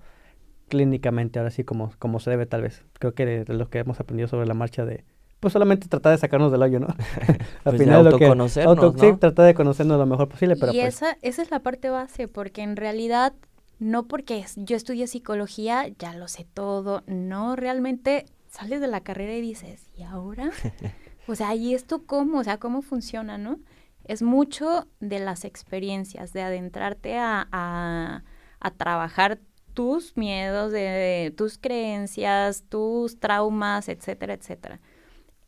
clínicamente, 0.70 1.39
ahora 1.39 1.52
sí 1.52 1.63
como, 1.63 1.92
como 2.00 2.20
se 2.20 2.30
debe 2.30 2.46
tal 2.46 2.62
vez. 2.62 2.86
Creo 3.00 3.13
que 3.13 3.26
de 3.26 3.54
lo 3.54 3.70
que 3.70 3.80
hemos 3.80 4.00
aprendido 4.00 4.28
sobre 4.28 4.48
la 4.48 4.54
marcha 4.54 4.86
de, 4.86 5.04
pues 5.44 5.52
solamente 5.52 5.90
tratar 5.90 6.14
de 6.14 6.20
sacarnos 6.20 6.54
del 6.54 6.62
hoyo, 6.62 6.80
¿no? 6.80 6.88
Al 7.28 7.76
pues 7.76 7.82
final 7.82 8.06
lo 8.06 8.18
que 8.18 8.28
auto, 8.28 8.96
sí, 8.98 9.14
tratar 9.20 9.46
de 9.46 9.54
conocernos 9.54 10.00
lo 10.00 10.06
mejor 10.06 10.30
posible, 10.30 10.56
pero 10.56 10.72
y 10.72 10.80
pues 10.80 10.96
esa 10.96 11.18
esa 11.22 11.42
es 11.42 11.52
la 11.52 11.60
parte 11.60 11.90
base, 11.90 12.30
porque 12.30 12.62
en 12.62 12.78
realidad 12.78 13.34
no 13.78 14.08
porque 14.08 14.46
yo 14.56 14.78
estudié 14.78 15.06
psicología 15.08 15.90
ya 16.00 16.16
lo 16.16 16.30
sé 16.30 16.48
todo, 16.54 17.04
no 17.08 17.58
realmente 17.58 18.26
sales 18.48 18.80
de 18.80 18.88
la 18.88 19.02
carrera 19.02 19.34
y 19.34 19.42
dices, 19.42 19.90
¿y 19.98 20.04
ahora? 20.04 20.52
o 21.28 21.36
sea, 21.36 21.54
¿y 21.56 21.74
esto 21.74 22.06
cómo? 22.06 22.40
O 22.40 22.44
sea, 22.46 22.58
¿cómo 22.58 22.82
funciona, 22.82 23.38
no? 23.38 23.60
Es 24.06 24.22
mucho 24.22 24.88
de 25.02 25.20
las 25.20 25.44
experiencias, 25.44 26.32
de 26.32 26.42
adentrarte 26.42 27.18
a, 27.18 27.50
a, 27.52 28.24
a 28.62 28.72
trabajar 28.72 29.40
tus 29.74 30.16
miedos, 30.16 30.72
de, 30.72 31.34
tus 31.36 31.58
creencias, 31.58 32.64
tus 32.70 33.20
traumas, 33.20 33.90
etcétera, 33.90 34.34
etcétera. 34.34 34.80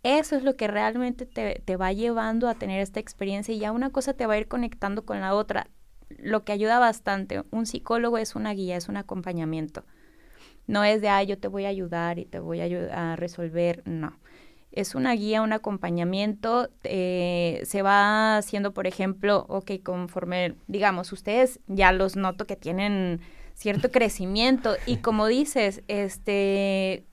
Eso 0.06 0.36
es 0.36 0.44
lo 0.44 0.56
que 0.56 0.68
realmente 0.68 1.26
te, 1.26 1.76
va 1.78 1.92
llevando 1.92 2.48
a 2.48 2.54
tener 2.54 2.80
esta 2.80 3.00
experiencia 3.00 3.56
y 3.56 3.58
ya 3.58 3.72
una 3.72 3.90
cosa 3.90 4.14
te 4.14 4.28
va 4.28 4.36
a 4.36 4.38
ir 4.38 4.48
conectando 4.48 5.04
con 5.04 5.20
la 5.20 5.34
otra. 5.34 5.66
Lo 6.10 6.44
que 6.44 6.52
ayuda 6.52 6.78
bastante, 6.78 7.42
un 7.50 7.66
psicólogo 7.66 8.20
es 8.20 8.36
una 8.36 8.54
guía, 8.54 8.78
es 8.78 8.88
un 8.88 8.98
acompañamiento. 8.98 9.84
No 10.68 10.84
es 10.84 11.02
de, 11.02 11.10
ah, 11.10 11.24
yo 11.24 11.40
te 11.40 11.48
voy 11.48 11.66
a 11.66 11.70
ayudar 11.70 12.20
y 12.20 12.26
te 12.26 12.38
voy 12.38 12.62
a 12.62 13.14
a 13.14 13.16
resolver, 13.16 13.82
no. 13.86 14.20
Es 14.72 14.94
una 14.94 15.14
guía, 15.14 15.42
un 15.42 15.54
acompañamiento, 15.54 16.70
eh, 16.84 17.62
se 17.64 17.82
va 17.82 18.38
haciendo, 18.38 18.76
por 18.76 18.86
ejemplo, 18.86 19.48
ok, 19.50 19.72
conforme, 19.82 20.54
digamos, 20.68 21.12
ustedes 21.14 21.62
ya 21.66 21.92
los 21.92 22.16
noto 22.16 22.46
que 22.46 22.56
tienen 22.56 23.22
cierto 23.56 23.90
crecimiento 23.92 24.76
y 24.86 24.98
como 24.98 25.26
dices, 25.26 25.82
este, 25.88 27.08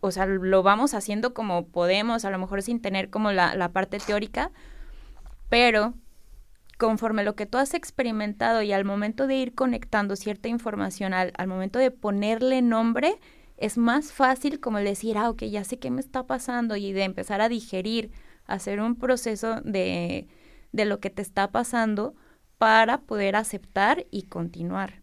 o 0.00 0.10
sea, 0.10 0.26
lo 0.26 0.62
vamos 0.62 0.94
haciendo 0.94 1.34
como 1.34 1.66
podemos, 1.66 2.24
a 2.24 2.30
lo 2.30 2.38
mejor 2.38 2.62
sin 2.62 2.80
tener 2.80 3.10
como 3.10 3.32
la, 3.32 3.68
parte 3.70 3.98
teórica, 3.98 4.50
pero 5.48 5.94
conforme 6.78 7.24
lo 7.24 7.34
que 7.34 7.46
tú 7.46 7.58
has 7.58 7.74
experimentado 7.74 8.62
y 8.62 8.72
al 8.72 8.84
momento 8.84 9.26
de 9.26 9.36
ir 9.36 9.54
conectando 9.54 10.16
cierta 10.16 10.48
información, 10.48 11.14
al, 11.14 11.32
momento 11.46 11.78
de 11.78 11.90
ponerle 11.90 12.62
nombre, 12.62 13.18
es 13.56 13.76
más 13.76 14.12
fácil 14.12 14.60
como 14.60 14.78
decir, 14.78 15.18
ah, 15.18 15.30
ok, 15.30 15.44
ya 15.44 15.64
sé 15.64 15.78
qué 15.78 15.90
me 15.90 16.00
está 16.00 16.26
pasando 16.26 16.76
y 16.76 16.92
de 16.92 17.02
empezar 17.02 17.40
a 17.40 17.48
digerir, 17.48 18.12
hacer 18.46 18.80
un 18.80 18.94
proceso 18.94 19.60
de, 19.62 20.28
de 20.72 20.84
lo 20.84 21.00
que 21.00 21.10
te 21.10 21.22
está 21.22 21.50
pasando 21.50 22.14
para 22.58 23.02
poder 23.02 23.36
aceptar 23.36 24.06
y 24.10 24.22
continuar. 24.24 25.02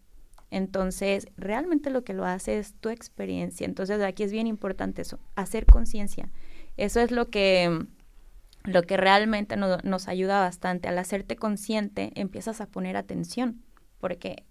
Entonces, 0.50 1.28
realmente 1.36 1.90
lo 1.90 2.04
que 2.04 2.14
lo 2.14 2.24
hace 2.24 2.58
es 2.58 2.74
tu 2.74 2.88
experiencia. 2.88 3.64
Entonces, 3.64 4.00
aquí 4.02 4.22
es 4.22 4.32
bien 4.32 4.46
importante 4.46 5.02
eso, 5.02 5.18
hacer 5.34 5.66
conciencia. 5.66 6.30
Eso 6.76 7.00
es 7.00 7.10
lo 7.10 7.30
que, 7.30 7.86
lo 8.64 8.82
que 8.82 8.96
realmente 8.96 9.56
nos 9.56 10.08
ayuda 10.08 10.40
bastante. 10.40 10.88
Al 10.88 10.98
hacerte 10.98 11.36
consciente, 11.36 12.12
empiezas 12.14 12.60
a 12.60 12.66
poner 12.66 12.96
atención, 12.96 13.62
porque 13.98 14.44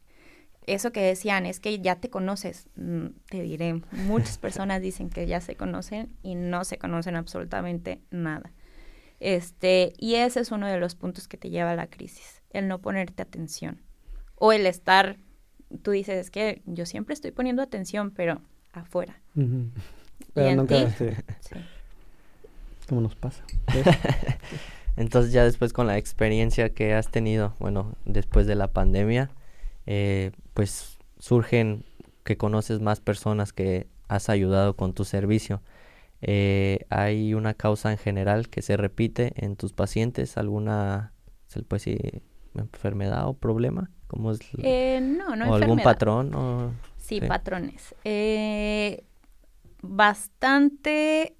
eso 0.67 0.91
que 0.91 1.01
decían 1.01 1.45
es 1.45 1.60
que 1.60 1.79
ya 1.79 1.95
te 1.95 2.10
conoces, 2.10 2.67
mm, 2.75 3.08
te 3.29 3.41
diré, 3.41 3.81
muchas 3.91 4.38
personas 4.39 4.81
dicen 4.81 5.10
que 5.10 5.27
ya 5.27 5.39
se 5.41 5.55
conocen 5.55 6.10
y 6.23 6.36
no 6.36 6.65
se 6.65 6.77
conocen 6.77 7.15
absolutamente 7.15 8.01
nada. 8.10 8.51
Este, 9.19 9.93
y 9.97 10.15
ese 10.15 10.41
es 10.41 10.51
uno 10.51 10.67
de 10.67 10.77
los 10.77 10.95
puntos 10.95 11.27
que 11.27 11.38
te 11.38 11.49
lleva 11.49 11.71
a 11.71 11.75
la 11.75 11.88
crisis, 11.88 12.41
el 12.49 12.67
no 12.67 12.81
ponerte 12.81 13.21
atención 13.21 13.81
o 14.36 14.51
el 14.51 14.65
estar 14.65 15.17
tú 15.82 15.91
dices, 15.91 16.15
es 16.17 16.32
que 16.32 16.62
yo 16.65 16.86
siempre 16.86 17.13
estoy 17.13 17.32
poniendo 17.32 17.62
atención, 17.62 18.12
pero 18.12 18.41
afuera. 18.71 19.21
Pero 20.34 20.56
nunca, 20.56 20.89
sí. 20.91 21.08
¿Cómo 22.88 23.01
nos 23.01 23.15
pasa? 23.15 23.43
Entonces 24.97 25.34
ya 25.34 25.43
después 25.43 25.73
con 25.73 25.88
la 25.88 25.97
experiencia 25.97 26.69
que 26.69 26.93
has 26.93 27.10
tenido, 27.10 27.54
bueno, 27.60 27.95
después 28.06 28.47
de 28.47 28.56
la 28.56 28.67
pandemia, 28.69 29.30
eh, 29.86 30.32
pues 30.54 30.97
surgen 31.19 31.84
que 32.23 32.38
conoces 32.38 32.80
más 32.80 33.01
personas 33.01 33.51
que 33.51 33.88
has 34.08 34.30
ayudado 34.30 34.75
con 34.75 34.93
tu 34.93 35.04
servicio. 35.04 35.62
Eh, 36.21 36.86
¿Hay 36.89 37.34
una 37.34 37.54
causa 37.54 37.91
en 37.91 37.97
general 37.97 38.49
que 38.49 38.62
se 38.62 38.78
repite 38.78 39.34
en 39.36 39.56
tus 39.58 39.73
pacientes? 39.73 40.38
¿Alguna, 40.38 41.12
pues, 41.67 41.86
enfermedad 42.56 43.28
o 43.28 43.34
problema? 43.34 43.91
¿Cómo 44.15 44.32
es 44.32 44.39
eh, 44.60 45.01
no, 45.01 45.36
no 45.36 45.51
¿O 45.51 45.56
algún 45.56 45.80
patrón? 45.80 46.32
Sí, 46.97 47.19
patrones. 47.19 47.93
bastante 49.82 51.36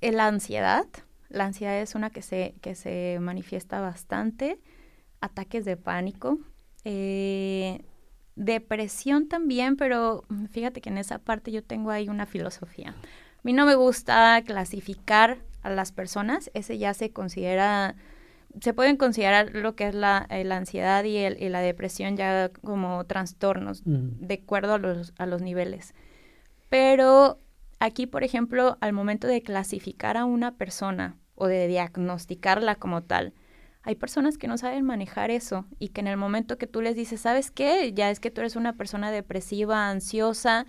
la 0.00 0.26
ansiedad. 0.26 0.86
La 1.28 1.44
ansiedad 1.44 1.80
es 1.80 1.94
una 1.94 2.10
que 2.10 2.22
se, 2.22 2.56
que 2.60 2.74
se 2.74 3.18
manifiesta 3.20 3.80
bastante. 3.80 4.58
Ataques 5.20 5.64
de 5.64 5.76
pánico. 5.76 6.38
Eh, 6.84 7.84
depresión 8.34 9.28
también, 9.28 9.76
pero 9.76 10.24
fíjate 10.50 10.80
que 10.80 10.88
en 10.88 10.98
esa 10.98 11.18
parte 11.18 11.52
yo 11.52 11.62
tengo 11.62 11.92
ahí 11.92 12.08
una 12.08 12.26
filosofía. 12.26 12.90
A 12.90 13.40
mí 13.44 13.52
no 13.52 13.64
me 13.64 13.76
gusta 13.76 14.42
clasificar 14.44 15.38
a 15.62 15.70
las 15.70 15.92
personas, 15.92 16.50
ese 16.52 16.78
ya 16.78 16.94
se 16.94 17.12
considera, 17.12 17.94
se 18.60 18.74
pueden 18.74 18.96
considerar 18.96 19.50
lo 19.54 19.74
que 19.76 19.88
es 19.88 19.94
la, 19.94 20.26
eh, 20.30 20.44
la 20.44 20.56
ansiedad 20.56 21.04
y, 21.04 21.16
el, 21.18 21.40
y, 21.40 21.48
la 21.48 21.60
depresión 21.60 22.16
ya 22.16 22.50
como 22.62 23.04
trastornos, 23.04 23.82
de 23.84 24.34
acuerdo 24.42 24.74
a 24.74 24.78
los, 24.78 25.12
a 25.18 25.26
los 25.26 25.42
niveles. 25.42 25.94
Pero 26.68 27.38
aquí, 27.78 28.06
por 28.06 28.24
ejemplo, 28.24 28.76
al 28.80 28.92
momento 28.92 29.26
de 29.26 29.42
clasificar 29.42 30.16
a 30.16 30.24
una 30.24 30.56
persona 30.56 31.16
o 31.34 31.46
de 31.46 31.68
diagnosticarla 31.68 32.74
como 32.74 33.02
tal, 33.02 33.32
hay 33.82 33.94
personas 33.94 34.36
que 34.36 34.46
no 34.46 34.58
saben 34.58 34.84
manejar 34.84 35.30
eso 35.30 35.66
y 35.78 35.88
que 35.88 36.00
en 36.00 36.08
el 36.08 36.16
momento 36.16 36.58
que 36.58 36.66
tú 36.66 36.82
les 36.82 36.96
dices, 36.96 37.20
¿sabes 37.20 37.50
qué? 37.50 37.92
Ya 37.94 38.10
es 38.10 38.20
que 38.20 38.30
tú 38.30 38.40
eres 38.42 38.56
una 38.56 38.74
persona 38.74 39.10
depresiva, 39.10 39.88
ansiosa, 39.88 40.66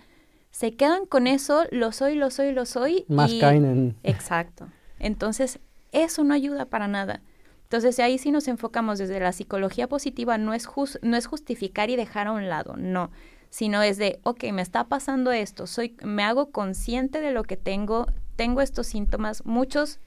se 0.50 0.74
quedan 0.76 1.06
con 1.06 1.26
eso, 1.26 1.64
lo 1.70 1.92
soy, 1.92 2.14
lo 2.14 2.30
soy, 2.30 2.52
lo 2.52 2.64
soy. 2.64 3.04
Más 3.08 3.32
caen 3.34 3.64
en... 3.64 3.96
Exacto. 4.02 4.68
Entonces, 4.98 5.60
eso 5.92 6.24
no 6.24 6.32
ayuda 6.32 6.66
para 6.66 6.88
nada. 6.88 7.22
Entonces, 7.72 7.98
ahí 8.00 8.18
sí 8.18 8.30
nos 8.30 8.48
enfocamos 8.48 8.98
desde 8.98 9.18
la 9.18 9.32
psicología 9.32 9.88
positiva, 9.88 10.36
no 10.36 10.52
es, 10.52 10.68
no 11.00 11.16
es 11.16 11.24
justificar 11.24 11.88
y 11.88 11.96
dejar 11.96 12.26
a 12.26 12.32
un 12.32 12.50
lado, 12.50 12.76
no, 12.76 13.10
sino 13.48 13.80
es 13.80 13.96
de, 13.96 14.20
ok, 14.24 14.44
me 14.52 14.60
está 14.60 14.88
pasando 14.88 15.32
esto, 15.32 15.66
soy, 15.66 15.96
me 16.02 16.22
hago 16.22 16.50
consciente 16.50 17.22
de 17.22 17.30
lo 17.30 17.44
que 17.44 17.56
tengo, 17.56 18.08
tengo 18.36 18.60
estos 18.60 18.88
síntomas, 18.88 19.46
muchos 19.46 20.00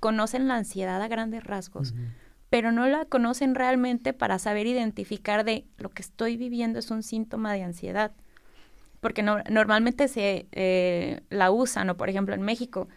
conocen 0.00 0.48
la 0.48 0.56
ansiedad 0.56 1.00
a 1.00 1.08
grandes 1.08 1.44
rasgos 1.44 1.94
pero 2.50 2.72
no 2.72 2.86
la 2.86 3.04
conocen 3.04 3.54
realmente 3.54 4.12
para 4.12 4.38
saber 4.38 4.66
identificar 4.66 5.44
de 5.44 5.66
lo 5.76 5.90
que 5.90 6.02
estoy 6.02 6.36
viviendo 6.36 6.78
es 6.78 6.90
un 6.90 7.02
síntoma 7.02 7.52
de 7.52 7.62
ansiedad. 7.62 8.12
Porque 9.00 9.22
no, 9.22 9.42
normalmente 9.50 10.08
se 10.08 10.46
eh, 10.52 11.20
la 11.28 11.50
usan, 11.50 11.90
o 11.90 11.96
por 11.98 12.08
ejemplo 12.08 12.34
en 12.34 12.40
México 12.40 12.88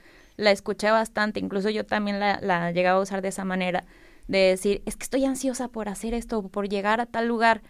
la 0.42 0.52
escuché 0.52 0.92
bastante, 0.92 1.40
incluso 1.40 1.70
yo 1.70 1.86
también 1.86 2.20
la, 2.20 2.40
la 2.42 2.72
llegaba 2.72 3.00
a 3.00 3.02
usar 3.02 3.22
de 3.22 3.30
esa 3.30 3.46
manera, 3.46 3.86
de 4.28 4.40
decir, 4.40 4.82
es 4.86 4.96
que 4.96 5.04
estoy 5.04 5.26
ansiosa 5.26 5.68
por 5.68 5.90
hacer 5.90 6.14
esto, 6.14 6.48
por 6.50 6.70
llegar 6.70 7.02
a 7.02 7.06
tal 7.06 7.28
lugar. 7.28 7.62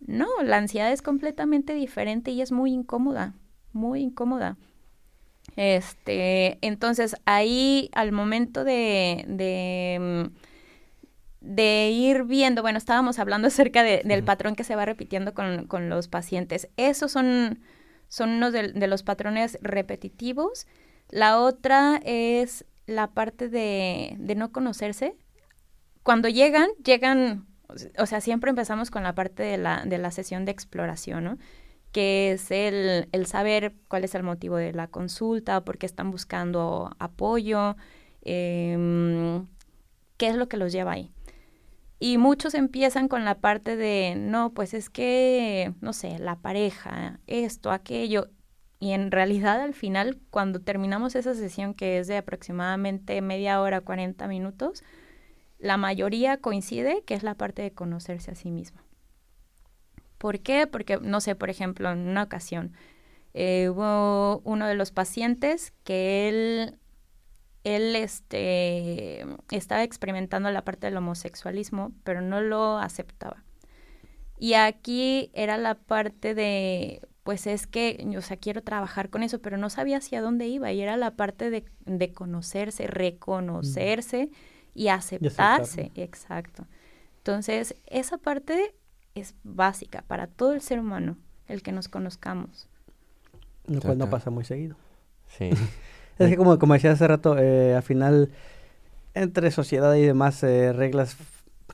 No, 0.00 0.28
la 0.42 0.56
ansiedad 0.56 0.92
es 0.92 1.02
completamente 1.02 1.74
diferente 1.74 2.30
y 2.30 2.40
es 2.40 2.52
muy 2.52 2.72
incómoda, 2.72 3.34
muy 3.72 4.00
incómoda. 4.00 4.56
Este, 5.56 6.58
entonces 6.60 7.16
ahí 7.26 7.90
al 7.92 8.12
momento 8.12 8.64
de, 8.64 9.24
de 9.26 10.30
de 11.40 11.90
ir 11.90 12.24
viendo, 12.24 12.62
bueno, 12.62 12.78
estábamos 12.78 13.18
hablando 13.18 13.48
acerca 13.48 13.82
del 13.82 14.24
patrón 14.24 14.54
que 14.54 14.64
se 14.64 14.76
va 14.76 14.84
repitiendo 14.84 15.34
con, 15.34 15.88
los 15.88 16.08
pacientes. 16.08 16.68
Esos 16.76 17.12
son, 17.12 17.60
son 18.08 18.30
unos 18.30 18.52
de, 18.52 18.86
los 18.86 19.02
patrones 19.02 19.58
repetitivos. 19.62 20.66
La 21.10 21.40
otra 21.40 22.00
es 22.04 22.64
la 22.86 23.08
parte 23.12 23.48
de, 23.48 24.16
no 24.36 24.52
conocerse. 24.52 25.16
Cuando 26.02 26.28
llegan, 26.28 26.70
llegan, 26.84 27.46
o 27.98 28.06
sea, 28.06 28.20
siempre 28.20 28.50
empezamos 28.50 28.90
con 28.90 29.02
la 29.02 29.14
parte 29.14 29.42
de 29.42 29.58
la, 29.58 29.84
de 29.84 29.98
la 29.98 30.10
sesión 30.10 30.44
de 30.44 30.52
exploración, 30.52 31.24
¿no? 31.24 31.38
que 31.92 32.32
es 32.32 32.50
el, 32.50 33.08
el, 33.12 33.26
saber 33.26 33.74
cuál 33.88 34.04
es 34.04 34.14
el 34.14 34.22
motivo 34.22 34.56
de 34.56 34.72
la 34.72 34.86
consulta, 34.86 35.64
por 35.64 35.78
qué 35.78 35.86
están 35.86 36.10
buscando 36.10 36.94
apoyo, 36.98 37.76
em, 38.22 39.46
qué 40.16 40.28
es 40.28 40.36
lo 40.36 40.48
que 40.48 40.56
los 40.56 40.72
lleva 40.72 40.92
ahí. 40.92 41.12
Y 41.98 42.16
muchos 42.18 42.54
empiezan 42.54 43.08
con 43.08 43.24
la 43.24 43.40
parte 43.40 43.76
de, 43.76 44.14
no, 44.16 44.52
pues 44.54 44.72
es 44.72 44.88
que, 44.88 45.74
no 45.80 45.92
sé, 45.92 46.18
la 46.18 46.36
pareja, 46.36 47.20
esto, 47.26 47.70
aquello. 47.72 48.28
Y 48.80 48.92
en 48.92 49.10
realidad 49.10 49.60
al 49.60 49.74
final, 49.74 50.18
cuando 50.30 50.60
terminamos 50.60 51.14
esa 51.14 51.34
sesión 51.34 51.74
que 51.74 51.98
es 51.98 52.08
de 52.08 52.16
aproximadamente 52.16 53.20
media 53.20 53.60
hora, 53.60 53.82
40 53.82 54.26
minutos, 54.26 54.82
la 55.58 55.76
mayoría 55.76 56.38
coincide 56.38 57.02
que 57.04 57.14
es 57.14 57.22
la 57.22 57.34
parte 57.34 57.60
de 57.62 57.72
conocerse 57.72 58.30
a 58.30 58.34
sí 58.34 58.50
mismo. 58.50 58.80
¿Por 60.16 60.40
qué? 60.40 60.66
Porque, 60.66 60.98
no 61.00 61.20
sé, 61.20 61.34
por 61.34 61.50
ejemplo, 61.50 61.90
en 61.90 62.08
una 62.08 62.22
ocasión 62.22 62.72
eh, 63.34 63.68
hubo 63.68 64.40
uno 64.44 64.66
de 64.66 64.74
los 64.74 64.90
pacientes 64.90 65.72
que 65.84 66.28
él 66.28 66.80
él 67.64 67.94
este, 67.96 69.26
estaba 69.50 69.82
experimentando 69.82 70.50
la 70.50 70.64
parte 70.64 70.86
del 70.86 70.96
homosexualismo, 70.96 71.92
pero 72.04 72.22
no 72.22 72.40
lo 72.40 72.78
aceptaba. 72.78 73.44
Y 74.38 74.54
aquí 74.54 75.30
era 75.34 75.58
la 75.58 75.74
parte 75.74 76.34
de, 76.34 77.02
pues 77.22 77.46
es 77.46 77.66
que, 77.66 78.14
o 78.16 78.22
sea, 78.22 78.36
quiero 78.36 78.62
trabajar 78.62 79.10
con 79.10 79.22
eso, 79.22 79.40
pero 79.40 79.56
no 79.56 79.70
sabía 79.70 79.98
hacia 79.98 80.22
dónde 80.22 80.46
iba. 80.46 80.72
Y 80.72 80.80
era 80.80 80.96
la 80.96 81.12
parte 81.12 81.50
de, 81.50 81.64
de 81.84 82.12
conocerse, 82.12 82.86
reconocerse 82.86 84.30
y 84.74 84.88
aceptarse. 84.88 85.92
Exacto. 85.94 86.66
Entonces, 87.18 87.74
esa 87.86 88.18
parte 88.18 88.74
es 89.14 89.34
básica 89.44 90.02
para 90.02 90.26
todo 90.26 90.52
el 90.52 90.62
ser 90.62 90.80
humano, 90.80 91.16
el 91.46 91.62
que 91.62 91.72
nos 91.72 91.88
conozcamos. 91.88 92.68
Lo 93.66 93.80
cual 93.80 93.98
no 93.98 94.08
pasa 94.08 94.30
muy 94.30 94.44
seguido. 94.44 94.76
Sí. 95.38 95.50
Es 96.18 96.28
que 96.28 96.36
como, 96.36 96.58
como 96.58 96.74
decía 96.74 96.92
hace 96.92 97.08
rato, 97.08 97.38
eh, 97.38 97.74
al 97.74 97.82
final, 97.82 98.30
entre 99.14 99.50
sociedad 99.50 99.94
y 99.94 100.02
demás 100.02 100.42
eh, 100.42 100.70
reglas 100.74 101.16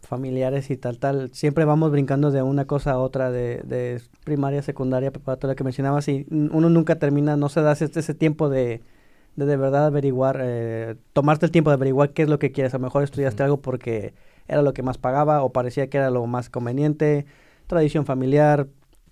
familiares 0.06 0.70
y 0.70 0.76
tal, 0.76 0.98
tal, 0.98 1.30
siempre 1.32 1.64
vamos 1.64 1.90
brincando 1.90 2.30
de 2.30 2.42
una 2.42 2.66
cosa 2.66 2.92
a 2.92 2.98
otra, 2.98 3.30
de, 3.30 3.62
de 3.64 4.00
primaria, 4.24 4.62
secundaria, 4.62 5.10
preparatoria 5.12 5.56
que 5.56 5.64
mencionabas, 5.64 6.08
y 6.08 6.26
uno 6.30 6.70
nunca 6.70 6.98
termina, 6.98 7.36
no 7.36 7.48
se 7.48 7.60
da 7.62 7.72
ese, 7.72 7.90
ese 7.94 8.14
tiempo 8.14 8.48
de, 8.48 8.82
de 9.36 9.46
de 9.46 9.56
verdad 9.56 9.86
averiguar, 9.86 10.40
eh, 10.42 10.96
tomarte 11.12 11.46
el 11.46 11.52
tiempo 11.52 11.70
de 11.70 11.74
averiguar 11.74 12.10
qué 12.12 12.22
es 12.22 12.28
lo 12.28 12.38
que 12.38 12.52
quieres. 12.52 12.74
A 12.74 12.78
lo 12.78 12.84
mejor 12.84 13.02
estudiaste 13.04 13.42
algo 13.42 13.60
porque 13.60 14.14
era 14.48 14.62
lo 14.62 14.72
que 14.72 14.82
más 14.82 14.98
pagaba 14.98 15.42
o 15.42 15.52
parecía 15.52 15.88
que 15.88 15.98
era 15.98 16.10
lo 16.10 16.26
más 16.26 16.50
conveniente, 16.50 17.26
tradición 17.66 18.06
familiar, 18.06 18.68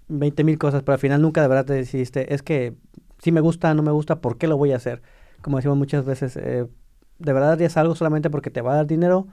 20 0.09 0.45
mil 0.45 0.59
cosas, 0.59 0.83
pero 0.83 0.95
al 0.95 1.01
final 1.01 1.23
nunca 1.23 1.43
de 1.43 1.49
verdad 1.49 1.67
te 1.67 1.75
decidiste, 1.75 2.35
es 2.35 2.43
que 2.43 2.75
si 3.19 3.33
me 3.33 3.41
gusta, 3.41 3.75
no 3.75 3.83
me 3.83 3.93
gusta, 3.93 4.21
¿por 4.21 4.39
qué 4.39 4.47
lo 4.49 4.57
voy 4.57 4.73
a 4.73 4.77
hacer? 4.77 5.03
como 5.45 5.59
decimos 5.59 5.77
muchas 5.77 6.07
veces, 6.07 6.37
eh, 6.39 6.67
de 7.19 7.33
verdad 7.35 7.53
harías 7.53 7.77
algo 7.77 7.95
solamente 7.95 8.31
porque 8.31 8.51
te 8.51 8.63
va 8.63 8.73
a 8.73 8.77
dar 8.77 8.87
dinero. 8.87 9.29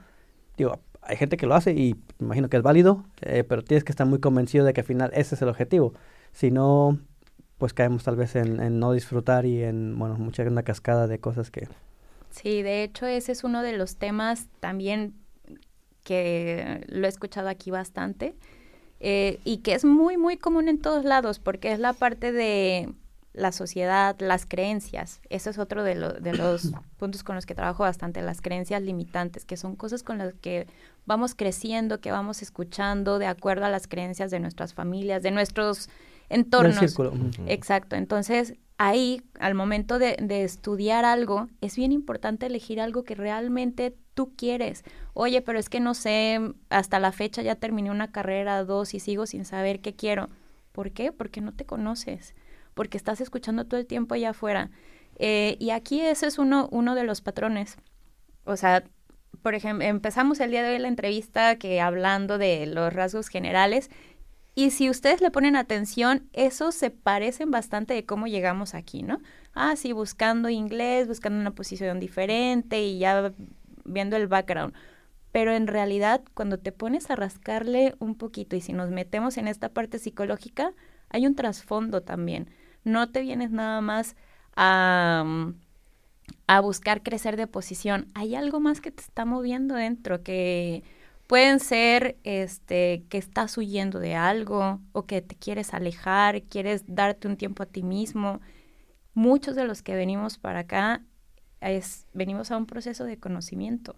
Digo, 0.58 0.80
hay 1.02 1.16
gente 1.16 1.36
que 1.36 1.46
lo 1.46 1.54
hace 1.54 1.72
y 1.72 1.96
imagino 2.20 2.48
que 2.48 2.56
es 2.56 2.62
válido, 2.62 3.04
eh, 3.22 3.44
pero 3.44 3.62
tienes 3.62 3.84
que 3.84 3.92
estar 3.92 4.06
muy 4.06 4.20
convencido 4.20 4.64
de 4.64 4.72
que 4.72 4.80
al 4.82 4.86
final 4.86 5.10
ese 5.14 5.34
es 5.34 5.42
el 5.42 5.48
objetivo. 5.48 5.94
Si 6.32 6.50
no, 6.50 6.98
pues 7.58 7.74
caemos 7.74 8.04
tal 8.04 8.16
vez 8.16 8.36
en, 8.36 8.78
no 8.78 8.92
disfrutar 8.92 9.44
y 9.46 9.62
en, 9.62 9.98
bueno, 9.98 10.16
mucha 10.16 10.42
una 10.44 10.62
cascada 10.62 11.06
de 11.06 11.18
cosas 11.18 11.50
que... 11.50 11.68
Sí, 12.30 12.62
de 12.62 12.82
hecho 12.82 13.06
ese 13.06 13.32
es 13.32 13.44
uno 13.44 13.62
de 13.62 13.76
los 13.76 13.96
temas 13.96 14.46
también 14.60 15.14
que 16.04 16.84
lo 16.88 17.06
he 17.06 17.08
escuchado 17.10 17.48
aquí 17.48 17.70
bastante. 17.70 18.34
eh, 19.00 19.40
y 19.44 19.58
que 19.58 19.74
es 19.74 19.84
muy, 19.84 20.16
muy 20.16 20.36
común 20.36 20.68
en 20.68 20.80
todos 20.80 21.04
lados, 21.04 21.38
porque 21.40 21.72
es 21.72 21.80
la 21.80 21.92
parte 21.92 22.30
de 22.32 22.92
la 23.32 23.50
sociedad, 23.52 24.16
las 24.20 24.46
creencias. 24.46 25.20
Ese 25.28 25.50
es 25.50 25.58
otro 25.58 25.82
de, 25.82 25.94
de 26.20 26.34
los 26.34 26.72
puntos 26.98 27.24
con 27.24 27.34
los 27.34 27.46
que 27.46 27.54
trabajo 27.54 27.82
bastante, 27.82 28.22
las 28.22 28.40
creencias 28.40 28.82
limitantes, 28.82 29.44
que 29.44 29.56
son 29.56 29.74
cosas 29.76 30.02
con 30.02 30.18
las 30.18 30.34
que 30.34 30.66
vamos 31.06 31.34
creciendo, 31.34 32.00
que 32.00 32.12
vamos 32.12 32.42
escuchando 32.42 33.18
de 33.18 33.26
acuerdo 33.26 33.66
a 33.66 33.70
las 33.70 33.86
creencias 33.86 34.30
de 34.30 34.40
nuestras 34.40 34.74
familias, 34.74 35.22
de 35.22 35.30
nuestros 35.30 35.88
entornos. 36.28 36.96
Exacto. 37.46 37.96
Entonces, 37.96 38.54
ahí, 38.78 39.22
al 39.38 39.54
momento 39.54 39.98
de, 39.98 40.16
de, 40.20 40.44
estudiar 40.44 41.04
algo, 41.04 41.48
es 41.60 41.76
bien 41.76 41.92
importante 41.92 42.46
elegir 42.46 42.80
algo 42.80 43.04
que 43.04 43.14
realmente 43.14 43.94
tú 44.14 44.32
quieres. 44.36 44.84
Oye, 45.14 45.42
pero 45.42 45.58
es 45.58 45.68
que 45.68 45.80
no 45.80 45.94
sé, 45.94 46.40
hasta 46.70 46.98
la 46.98 47.12
fecha 47.12 47.42
ya 47.42 47.56
terminé 47.56 47.90
una 47.90 48.10
carrera, 48.10 48.64
dos, 48.64 48.94
y 48.94 49.00
sigo 49.00 49.26
sin 49.26 49.44
saber 49.44 49.80
qué 49.80 49.94
quiero. 49.94 50.28
¿Por 50.72 50.90
qué? 50.92 51.12
Porque 51.12 51.40
no 51.40 51.52
te 51.52 51.66
conoces, 51.66 52.34
porque 52.74 52.96
estás 52.96 53.20
escuchando 53.20 53.66
todo 53.66 53.78
el 53.78 53.86
tiempo 53.86 54.14
allá 54.14 54.30
afuera. 54.30 54.70
Eh, 55.16 55.56
y 55.60 55.70
aquí 55.70 56.00
ese 56.00 56.26
es 56.26 56.38
uno, 56.38 56.68
uno 56.70 56.94
de 56.94 57.04
los 57.04 57.20
patrones. 57.20 57.76
O 58.44 58.56
sea, 58.56 58.84
por 59.42 59.54
ejemplo, 59.54 59.86
empezamos 59.86 60.40
el 60.40 60.50
día 60.50 60.62
de 60.62 60.74
hoy 60.74 60.78
la 60.78 60.88
entrevista 60.88 61.56
que 61.56 61.80
hablando 61.80 62.38
de 62.38 62.66
los 62.66 62.92
rasgos 62.92 63.28
generales 63.28 63.90
y 64.54 64.70
si 64.70 64.90
ustedes 64.90 65.22
le 65.22 65.30
ponen 65.30 65.56
atención, 65.56 66.28
esos 66.34 66.74
se 66.74 66.90
parecen 66.90 67.50
bastante 67.50 67.94
de 67.94 68.04
cómo 68.04 68.26
llegamos 68.26 68.74
aquí, 68.74 69.02
¿no? 69.02 69.20
Ah, 69.54 69.76
sí, 69.76 69.92
buscando 69.92 70.50
inglés, 70.50 71.08
buscando 71.08 71.40
una 71.40 71.52
posición 71.52 72.00
diferente 72.00 72.82
y 72.82 72.98
ya 72.98 73.32
viendo 73.84 74.16
el 74.16 74.26
background. 74.28 74.74
Pero 75.32 75.52
en 75.52 75.66
realidad, 75.66 76.22
cuando 76.34 76.58
te 76.58 76.72
pones 76.72 77.10
a 77.10 77.16
rascarle 77.16 77.94
un 77.98 78.14
poquito 78.16 78.54
y 78.54 78.60
si 78.60 78.74
nos 78.74 78.90
metemos 78.90 79.38
en 79.38 79.48
esta 79.48 79.70
parte 79.70 79.98
psicológica, 79.98 80.74
hay 81.08 81.26
un 81.26 81.34
trasfondo 81.34 82.02
también. 82.02 82.50
No 82.84 83.10
te 83.10 83.22
vienes 83.22 83.50
nada 83.50 83.80
más 83.80 84.16
a, 84.54 85.24
a 86.46 86.60
buscar 86.60 87.02
crecer 87.02 87.36
de 87.36 87.46
posición. 87.46 88.08
Hay 88.14 88.34
algo 88.34 88.60
más 88.60 88.80
que 88.80 88.90
te 88.90 89.02
está 89.02 89.24
moviendo 89.24 89.74
dentro 89.74 90.22
que 90.22 90.82
Pueden 91.32 91.60
ser 91.60 92.18
este, 92.24 93.04
que 93.08 93.16
estás 93.16 93.56
huyendo 93.56 94.00
de 94.00 94.14
algo 94.14 94.80
o 94.92 95.06
que 95.06 95.22
te 95.22 95.34
quieres 95.34 95.72
alejar, 95.72 96.42
quieres 96.42 96.84
darte 96.86 97.26
un 97.26 97.38
tiempo 97.38 97.62
a 97.62 97.66
ti 97.66 97.82
mismo. 97.82 98.42
Muchos 99.14 99.56
de 99.56 99.64
los 99.64 99.80
que 99.80 99.94
venimos 99.94 100.36
para 100.36 100.58
acá 100.58 101.02
es, 101.62 102.06
venimos 102.12 102.50
a 102.50 102.58
un 102.58 102.66
proceso 102.66 103.04
de 103.04 103.18
conocimiento. 103.18 103.96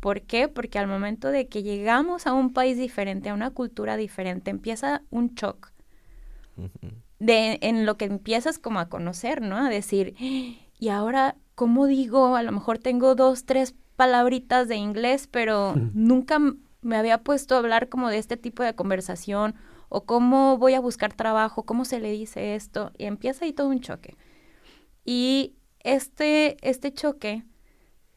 ¿Por 0.00 0.22
qué? 0.22 0.48
Porque 0.48 0.80
al 0.80 0.88
momento 0.88 1.28
de 1.28 1.46
que 1.46 1.62
llegamos 1.62 2.26
a 2.26 2.32
un 2.32 2.52
país 2.52 2.76
diferente, 2.76 3.28
a 3.28 3.34
una 3.34 3.50
cultura 3.50 3.96
diferente, 3.96 4.50
empieza 4.50 5.02
un 5.10 5.36
shock. 5.36 5.70
De, 7.20 7.60
en 7.62 7.86
lo 7.86 7.96
que 7.96 8.06
empiezas 8.06 8.58
como 8.58 8.80
a 8.80 8.88
conocer, 8.88 9.40
¿no? 9.40 9.56
A 9.56 9.68
decir, 9.68 10.16
y 10.18 10.88
ahora, 10.88 11.36
¿cómo 11.54 11.86
digo? 11.86 12.36
A 12.36 12.42
lo 12.42 12.52
mejor 12.52 12.78
tengo 12.78 13.14
dos, 13.14 13.44
tres 13.44 13.74
palabritas 13.96 14.68
de 14.68 14.76
inglés, 14.76 15.28
pero 15.30 15.74
nunca 15.94 16.38
me 16.80 16.96
había 16.96 17.18
puesto 17.18 17.54
a 17.54 17.58
hablar 17.58 17.88
como 17.88 18.08
de 18.08 18.18
este 18.18 18.36
tipo 18.36 18.62
de 18.62 18.74
conversación 18.74 19.54
o 19.88 20.04
cómo 20.04 20.56
voy 20.56 20.74
a 20.74 20.80
buscar 20.80 21.12
trabajo, 21.12 21.64
cómo 21.64 21.84
se 21.84 22.00
le 22.00 22.10
dice 22.10 22.54
esto, 22.54 22.92
y 22.96 23.04
empieza 23.04 23.44
ahí 23.44 23.52
todo 23.52 23.68
un 23.68 23.80
choque. 23.80 24.16
Y 25.04 25.54
este, 25.80 26.56
este 26.66 26.92
choque 26.92 27.44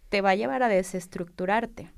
te 0.10 0.21
va 0.21 0.32
a 0.32 0.36
llevar 0.36 0.63
a 0.63 0.69
desestructurarte. 0.69 1.91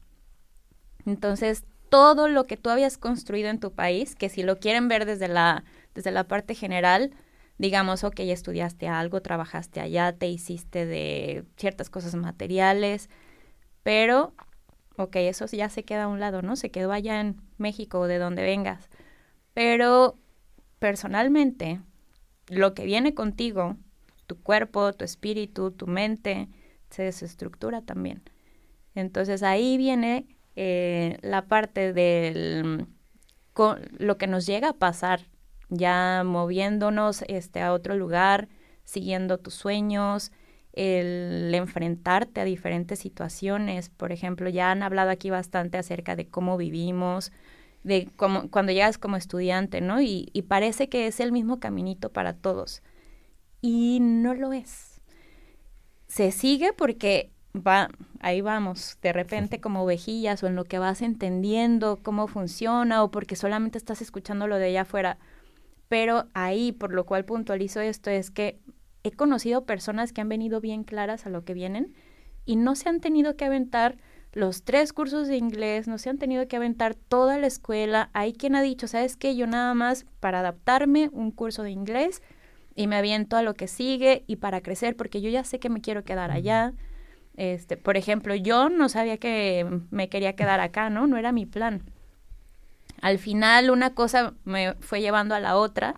Entonces, 1.05 1.63
todo 1.89 2.27
lo 2.27 2.45
que 2.45 2.57
tú 2.57 2.69
habías 2.69 2.97
construido 2.97 3.49
en 3.49 3.59
tu 3.59 3.71
país, 3.71 4.15
que 4.15 4.29
si 4.29 4.43
lo 4.43 4.59
quieren 4.59 4.87
ver 4.87 5.05
desde 5.05 5.27
la, 5.27 5.63
desde 5.93 6.11
la 6.11 6.25
parte 6.25 6.55
general, 6.55 7.11
digamos, 7.57 8.03
ok, 8.03 8.19
estudiaste 8.19 8.87
algo, 8.87 9.21
trabajaste 9.21 9.79
allá, 9.79 10.13
te 10.13 10.27
hiciste 10.27 10.85
de 10.85 11.45
ciertas 11.57 11.89
cosas 11.89 12.15
materiales, 12.15 13.09
pero 13.83 14.33
ok, 14.97 15.15
eso 15.17 15.45
ya 15.47 15.69
se 15.69 15.83
queda 15.83 16.03
a 16.03 16.07
un 16.07 16.19
lado, 16.19 16.41
¿no? 16.41 16.55
Se 16.55 16.71
quedó 16.71 16.91
allá 16.91 17.19
en 17.19 17.41
México 17.57 17.99
o 17.99 18.07
de 18.07 18.17
donde 18.17 18.43
vengas. 18.43 18.89
Pero 19.53 20.17
personalmente, 20.79 21.81
lo 22.47 22.73
que 22.73 22.85
viene 22.85 23.13
contigo, 23.13 23.77
tu 24.27 24.41
cuerpo, 24.41 24.93
tu 24.93 25.05
espíritu, 25.05 25.71
tu 25.71 25.87
mente, 25.87 26.49
se 26.89 27.03
desestructura 27.03 27.81
también. 27.81 28.21
Entonces 28.95 29.43
ahí 29.43 29.77
viene 29.77 30.27
eh, 30.55 31.17
la 31.21 31.47
parte 31.47 31.93
del 31.93 32.87
lo 33.97 34.17
que 34.19 34.27
nos 34.27 34.45
llega 34.45 34.69
a 34.69 34.73
pasar, 34.73 35.21
ya 35.69 36.23
moviéndonos 36.25 37.23
este, 37.27 37.61
a 37.61 37.73
otro 37.73 37.95
lugar, 37.95 38.47
siguiendo 38.83 39.37
tus 39.37 39.53
sueños, 39.53 40.31
el 40.73 41.53
enfrentarte 41.53 42.41
a 42.41 42.45
diferentes 42.45 42.99
situaciones. 42.99 43.89
Por 43.89 44.11
ejemplo, 44.11 44.49
ya 44.49 44.71
han 44.71 44.83
hablado 44.83 45.09
aquí 45.09 45.29
bastante 45.29 45.77
acerca 45.77 46.15
de 46.15 46.27
cómo 46.27 46.57
vivimos, 46.57 47.31
de 47.83 48.09
cómo, 48.15 48.49
cuando 48.49 48.71
llegas 48.71 48.97
como 48.97 49.15
estudiante, 49.15 49.81
¿no? 49.81 50.01
Y, 50.01 50.29
y 50.33 50.43
parece 50.43 50.89
que 50.89 51.07
es 51.07 51.19
el 51.19 51.31
mismo 51.31 51.59
caminito 51.59 52.09
para 52.11 52.33
todos. 52.33 52.83
Y 53.61 53.99
no 54.01 54.33
lo 54.33 54.53
es. 54.53 55.01
Se 56.07 56.31
sigue 56.31 56.73
porque 56.73 57.31
va, 57.55 57.89
ahí 58.19 58.41
vamos, 58.41 58.97
de 59.01 59.13
repente 59.13 59.59
como 59.59 59.83
ovejillas 59.83 60.43
o 60.43 60.47
en 60.47 60.55
lo 60.55 60.65
que 60.65 60.79
vas 60.79 61.01
entendiendo 61.01 61.99
cómo 62.01 62.27
funciona 62.27 63.03
o 63.03 63.11
porque 63.11 63.35
solamente 63.35 63.77
estás 63.77 64.01
escuchando 64.01 64.47
lo 64.47 64.57
de 64.57 64.67
allá 64.67 64.81
afuera. 64.81 65.17
Pero 65.87 66.27
ahí, 66.33 66.71
por 66.71 66.93
lo 66.93 67.05
cual 67.05 67.25
puntualizo 67.25 67.79
esto, 67.79 68.09
es 68.09 68.31
que 68.31 68.59
he 69.03 69.11
conocido 69.11 69.65
personas 69.65 70.11
que 70.11 70.21
han 70.21 70.29
venido 70.29 70.59
bien 70.59 70.83
claras 70.83 71.25
a 71.25 71.29
lo 71.29 71.45
que 71.45 71.53
vienen 71.53 71.93
y 72.45 72.55
no 72.55 72.75
se 72.75 72.89
han 72.89 72.99
tenido 72.99 73.35
que 73.35 73.45
aventar 73.45 73.97
los 74.33 74.63
tres 74.63 74.93
cursos 74.93 75.27
de 75.27 75.37
inglés, 75.37 75.87
no 75.87 75.97
se 75.97 76.09
han 76.09 76.17
tenido 76.17 76.47
que 76.47 76.57
aventar 76.57 76.95
toda 76.95 77.37
la 77.37 77.47
escuela. 77.47 78.09
Hay 78.13 78.33
quien 78.33 78.55
ha 78.55 78.61
dicho, 78.61 78.87
¿sabes 78.87 79.15
qué? 79.15 79.35
Yo 79.35 79.47
nada 79.47 79.73
más 79.73 80.05
para 80.19 80.39
adaptarme 80.39 81.09
un 81.11 81.31
curso 81.31 81.63
de 81.63 81.71
inglés 81.71 82.21
y 82.75 82.87
me 82.87 82.97
aviento 82.97 83.37
a 83.37 83.41
lo 83.41 83.55
que 83.55 83.67
sigue 83.67 84.23
y 84.27 84.35
para 84.35 84.61
crecer 84.61 84.95
porque 84.95 85.21
yo 85.21 85.29
ya 85.29 85.43
sé 85.43 85.59
que 85.59 85.69
me 85.69 85.81
quiero 85.81 86.03
quedar 86.03 86.31
allá. 86.31 86.73
Este, 87.35 87.77
por 87.77 87.97
ejemplo, 87.97 88.35
yo 88.35 88.69
no 88.69 88.89
sabía 88.89 89.17
que 89.17 89.65
me 89.89 90.09
quería 90.09 90.35
quedar 90.35 90.59
acá, 90.59 90.89
¿no? 90.89 91.07
No 91.07 91.17
era 91.17 91.31
mi 91.31 91.45
plan. 91.45 91.83
Al 93.01 93.19
final 93.19 93.69
una 93.69 93.93
cosa 93.93 94.33
me 94.43 94.73
fue 94.79 95.01
llevando 95.01 95.35
a 95.35 95.39
la 95.39 95.55
otra 95.55 95.95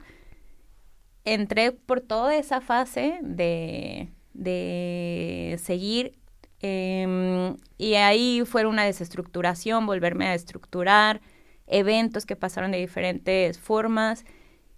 entré 1.33 1.71
por 1.71 2.01
toda 2.01 2.35
esa 2.35 2.61
fase 2.61 3.19
de, 3.21 4.09
de 4.33 5.59
seguir 5.61 6.17
em, 6.61 7.57
y 7.77 7.95
ahí 7.95 8.43
fue 8.45 8.65
una 8.65 8.83
desestructuración, 8.83 9.85
volverme 9.85 10.27
a 10.27 10.33
estructurar, 10.33 11.21
eventos 11.67 12.25
que 12.25 12.35
pasaron 12.35 12.71
de 12.71 12.79
diferentes 12.79 13.59
formas. 13.59 14.25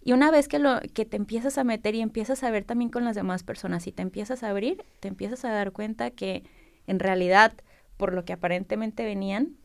Y 0.03 0.13
una 0.13 0.31
vez 0.31 0.47
que, 0.47 0.59
lo, 0.59 0.79
que 0.93 1.05
te 1.05 1.17
empiezas 1.17 1.57
a 1.57 1.63
meter 1.63 1.95
y 1.95 2.01
empiezas 2.01 2.43
a 2.43 2.51
ver 2.51 2.65
también 2.65 2.89
con 2.89 3.05
las 3.05 3.15
demás 3.15 3.43
personas 3.43 3.85
y 3.87 3.91
te 3.91 4.01
empiezas 4.01 4.43
a 4.43 4.49
abrir, 4.49 4.83
te 4.99 5.07
empiezas 5.07 5.45
a 5.45 5.51
dar 5.51 5.71
cuenta 5.71 6.11
que 6.11 6.43
en 6.87 6.99
realidad, 6.99 7.53
por 7.97 8.13
lo 8.13 8.25
que 8.25 8.33
aparentemente 8.33 9.05
venían, 9.05 9.55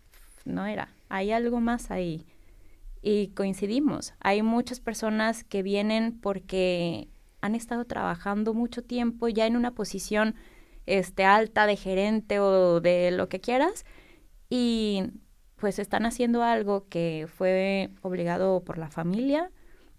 no 0.44 0.66
era. 0.66 0.92
Hay 1.08 1.32
algo 1.32 1.60
más 1.60 1.90
ahí 1.90 2.26
y 3.06 3.28
coincidimos. 3.28 4.14
Hay 4.18 4.42
muchas 4.42 4.80
personas 4.80 5.44
que 5.44 5.62
vienen 5.62 6.18
porque 6.18 7.06
han 7.40 7.54
estado 7.54 7.84
trabajando 7.84 8.52
mucho 8.52 8.82
tiempo 8.82 9.28
ya 9.28 9.46
en 9.46 9.54
una 9.54 9.70
posición 9.76 10.34
este, 10.86 11.24
alta 11.24 11.66
de 11.66 11.76
gerente 11.76 12.40
o 12.40 12.80
de 12.80 13.12
lo 13.12 13.28
que 13.28 13.40
quieras 13.40 13.84
y 14.50 15.04
pues 15.54 15.78
están 15.78 16.04
haciendo 16.04 16.42
algo 16.42 16.88
que 16.88 17.28
fue 17.32 17.90
obligado 18.02 18.64
por 18.64 18.76
la 18.76 18.90
familia 18.90 19.52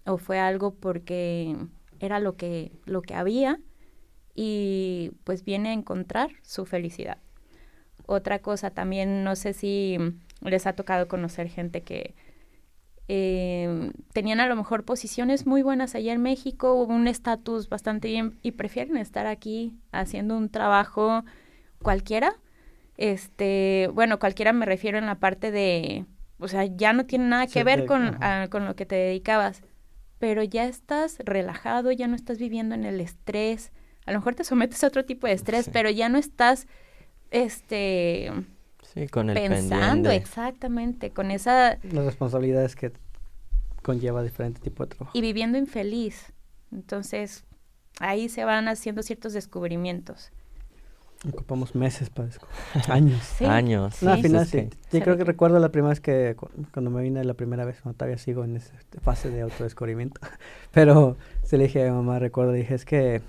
o 0.04 0.18
fue 0.18 0.38
algo 0.38 0.74
porque 0.74 1.56
era 2.00 2.20
lo 2.20 2.36
que, 2.36 2.72
lo 2.84 3.00
que 3.00 3.14
había 3.14 3.58
y 4.34 5.12
pues 5.24 5.46
viene 5.46 5.70
a 5.70 5.72
encontrar 5.72 6.32
su 6.42 6.66
felicidad. 6.66 7.16
Otra 8.04 8.40
cosa 8.40 8.68
también, 8.68 9.24
no 9.24 9.34
sé 9.34 9.54
si 9.54 9.96
les 10.42 10.66
ha 10.66 10.74
tocado 10.74 11.08
conocer 11.08 11.48
gente 11.48 11.82
que 11.82 12.14
eh, 13.10 13.90
tenían 14.12 14.38
a 14.38 14.46
lo 14.46 14.54
mejor 14.54 14.84
posiciones 14.84 15.46
muy 15.46 15.62
buenas 15.62 15.94
allá 15.94 16.12
en 16.12 16.20
México, 16.20 16.74
un 16.84 17.08
estatus 17.08 17.70
bastante 17.70 18.08
bien 18.08 18.38
y 18.42 18.52
prefieren 18.52 18.98
estar 18.98 19.26
aquí 19.26 19.74
haciendo 19.92 20.36
un 20.36 20.50
trabajo 20.50 21.24
cualquiera. 21.82 22.34
Este, 22.98 23.88
bueno, 23.94 24.18
cualquiera 24.18 24.52
me 24.52 24.66
refiero 24.66 24.98
en 24.98 25.06
la 25.06 25.14
parte 25.14 25.50
de, 25.50 26.04
o 26.38 26.48
sea, 26.48 26.66
ya 26.66 26.92
no 26.92 27.06
tiene 27.06 27.26
nada 27.26 27.46
que 27.46 27.64
ver 27.64 27.86
con, 27.86 28.18
con 28.50 28.66
lo 28.66 28.76
que 28.76 28.84
te 28.84 28.96
dedicabas, 28.96 29.62
pero 30.18 30.42
ya 30.42 30.66
estás 30.66 31.16
relajado, 31.20 31.90
ya 31.92 32.08
no 32.08 32.16
estás 32.16 32.38
viviendo 32.38 32.74
en 32.74 32.84
el 32.84 33.00
estrés. 33.00 33.72
A 34.04 34.12
lo 34.12 34.18
mejor 34.18 34.34
te 34.34 34.44
sometes 34.44 34.84
a 34.84 34.88
otro 34.88 35.04
tipo 35.04 35.26
de 35.26 35.32
estrés, 35.32 35.70
pero 35.72 35.88
ya 35.88 36.08
no 36.08 36.18
estás, 36.18 36.66
este, 37.30 38.32
Sí, 38.98 39.08
con 39.08 39.30
el 39.30 39.36
pensando 39.36 40.10
exactamente, 40.10 41.10
con 41.10 41.30
esa... 41.30 41.78
Las 41.82 42.04
responsabilidades 42.04 42.74
que 42.74 42.92
conlleva 43.82 44.22
diferente 44.22 44.60
tipo 44.60 44.84
de 44.84 44.94
trabajo. 44.94 45.16
Y 45.16 45.20
viviendo 45.20 45.56
infeliz. 45.56 46.32
Entonces, 46.72 47.44
ahí 48.00 48.28
se 48.28 48.44
van 48.44 48.66
haciendo 48.68 49.02
ciertos 49.02 49.34
descubrimientos. 49.34 50.32
Ocupamos 51.32 51.74
meses 51.74 52.10
para 52.10 52.26
descubrir. 52.26 52.56
Años. 52.88 53.40
Años. 53.42 54.02
No, 54.02 54.12
al 54.12 54.22
final 54.22 54.46
sí. 54.46 54.68
Yo 54.92 55.00
creo 55.00 55.16
que 55.16 55.24
recuerdo 55.24 55.58
la 55.58 55.70
primera 55.70 55.90
vez 55.90 56.00
que, 56.00 56.36
cuando 56.72 56.90
me 56.90 57.02
vine 57.02 57.22
la 57.24 57.34
primera 57.34 57.64
vez, 57.64 57.84
no, 57.84 57.94
todavía 57.94 58.18
sigo 58.18 58.44
en 58.44 58.56
esa 58.56 58.74
fase 59.00 59.30
de 59.30 59.42
autodescubrimiento. 59.42 60.20
Pero 60.72 61.16
se 61.44 61.56
le 61.56 61.64
dije 61.64 61.82
a 61.82 61.90
mi 61.90 61.96
mamá, 61.96 62.18
recuerdo, 62.18 62.52
dije, 62.52 62.74
es 62.74 62.84
que 62.84 63.22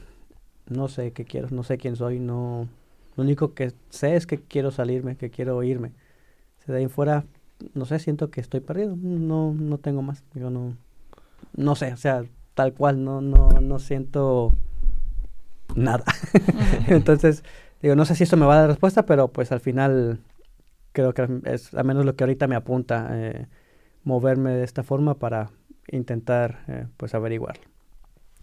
no 0.67 0.87
sé 0.87 1.11
qué 1.13 1.25
quiero, 1.25 1.49
no 1.51 1.63
sé 1.63 1.77
quién 1.77 1.95
soy, 1.95 2.19
no... 2.19 2.67
Lo 3.15 3.23
único 3.23 3.53
que 3.53 3.73
sé 3.89 4.15
es 4.15 4.25
que 4.27 4.39
quiero 4.39 4.71
salirme, 4.71 5.17
que 5.17 5.29
quiero 5.29 5.61
irme. 5.63 5.91
de 6.67 6.77
ahí 6.77 6.87
fuera, 6.87 7.25
no 7.73 7.85
sé, 7.85 7.99
siento 7.99 8.29
que 8.31 8.41
estoy 8.41 8.59
perdido. 8.61 8.95
No, 8.95 9.53
no 9.53 9.77
tengo 9.77 10.01
más. 10.01 10.23
Yo 10.35 10.49
no... 10.49 10.77
No 11.55 11.75
sé, 11.75 11.93
o 11.93 11.97
sea, 11.97 12.23
tal 12.53 12.73
cual, 12.73 13.03
no, 13.03 13.21
no, 13.21 13.49
no 13.61 13.79
siento 13.79 14.53
nada. 15.75 16.03
Entonces 16.87 17.43
Digo, 17.81 17.95
no 17.95 18.05
sé 18.05 18.15
si 18.15 18.23
esto 18.23 18.37
me 18.37 18.45
va 18.45 18.55
a 18.55 18.59
dar 18.61 18.69
respuesta, 18.69 19.05
pero 19.05 19.29
pues 19.29 19.51
al 19.51 19.61
final 19.61 20.19
creo 20.91 21.13
que 21.13 21.27
es 21.45 21.73
al 21.73 21.85
menos 21.85 22.05
lo 22.05 22.15
que 22.15 22.23
ahorita 22.23 22.47
me 22.47 22.55
apunta, 22.55 23.09
eh, 23.13 23.47
moverme 24.03 24.51
de 24.51 24.63
esta 24.65 24.83
forma 24.83 25.15
para 25.15 25.51
intentar 25.87 26.63
eh, 26.67 26.87
pues 26.97 27.13
averiguarlo. 27.15 27.63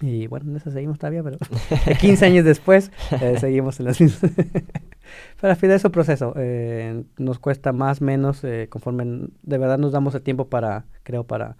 Y 0.02 0.26
bueno, 0.26 0.50
en 0.50 0.56
eso 0.56 0.70
seguimos 0.70 0.98
todavía, 0.98 1.22
pero 1.22 1.38
15 2.00 2.26
años 2.26 2.44
después 2.44 2.90
eh, 3.20 3.36
seguimos 3.40 3.80
en 3.80 3.86
las 3.86 4.00
mismas. 4.00 4.32
pero 5.40 5.50
al 5.50 5.56
final 5.56 5.76
es 5.76 5.84
un 5.84 5.92
proceso. 5.92 6.34
nos 7.18 7.38
cuesta 7.38 7.72
más, 7.72 8.00
menos, 8.00 8.42
conforme 8.68 9.28
de 9.42 9.58
verdad 9.58 9.78
nos 9.78 9.92
damos 9.92 10.14
el 10.14 10.22
tiempo 10.22 10.48
para, 10.48 10.84
creo, 11.02 11.24
para 11.24 11.56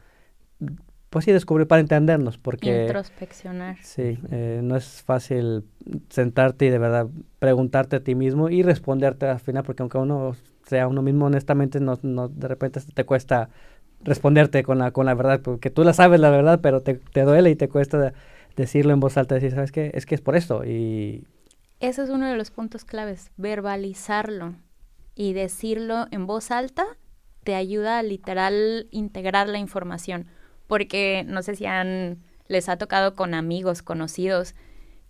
pues 1.16 1.24
sí, 1.24 1.32
descubrir 1.32 1.66
para 1.66 1.80
entendernos, 1.80 2.37
porque... 2.37 2.82
Introspeccionar. 2.82 3.76
Sí, 3.82 4.18
eh, 4.30 4.61
no 4.62 4.76
es 4.76 5.03
fácil 5.03 5.64
sentarte 6.11 6.66
y 6.66 6.68
de 6.68 6.78
verdad 6.78 7.07
preguntarte 7.39 7.97
a 7.97 8.01
ti 8.01 8.14
mismo 8.14 8.51
y 8.51 8.62
responderte 8.62 9.26
al 9.26 9.41
final, 9.41 9.62
porque 9.62 9.82
aunque 9.82 9.97
uno 9.97 10.37
sea 10.66 10.89
uno 10.89 11.01
mismo, 11.01 11.24
honestamente, 11.24 11.80
no, 11.80 11.99
no 12.03 12.28
de 12.28 12.49
repente 12.49 12.80
te 12.93 13.05
cuesta 13.05 13.49
responderte 14.07 14.63
con 14.63 14.79
la, 14.79 14.91
con 14.93 15.07
la 15.07 15.15
verdad, 15.15 15.41
porque 15.43 15.71
tú 15.71 15.85
la 15.85 15.93
sabes 15.93 16.21
la 16.21 16.31
verdad, 16.31 16.61
pero 16.63 16.81
te, 16.81 16.95
te 16.95 17.23
duele 17.23 17.51
y 17.51 17.57
te 17.57 17.69
cuesta 17.69 18.15
decirlo 18.57 18.93
en 18.93 19.01
voz 19.01 19.17
alta, 19.17 19.35
decir, 19.35 19.53
¿sabes 19.53 19.73
qué? 19.73 19.91
Es 19.95 20.07
que 20.07 20.15
es 20.15 20.21
por 20.21 20.37
esto 20.37 20.65
y... 20.65 21.27
Ese 21.79 22.03
es 22.03 22.09
uno 22.09 22.27
de 22.27 22.37
los 22.37 22.51
puntos 22.51 22.87
claves, 22.87 23.31
verbalizarlo 23.37 24.55
y 25.15 25.35
decirlo 25.35 26.07
en 26.11 26.27
voz 26.27 26.51
alta 26.51 26.87
te 27.45 27.55
ayuda 27.55 27.99
a 27.99 28.03
literal 28.03 28.89
integrar 28.91 29.49
la 29.49 29.59
información 29.59 30.27
porque 30.67 31.25
no 31.27 31.43
sé 31.43 31.55
si 31.57 31.67
han, 31.67 32.19
les 32.49 32.69
ha 32.69 32.77
tocado 32.77 33.15
con 33.15 33.35
amigos, 33.35 33.83
conocidos, 33.83 34.55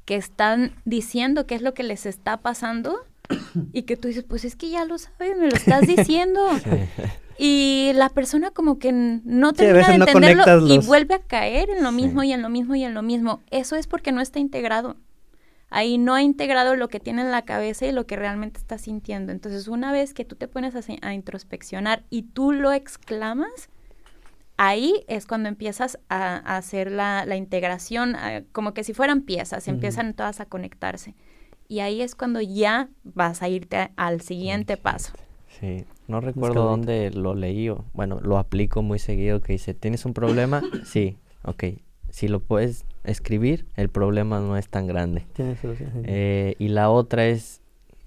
que 0.05 0.17
están 0.17 0.73
diciendo 0.85 1.47
qué 1.47 1.55
es 1.55 1.63
lo 1.63 1.75
que 1.75 1.83
les 1.83 2.07
está 2.07 2.39
pasando 2.39 3.05
y 3.73 3.83
que 3.83 3.97
tú 3.97 4.09
dices, 4.09 4.25
pues 4.25 4.45
es 4.45 4.55
que 4.55 4.71
ya 4.71 4.85
lo 4.85 4.99
sabes, 4.99 5.37
me 5.39 5.49
lo 5.49 5.57
estás 5.57 5.87
diciendo. 5.87 6.41
Y 7.39 7.93
la 7.95 8.09
persona 8.09 8.51
como 8.51 8.79
que 8.79 8.93
no 8.93 9.53
termina 9.53 9.89
de 9.89 9.95
entenderlo 9.95 10.67
y 10.67 10.79
vuelve 10.79 11.15
a 11.15 11.19
caer 11.19 11.71
en 11.71 11.83
lo 11.83 11.93
mismo 11.93 12.23
y 12.23 12.33
en 12.33 12.43
lo 12.43 12.49
mismo 12.49 12.75
y 12.75 12.85
en 12.85 12.95
lo 12.95 13.03
mismo. 13.03 13.43
Eso 13.51 13.77
es 13.77 13.87
porque 13.87 14.13
no 14.13 14.21
está 14.21 14.39
integrado. 14.39 14.97
Ahí 15.69 15.99
no 15.99 16.15
ha 16.15 16.23
integrado 16.23 16.77
lo 16.77 16.89
que 16.89 17.01
tiene 17.01 17.23
en 17.23 17.31
la 17.31 17.43
cabeza 17.43 17.87
y 17.87 17.93
lo 17.93 18.07
que 18.07 18.17
realmente 18.17 18.59
está 18.59 18.79
sintiendo. 18.79 19.33
Entonces, 19.33 19.69
una 19.69 19.93
vez 19.93 20.15
que 20.15 20.25
tú 20.25 20.37
te 20.37 20.49
pones 20.49 20.75
a, 20.77 20.81
a 21.03 21.13
introspeccionar 21.13 22.05
y 22.09 22.23
tú 22.23 22.53
lo 22.53 22.73
exclamas, 22.73 23.69
ahí 24.57 25.05
es 25.09 25.27
cuando 25.27 25.49
empiezas 25.49 25.99
a, 26.09 26.37
hacer 26.57 26.91
la, 26.91 27.37
integración, 27.37 28.17
como 28.53 28.75
que 28.75 28.85
si 28.85 28.95
fueran 28.95 29.23
piezas, 29.23 29.69
empiezan 29.69 30.15
todas 30.15 30.41
a 30.41 30.47
conectarse. 30.47 31.15
Y 31.69 31.81
ahí 31.81 32.01
es 32.01 32.15
cuando 32.15 32.41
ya 32.41 32.89
vas 33.03 33.43
a 33.43 33.49
irte 33.49 33.91
al 33.97 34.21
siguiente 34.21 34.77
paso. 34.77 35.13
Sí, 35.61 35.85
no 36.09 36.21
recuerdo 36.21 36.65
dónde 36.65 37.11
lo 37.11 37.35
leí 37.35 37.69
o, 37.69 37.85
bueno, 37.93 38.21
lo 38.21 38.39
aplico 38.39 38.83
muy 38.83 38.99
seguido 38.99 39.41
que 39.41 39.55
dice, 39.55 39.75
¿tienes 39.75 40.05
un 40.05 40.15
problema? 40.15 40.63
sí, 40.85 41.17
ok. 41.45 41.65
Si 42.11 42.29
lo 42.29 42.41
puedes 42.41 42.85
escribir, 43.05 43.67
el 43.77 43.89
problema 43.89 44.41
no 44.41 44.57
es 44.57 44.69
tan 44.69 44.87
grande. 44.87 45.27
Eh, 46.05 46.55
y 46.59 46.69
la 46.69 46.91
otra 46.91 47.27
es, 47.27 47.61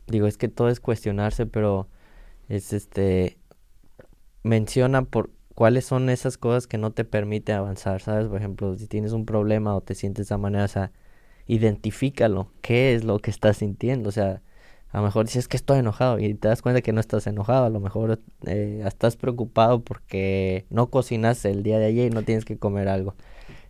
digo, 0.08 0.28
es 0.28 0.38
que 0.38 0.48
todo 0.48 0.70
es 0.70 0.80
cuestionarse, 0.80 1.46
pero 1.46 1.88
es 2.48 2.74
este, 2.74 3.38
menciona 4.44 5.04
por 5.04 5.30
cuáles 5.54 5.86
son 5.86 6.10
esas 6.10 6.38
cosas 6.38 6.68
que 6.68 6.78
no 6.78 6.92
te 6.92 7.04
permiten 7.04 7.56
avanzar, 7.56 8.02
¿sabes? 8.02 8.28
Por 8.28 8.38
ejemplo, 8.38 8.76
si 8.78 8.88
tienes 8.88 9.12
un 9.12 9.26
problema 9.26 9.76
o 9.76 9.82
te 9.82 9.94
sientes 9.94 10.26
de 10.26 10.28
esa 10.30 10.38
manera, 10.38 10.64
o 10.64 10.70
sea, 10.70 10.92
identifícalo, 11.48 12.52
qué 12.62 12.96
es 12.96 13.04
lo 13.04 13.20
que 13.20 13.30
estás 13.32 13.58
sintiendo, 13.58 14.10
o 14.10 14.12
sea, 14.12 14.42
a 14.92 14.98
lo 14.98 15.04
mejor 15.04 15.26
dices 15.26 15.48
que 15.48 15.58
estoy 15.58 15.80
enojado 15.80 16.20
y 16.20 16.34
te 16.34 16.48
das 16.48 16.62
cuenta 16.62 16.82
que 16.82 16.94
no 16.94 17.00
estás 17.00 17.28
enojado, 17.28 17.66
a 17.66 17.70
lo 17.70 17.80
mejor 17.80 18.20
eh, 18.46 18.84
estás 18.86 19.18
preocupado 19.18 19.84
porque 19.84 20.66
no 20.70 20.90
cocinaste 20.90 21.52
el 21.52 21.62
día 21.62 21.78
de 21.78 21.86
ayer 21.86 22.12
y 22.12 22.16
no 22.16 22.24
tienes 22.24 22.44
que 22.46 22.58
comer 22.58 22.88
algo. 22.88 23.16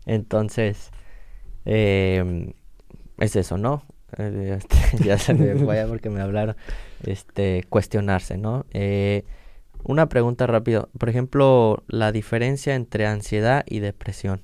Entonces, 0.06 0.92
eh, 1.66 2.54
es 3.18 3.36
eso, 3.36 3.58
¿no? 3.58 3.84
Este, 4.18 4.76
ya 5.04 5.18
se 5.20 5.34
me 5.36 5.54
vaya 5.66 5.88
porque 5.88 6.10
me 6.10 6.22
hablaron, 6.22 6.56
este, 7.04 7.64
cuestionarse, 7.70 8.38
¿no? 8.38 8.66
Eh, 8.72 9.24
una 9.84 10.10
pregunta 10.10 10.48
rápido. 10.48 10.90
Por 10.98 11.10
ejemplo, 11.10 11.84
la 11.88 12.12
diferencia 12.12 12.76
entre 12.76 13.06
ansiedad 13.06 13.64
y 13.68 13.80
depresión. 13.80 14.44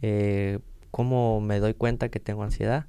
Eh, 0.00 0.60
¿Cómo 0.90 1.40
me 1.40 1.58
doy 1.58 1.74
cuenta 1.74 2.08
que 2.08 2.20
tengo 2.20 2.42
ansiedad 2.42 2.86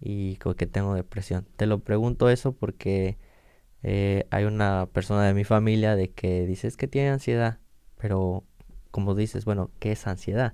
y 0.00 0.36
que 0.36 0.66
tengo 0.66 0.94
depresión? 0.94 1.46
Te 1.56 1.66
lo 1.66 1.80
pregunto 1.80 2.28
eso 2.28 2.52
porque 2.52 3.18
eh, 3.82 4.26
hay 4.30 4.44
una 4.44 4.86
persona 4.92 5.24
de 5.24 5.34
mi 5.34 5.44
familia 5.44 5.96
de 5.96 6.10
que 6.10 6.46
dice 6.46 6.70
que 6.76 6.88
tiene 6.88 7.10
ansiedad, 7.10 7.58
pero 8.00 8.44
como 8.90 9.14
dices, 9.14 9.44
bueno, 9.44 9.70
¿qué 9.78 9.92
es 9.92 10.06
ansiedad? 10.06 10.52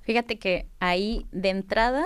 Fíjate 0.00 0.38
que 0.38 0.68
ahí 0.80 1.26
de 1.32 1.50
entrada, 1.50 2.04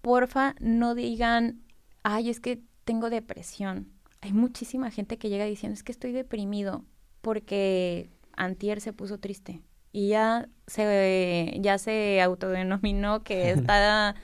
porfa, 0.00 0.54
no 0.60 0.94
digan, 0.94 1.62
ay, 2.02 2.30
es 2.30 2.40
que 2.40 2.60
tengo 2.84 3.10
depresión 3.10 3.94
hay 4.24 4.32
muchísima 4.32 4.90
gente 4.90 5.18
que 5.18 5.28
llega 5.28 5.44
diciendo, 5.44 5.74
es 5.74 5.82
que 5.82 5.92
estoy 5.92 6.12
deprimido 6.12 6.82
porque 7.20 8.08
antier 8.36 8.80
se 8.80 8.94
puso 8.94 9.18
triste 9.18 9.60
y 9.92 10.08
ya 10.08 10.48
se, 10.66 11.54
ya 11.60 11.76
se 11.76 12.22
autodenominó 12.22 13.22
que 13.22 13.50
está, 13.50 14.14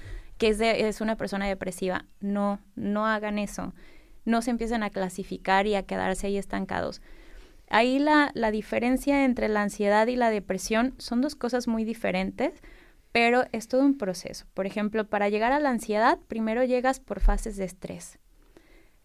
que 0.41 0.49
es, 0.49 0.61
es 0.61 1.03
una 1.03 1.16
persona 1.16 1.47
depresiva. 1.47 2.07
No, 2.18 2.61
no 2.74 3.07
hagan 3.07 3.38
eso. 3.38 3.74
No 4.24 4.41
se 4.41 4.51
empiecen 4.51 4.82
a 4.82 4.88
clasificar 4.88 5.66
y 5.66 5.74
a 5.74 5.82
quedarse 5.82 6.26
ahí 6.28 6.38
estancados. 6.38 7.03
Ahí 7.68 7.99
la, 7.99 8.30
la 8.32 8.51
diferencia 8.51 9.26
entre 9.26 9.49
la 9.49 9.61
ansiedad 9.61 10.07
y 10.07 10.16
la 10.16 10.30
depresión 10.30 10.95
son 10.97 11.20
dos 11.20 11.34
cosas 11.34 11.68
muy 11.68 11.84
diferentes, 11.84 12.62
pero 13.12 13.45
es 13.53 13.68
todo 13.68 13.82
un 13.82 13.99
proceso. 13.99 14.47
Por 14.55 14.64
ejemplo, 14.64 15.07
para 15.07 15.28
llegar 15.28 15.53
a 15.53 15.61
la 15.61 15.68
ansiedad, 15.68 16.18
primero 16.26 16.64
llegas 16.64 17.01
por 17.01 17.20
fases 17.20 17.59
de 17.59 17.66
estrés. 17.66 18.18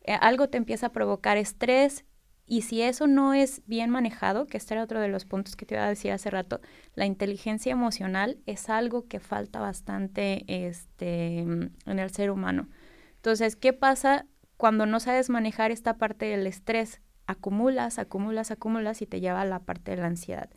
Eh, 0.04 0.18
algo 0.22 0.48
te 0.48 0.58
empieza 0.58 0.88
a 0.88 0.92
provocar 0.94 1.36
estrés 1.36 2.06
y 2.48 2.62
si 2.62 2.82
eso 2.82 3.08
no 3.08 3.34
es 3.34 3.62
bien 3.66 3.90
manejado, 3.90 4.46
que 4.46 4.58
este 4.58 4.74
era 4.76 4.84
otro 4.84 5.00
de 5.00 5.08
los 5.08 5.26
puntos 5.26 5.56
que 5.56 5.66
te 5.66 5.76
iba 5.76 5.86
a 5.86 5.90
decir 5.90 6.12
hace 6.12 6.30
rato, 6.30 6.62
la 6.94 7.06
inteligencia 7.06 7.72
emocional 7.72 8.38
es 8.46 8.70
algo 8.70 9.08
que 9.08 9.20
falta 9.20 9.60
bastante 9.60 10.46
este, 10.48 11.40
en 11.40 11.74
el 11.86 12.12
ser 12.12 12.30
humano. 12.30 12.68
Entonces, 13.16 13.56
¿qué 13.56 13.74
pasa 13.74 14.28
cuando 14.58 14.86
no 14.86 15.00
sabes 15.00 15.30
manejar 15.30 15.72
esta 15.72 15.98
parte 15.98 16.26
del 16.26 16.46
estrés? 16.46 17.02
Acumulas, 17.28 17.98
acumulas, 17.98 18.52
acumulas 18.52 19.02
y 19.02 19.08
te 19.08 19.20
lleva 19.20 19.42
a 19.42 19.46
la 19.46 19.60
parte 19.60 19.92
de 19.92 19.98
la 19.98 20.08
ansiedad. 20.08 20.50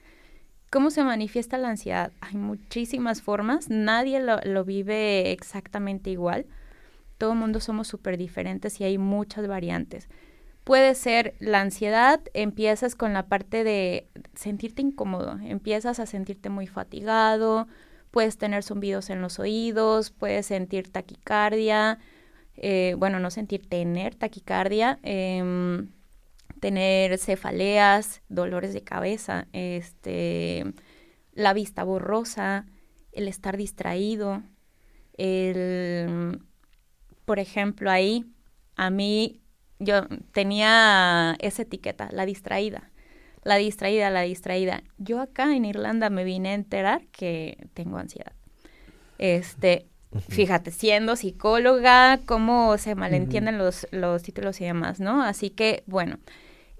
¿Cómo 0.70 0.91
se 0.91 1.03
manifiesta 1.03 1.57
la 1.57 1.70
ansiedad? 1.70 2.12
Hay 2.20 2.36
muchísimas 2.36 3.22
formas, 3.22 3.70
nadie 3.70 4.20
lo, 4.20 4.39
lo 4.45 4.64
vive 4.66 5.32
exactamente 5.32 6.11
igual 6.11 6.47
todo 7.18 7.32
el 7.32 7.39
mundo 7.39 7.61
somos 7.61 7.89
súper 7.89 8.16
diferentes 8.16 8.80
y 8.80 8.84
hay 8.84 8.97
muchas 8.97 9.47
variantes. 9.47 10.09
Puede 10.68 10.94
ser 10.94 11.34
la 11.38 11.62
ansiedad, 11.62 12.20
empiezas 12.34 12.94
con 12.94 13.14
la 13.14 13.26
parte 13.26 13.64
de 13.64 14.06
sentirte 14.34 14.82
incómodo, 14.82 15.38
empiezas 15.42 15.98
a 15.98 16.04
sentirte 16.04 16.50
muy 16.50 16.66
fatigado, 16.66 17.66
puedes 18.10 18.36
tener 18.36 18.62
zumbidos 18.62 19.08
en 19.08 19.22
los 19.22 19.38
oídos, 19.38 20.10
puedes 20.10 20.44
sentir 20.44 20.92
taquicardia, 20.92 21.98
eh, 22.54 22.94
bueno, 22.98 23.18
no 23.18 23.30
sentir, 23.30 23.66
tener 23.66 24.14
taquicardia, 24.14 24.98
em, 25.04 25.88
tener 26.60 27.16
cefaleas, 27.16 28.20
dolores 28.28 28.74
de 28.74 28.82
cabeza, 28.82 29.46
este, 29.54 30.74
la 31.32 31.54
vista 31.54 31.82
borrosa, 31.82 32.66
el 33.12 33.26
estar 33.26 33.56
distraído, 33.56 34.42
el 35.16 36.42
por 37.24 37.38
ejemplo, 37.38 37.90
ahí 37.90 38.26
a 38.76 38.90
mí 38.90 39.40
yo 39.79 40.07
tenía 40.33 41.37
esa 41.41 41.62
etiqueta, 41.62 42.09
la 42.12 42.26
distraída. 42.26 42.91
la 43.45 43.57
distraída, 43.57 44.11
la 44.11 44.22
distraída. 44.22 44.83
Yo 44.99 45.20
acá 45.20 45.57
en 45.57 45.64
Irlanda 45.64 46.11
me 46.11 46.24
vine 46.24 46.51
a 46.51 46.55
enterar 46.55 47.07
que 47.09 47.66
tengo 47.72 47.97
ansiedad. 47.97 48.33
Este, 49.18 49.87
fíjate, 50.29 50.70
siendo 50.70 51.16
psicóloga, 51.16 52.20
cómo 52.26 52.79
se 52.79 52.95
malentienden 52.95 53.59
los, 53.59 53.87
los 53.91 54.22
títulos 54.22 54.61
y 54.61 54.64
demás, 54.64 55.01
¿no? 55.01 55.22
Así 55.22 55.51
que, 55.51 55.83
bueno, 55.87 56.18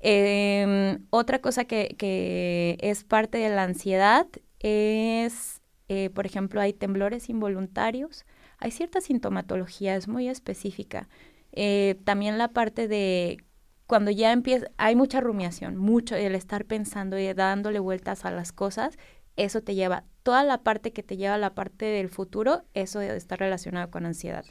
em, 0.03 1.05
otra 1.11 1.41
cosa 1.41 1.65
que, 1.65 1.95
que, 1.99 2.79
es 2.81 3.05
parte 3.05 3.39
de 3.39 3.49
la 3.51 3.65
ansiedad 3.65 4.27
es, 4.61 5.61
eh, 5.89 6.11
por 6.11 6.27
ejemplo, 6.27 6.61
hay 6.61 6.73
temblores 6.73 7.29
involuntarios, 7.29 8.25
hay 8.59 8.71
cierta 8.71 9.01
sintomatología, 9.01 9.97
es 9.97 10.09
muy 10.09 10.29
específica. 10.29 11.09
Eh, 11.53 11.97
también 12.05 12.39
la 12.39 12.49
parte 12.49 12.89
de 12.89 13.39
cuando 13.87 14.11
ya 14.11 14.33
empieza, 14.33 14.67
hay 14.77 14.95
mucha 14.97 15.21
rumiación, 15.21 15.77
mucho, 15.77 16.15
el 16.15 16.35
estar 16.35 16.67
pensando 16.67 17.19
y 17.19 17.33
dándole 17.33 17.79
vueltas 17.79 18.27
a 18.27 18.31
las 18.31 18.53
cosas, 18.53 18.99
eso 19.37 19.63
te 19.63 19.75
lleva, 19.75 20.05
toda 20.23 20.45
la 20.45 20.63
parte 20.63 20.93
que 20.93 21.03
te 21.03 21.17
lleva 21.17 21.35
a 21.35 21.39
la 21.39 21.55
parte 21.55 21.87
del 21.87 22.11
futuro, 22.11 22.65
eso 22.75 23.01
está 23.01 23.37
relacionado 23.37 23.91
con 23.91 24.05
ansiedad. 24.05 24.45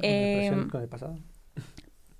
Em, 0.00 0.70
con 0.70 0.82
el 0.82 0.88
pasado. 0.88 1.18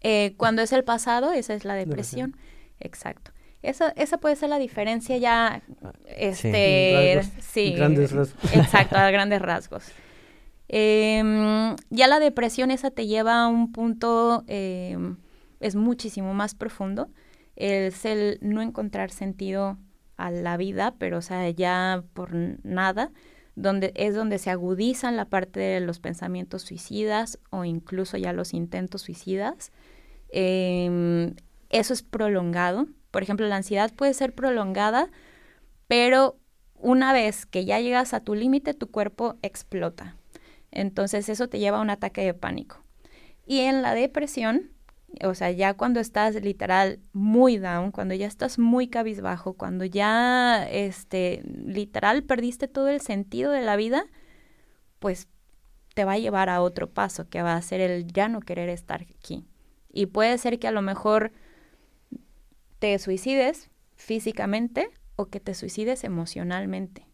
Eh, 0.02 0.34
cuando 0.36 0.62
es 0.62 0.72
el 0.72 0.84
pasado, 0.84 1.32
esa 1.32 1.54
es 1.54 1.64
la 1.64 1.74
depresión. 1.74 2.36
Exacto. 2.80 3.32
Esa, 3.62 3.88
esa 3.96 4.18
puede 4.18 4.36
ser 4.36 4.50
la 4.50 4.58
diferencia 4.58 5.16
ya, 5.16 5.62
este, 6.06 7.22
sí, 7.40 7.72
grandes 7.72 8.12
rasgos. 8.12 8.54
Exacto, 8.54 8.96
a 8.96 9.10
grandes 9.10 9.40
rasgos. 9.40 9.84
Em, 10.68 11.76
ya 11.90 12.08
la 12.08 12.18
depresión 12.18 12.70
esa 12.70 12.90
te 12.90 13.06
lleva 13.06 13.42
a 13.44 13.48
un 13.48 13.72
punto, 13.72 14.44
em, 14.48 15.16
es 15.60 15.76
muchísimo 15.76 16.34
más 16.34 16.54
profundo, 16.54 17.08
es 17.56 18.04
el 18.04 18.38
no 18.42 18.62
encontrar 18.62 19.10
sentido 19.10 19.78
a 20.16 20.30
la 20.30 20.56
vida, 20.56 20.94
pero 20.98 21.18
o 21.18 21.22
sea, 21.22 21.48
ya 21.50 22.04
por 22.14 22.34
nada, 22.64 23.12
donde 23.54 23.92
es 23.94 24.14
donde 24.14 24.38
se 24.38 24.50
agudizan 24.50 25.16
la 25.16 25.26
parte 25.26 25.60
de 25.60 25.80
los 25.80 25.98
pensamientos 25.98 26.62
suicidas 26.62 27.38
o 27.50 27.64
incluso 27.64 28.16
ya 28.16 28.32
los 28.32 28.52
intentos 28.52 29.02
suicidas. 29.02 29.72
Em, 30.28 31.34
eso 31.70 31.94
es 31.94 32.02
prolongado. 32.02 32.86
Por 33.10 33.22
ejemplo, 33.22 33.46
la 33.46 33.56
ansiedad 33.56 33.92
puede 33.94 34.14
ser 34.14 34.34
prolongada, 34.34 35.10
pero 35.88 36.38
una 36.74 37.12
vez 37.12 37.46
que 37.46 37.64
ya 37.64 37.80
llegas 37.80 38.12
a 38.14 38.20
tu 38.20 38.34
límite, 38.34 38.74
tu 38.74 38.90
cuerpo 38.90 39.36
explota. 39.42 40.16
Entonces 40.70 41.28
eso 41.28 41.48
te 41.48 41.58
lleva 41.58 41.78
a 41.78 41.82
un 41.82 41.90
ataque 41.90 42.24
de 42.24 42.34
pánico. 42.34 42.82
Y 43.46 43.60
en 43.60 43.82
la 43.82 43.94
depresión, 43.94 44.70
o 45.22 45.34
sea, 45.34 45.50
ya 45.50 45.74
cuando 45.74 46.00
estás 46.00 46.34
literal 46.34 46.98
muy 47.12 47.58
down, 47.58 47.92
cuando 47.92 48.14
ya 48.14 48.26
estás 48.26 48.58
muy 48.58 48.88
cabizbajo, 48.88 49.54
cuando 49.54 49.84
ya, 49.84 50.68
este, 50.68 51.42
literal 51.44 52.24
perdiste 52.24 52.68
todo 52.68 52.88
el 52.88 53.00
sentido 53.00 53.52
de 53.52 53.62
la 53.62 53.76
vida, 53.76 54.06
pues 54.98 55.28
te 55.94 56.04
va 56.04 56.12
a 56.12 56.18
llevar 56.18 56.50
a 56.50 56.60
otro 56.60 56.90
paso, 56.90 57.28
que 57.28 57.42
va 57.42 57.54
a 57.54 57.62
ser 57.62 57.80
el 57.80 58.06
ya 58.06 58.28
no 58.28 58.40
querer 58.40 58.68
estar 58.68 59.02
aquí. 59.02 59.46
Y 59.90 60.06
puede 60.06 60.36
ser 60.36 60.58
que 60.58 60.68
a 60.68 60.72
lo 60.72 60.82
mejor 60.82 61.32
te 62.78 62.98
suicides 62.98 63.70
físicamente 63.94 64.90
o 65.16 65.26
que 65.26 65.40
te 65.40 65.54
suicides 65.54 66.04
emocionalmente. 66.04 67.05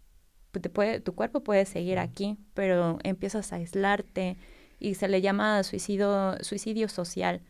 Te 0.61 0.69
puede, 0.69 1.01
tu 1.01 1.15
cuerpo 1.15 1.43
puede 1.43 1.65
seguir 1.65 1.99
aquí, 1.99 2.37
pero 2.55 2.99
empiezas 3.05 3.53
a 3.53 3.57
aislarte 3.57 4.37
y 4.79 4.95
se 4.95 5.09
le 5.09 5.21
llama 5.21 5.63
suicidio, 5.63 6.37
suicidio 6.43 6.89
social 6.89 7.43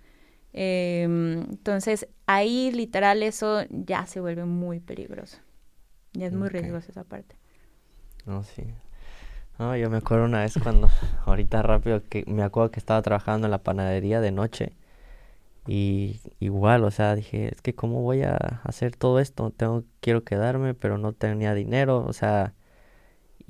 Em, 0.52 1.40
entonces, 1.50 2.08
ahí 2.26 2.70
literal 2.72 3.22
eso 3.22 3.62
ya 3.70 4.06
se 4.06 4.20
vuelve 4.20 4.44
muy 4.44 4.80
peligroso. 4.80 5.38
Ya 6.12 6.26
es 6.26 6.32
muy 6.34 6.48
riesgoso 6.48 6.90
esa 6.90 7.04
parte. 7.04 7.36
No, 8.26 8.42
sí. 8.42 8.64
No, 9.58 9.76
yo 9.76 9.88
me 9.88 9.98
acuerdo 9.98 10.26
una 10.26 10.40
vez 10.40 10.54
cuando, 10.62 10.90
ahorita 11.26 11.62
rápido, 11.62 12.02
que 12.08 12.24
me 12.26 12.42
acuerdo 12.42 12.70
que 12.70 12.80
estaba 12.80 13.00
trabajando 13.00 13.46
en 13.46 13.50
la 13.50 13.62
panadería 13.62 14.20
de 14.20 14.32
noche. 14.32 14.72
Y 15.66 16.20
igual, 16.40 16.84
o 16.84 16.90
sea, 16.90 17.14
dije, 17.14 17.48
es 17.52 17.62
que 17.62 17.74
cómo 17.74 18.02
voy 18.02 18.22
a 18.22 18.36
hacer 18.64 18.96
todo 18.96 19.20
esto, 19.20 19.50
tengo, 19.52 19.84
quiero 20.00 20.24
quedarme, 20.24 20.74
pero 20.74 20.98
no 20.98 21.12
tenía 21.12 21.54
dinero, 21.54 22.04
o 22.04 22.12
sea, 22.12 22.54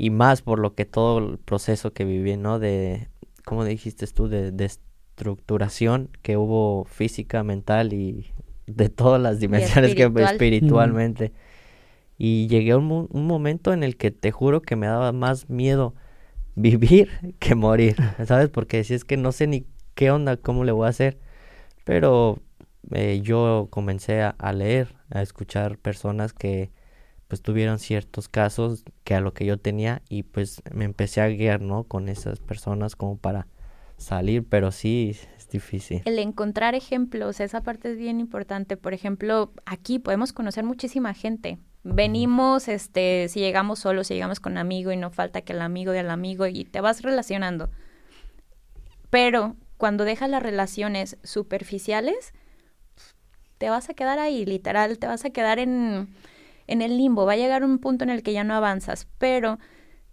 y 0.03 0.11
más 0.11 0.42
por 0.42 0.59
lo 0.59 0.74
que 0.74 0.84
todo 0.84 1.20
el 1.20 1.38
proceso 1.38 1.92
que 1.92 2.05
viví, 2.05 2.36
¿no? 2.36 2.59
De, 2.59 3.07
¿cómo 3.44 3.64
dijiste 3.64 4.05
tú? 4.09 4.26
De, 4.26 4.50
de 4.50 4.64
estructuración 4.64 6.11
que 6.22 6.36
hubo 6.36 6.84
física, 6.86 7.44
mental 7.44 7.92
y 7.92 8.32
de 8.66 8.88
todas 8.88 9.22
las 9.22 9.38
dimensiones 9.38 9.94
que 9.94 10.11
espiritualmente. 10.24 11.32
Y 12.18 12.48
llegué 12.48 12.72
a 12.72 12.78
un, 12.78 13.11
momento 13.12 13.72
en 13.72 13.84
el 13.84 13.96
que 13.96 14.11
te 14.11 14.32
juro 14.32 14.61
que 14.61 14.74
me 14.74 14.88
daba 14.88 15.12
más 15.12 15.48
miedo 15.48 15.94
vivir 16.57 17.09
que 17.38 17.55
morir, 17.55 17.94
¿sabes? 18.26 18.48
Porque 18.48 18.82
si 18.82 18.94
es 18.94 19.05
que 19.05 19.16
no 19.16 19.30
sé 19.30 19.46
ni 19.46 19.66
qué 19.94 20.11
onda, 20.11 20.36
cómo 20.36 20.64
le 20.64 20.72
voy 20.72 20.86
a 20.86 20.90
hacer. 20.90 21.20
Pero 21.84 22.40
eh, 22.90 23.20
yo 23.22 23.68
comencé 23.70 24.20
a, 24.20 24.53
leer, 24.53 24.96
a 25.11 25.22
escuchar 25.22 25.78
personas 25.78 26.32
que 26.32 26.72
pues 27.33 27.41
tuvieron 27.41 27.78
ciertos 27.78 28.28
casos 28.28 28.85
que 29.05 29.14
a 29.14 29.22
lo 29.22 29.33
que 29.33 29.47
yo 29.47 29.57
tenía 29.57 30.03
y 30.11 30.22
pues 30.22 30.61
me 30.70 30.85
empecé 30.85 31.22
a 31.22 31.28
guiar, 31.28 31.62
¿no? 31.62 31.85
Con 31.85 32.11
esas 32.11 32.41
personas 32.41 32.95
como 32.95 33.16
para 33.16 33.47
salir, 33.97 34.45
pero 34.47 34.70
sí 34.70 35.16
es 35.39 35.49
difícil. 35.49 36.03
El 36.05 36.18
encontrar 36.18 36.74
ejemplos, 36.74 37.41
esa 37.41 37.62
parte 37.62 37.93
es 37.93 37.97
bien 37.97 38.20
importante. 38.20 38.76
Por 38.76 38.93
ejemplo, 38.93 39.51
aquí 39.64 39.99
podemos 39.99 40.35
conocer 40.35 40.62
muchísima 40.62 41.14
gente. 41.14 41.57
Venimos, 41.85 42.68
este, 42.68 43.30
si 43.30 43.41
llegamos 43.41 43.78
solos, 43.78 44.09
si 44.09 44.12
llegamos 44.12 44.39
con 44.39 44.59
amigo 44.59 44.93
y 44.93 44.99
no 44.99 45.11
falta 45.11 45.41
que 45.41 45.55
el 45.55 45.62
amigo 45.62 45.93
del 45.93 46.11
amigo 46.11 46.47
y 46.47 46.66
te 46.66 46.83
vas 46.83 47.01
relacionando. 47.01 47.70
Pero 49.09 49.57
cuando 49.78 50.05
dejas 50.05 50.28
las 50.28 50.43
relaciones 50.43 51.16
superficiales, 51.22 52.35
te 53.57 53.70
vas 53.70 53.89
a 53.89 53.95
quedar 53.95 54.18
ahí, 54.18 54.45
literal, 54.45 54.99
te 54.99 55.07
vas 55.07 55.24
a 55.24 55.30
quedar 55.30 55.59
en, 55.59 56.09
en 56.72 56.82
el 56.82 56.96
limbo. 56.96 57.26
Va 57.26 57.34
a 57.34 57.36
llegar 57.36 57.64
un 57.64 57.78
punto 57.78 58.02
en 58.02 58.10
el 58.10 58.22
que 58.22 58.32
ya 58.32 58.44
no 58.44 58.54
avanzas. 58.54 59.06
Pero 59.18 59.58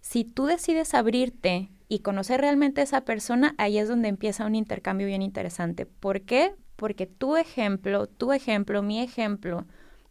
si 0.00 0.24
tú 0.24 0.46
decides 0.46 0.94
abrirte 0.94 1.70
y 1.88 2.00
conocer 2.00 2.40
realmente 2.40 2.80
a 2.80 2.84
esa 2.84 3.00
persona, 3.00 3.54
ahí 3.58 3.78
es 3.78 3.88
donde 3.88 4.08
empieza 4.08 4.46
un 4.46 4.54
intercambio 4.54 5.06
bien 5.06 5.22
interesante. 5.22 5.86
¿Por 5.86 6.22
qué? 6.22 6.54
Porque 6.76 7.06
tu 7.06 7.36
ejemplo, 7.36 8.06
tu 8.06 8.32
ejemplo, 8.32 8.82
mi 8.82 9.00
ejemplo, 9.00 9.66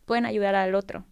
pueden 0.06 0.26
ayudar 0.26 0.56
al 0.56 0.76
otro. 0.76 1.06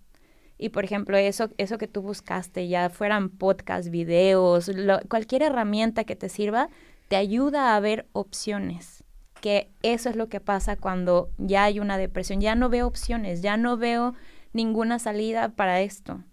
Y 0.57 0.69
por 0.69 0.83
ejemplo, 0.83 1.17
eso, 1.17 1.49
eso 1.57 1.77
que 1.77 1.88
tú 1.88 2.01
buscaste, 2.01 2.67
ya 2.67 2.89
fueran 2.89 3.29
podcasts, 3.29 3.91
videos, 3.91 4.71
cualquier 5.07 5.43
herramienta 5.43 6.03
que 6.03 6.15
te 6.15 6.29
sirva, 6.29 6.69
te 7.09 7.15
ayuda 7.15 7.75
a 7.75 7.79
ver 7.79 8.07
opciones. 8.11 9.03
Que 9.39 9.69
eso 9.83 10.09
es 10.09 10.15
lo 10.15 10.29
que 10.29 10.39
pasa 10.39 10.77
cuando 10.77 11.29
ya 11.38 11.65
hay 11.65 11.79
una 11.79 11.99
depresión. 11.99 12.41
Ya 12.41 12.55
no 12.55 12.69
veo 12.69 12.88
opciones, 12.88 13.43
ya 13.43 13.55
no 13.55 13.77
veo 13.77 14.15
ninguna 14.54 15.00
salida 15.00 15.50
para 15.50 15.82
esto. 15.82 16.24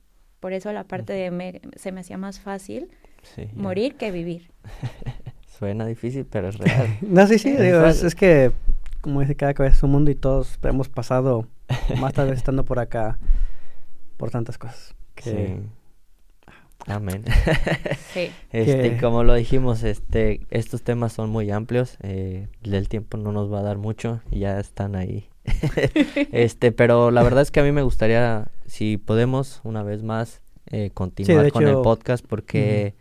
Por 0.41 0.53
eso 0.53 0.73
la 0.73 0.85
parte 0.85 1.13
de 1.13 1.61
se 1.77 1.93
me 1.93 2.01
hacía 2.01 2.19
más 2.19 2.41
fácil 2.41 2.91
Morir 3.55 3.97
que 3.97 4.11
vivir. 4.11 4.51
Suena 5.59 5.87
difícil, 5.87 6.27
pero 6.27 6.49
es 6.49 6.59
real. 6.59 6.99
no, 7.03 7.27
sí, 7.27 7.39
sí, 7.39 7.53
digo, 7.53 7.85
es, 7.87 8.15
que, 8.15 8.53
como 9.01 9.21
dice, 9.21 9.37
cada 9.37 9.55
cabeza 9.55 9.77
es 9.77 9.83
un 9.83 9.93
mundo 9.93 10.11
y 10.11 10.15
todos 10.15 10.59
hemos 10.63 10.89
pasado, 10.89 11.47
más 11.99 12.13
tarde 12.13 12.33
estando 12.35 12.65
por 12.65 12.79
acá, 12.79 13.19
por 14.17 14.31
tantas 14.31 14.59
cosas. 14.59 14.95
Sí. 15.23 15.61
Amén. 16.87 17.25
sí. 18.13 18.31
Este, 18.51 18.99
como 19.01 19.23
lo 19.23 19.35
dijimos, 19.35 19.85
este, 19.85 20.41
estos 20.51 20.83
temas 20.83 21.13
son 21.13 21.31
muy 21.31 21.51
amplios, 21.51 21.97
eh, 22.03 22.49
el 22.63 22.89
tiempo 22.89 23.17
no 23.17 23.33
nos 23.33 23.51
va 23.51 23.61
a 23.61 23.63
dar 23.63 23.79
mucho, 23.79 24.21
ya 24.31 24.59
están 24.59 24.97
ahí. 24.97 25.29
este, 26.33 26.73
pero 26.73 27.11
la 27.11 27.23
verdad 27.23 27.43
es 27.43 27.51
que 27.51 27.61
a 27.61 27.65
mí 27.65 27.73
me 27.73 27.83
gustaría, 27.83 28.49
si 28.67 28.97
podemos, 28.97 29.61
una 29.65 29.83
vez 29.83 30.03
más, 30.03 30.43
eh, 30.71 30.91
continuar 30.93 31.51
con 31.53 31.67
el 31.67 31.81
podcast, 31.83 32.25
porque 32.27 32.95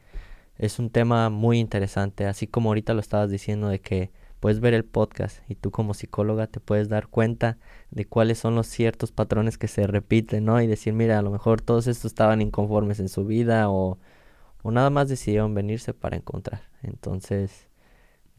es 0.57 0.79
un 0.79 0.89
tema 0.89 1.29
muy 1.29 1.59
interesante, 1.59 2.25
así 2.25 2.47
como 2.47 2.69
ahorita 2.69 2.93
lo 2.93 2.99
estabas 2.99 3.29
diciendo 3.29 3.69
de 3.69 3.79
que 3.79 4.11
puedes 4.39 4.59
ver 4.59 4.73
el 4.73 4.83
podcast 4.83 5.39
y 5.49 5.55
tú 5.55 5.71
como 5.71 5.93
psicóloga 5.93 6.47
te 6.47 6.59
puedes 6.59 6.89
dar 6.89 7.07
cuenta 7.07 7.57
de 7.91 8.05
cuáles 8.05 8.39
son 8.39 8.55
los 8.55 8.67
ciertos 8.67 9.13
patrones 9.13 9.57
que 9.57 9.69
se 9.69 9.87
repiten, 9.87 10.43
¿no? 10.43 10.61
Y 10.61 10.67
decir, 10.67 10.93
mira, 10.93 11.17
a 11.17 11.21
lo 11.21 11.31
mejor 11.31 11.61
todos 11.61 11.87
estos 11.87 12.11
estaban 12.11 12.41
inconformes 12.41 12.99
en 12.99 13.07
su 13.07 13.25
vida 13.25 13.69
o, 13.69 13.99
o 14.61 14.71
nada 14.71 14.89
más 14.89 15.07
decidieron 15.07 15.53
venirse 15.53 15.93
para 15.93 16.17
encontrar. 16.17 16.63
Entonces, 16.81 17.69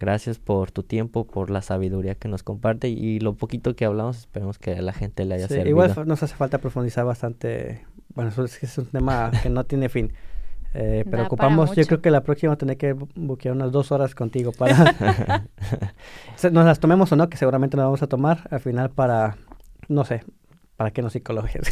gracias 0.04 0.38
por 0.38 0.70
tu 0.70 0.82
tiempo, 0.82 1.26
por 1.26 1.48
la 1.48 1.62
sabiduría 1.62 2.14
que 2.14 2.28
nos 2.28 2.42
comparte 2.42 2.88
y 2.88 3.20
lo 3.20 3.34
poquito 3.34 3.74
que 3.74 3.86
hablamos, 3.86 4.18
esperemos 4.18 4.58
que 4.58 4.72
a 4.72 4.82
la 4.82 4.92
gente 4.92 5.24
le 5.24 5.36
haya 5.36 5.48
sí, 5.48 5.54
servido. 5.54 5.70
Igual 5.70 5.94
nos 6.06 6.22
hace 6.22 6.34
falta 6.34 6.58
profundizar 6.58 7.06
bastante, 7.06 7.86
bueno, 8.14 8.30
es, 8.30 8.62
es 8.62 8.78
un 8.78 8.86
tema 8.86 9.30
que 9.42 9.48
no 9.48 9.64
tiene 9.64 9.88
fin. 9.88 10.12
Eh, 10.74 11.04
pero 11.10 11.24
ocupamos, 11.24 11.74
yo 11.74 11.86
creo 11.86 12.02
que 12.02 12.10
la 12.10 12.22
próxima 12.22 12.56
tener 12.56 12.76
que 12.76 12.92
buquear 12.92 13.54
unas 13.54 13.72
dos 13.72 13.92
horas 13.92 14.14
contigo 14.14 14.52
para... 14.52 14.94
nos 16.52 16.66
las 16.66 16.80
tomemos 16.80 17.10
o 17.12 17.16
no, 17.16 17.30
que 17.30 17.38
seguramente 17.38 17.78
nos 17.78 17.84
vamos 17.84 18.02
a 18.02 18.06
tomar 18.06 18.46
al 18.50 18.60
final 18.60 18.90
para, 18.90 19.38
no 19.88 20.04
sé, 20.04 20.22
¿para 20.76 20.90
qué 20.90 21.00
no 21.00 21.08
psicología? 21.08 21.62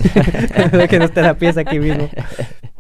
que 0.89 0.99
no 0.99 1.09
terapias 1.11 1.59
aquí 1.59 1.79
mismo. 1.79 2.09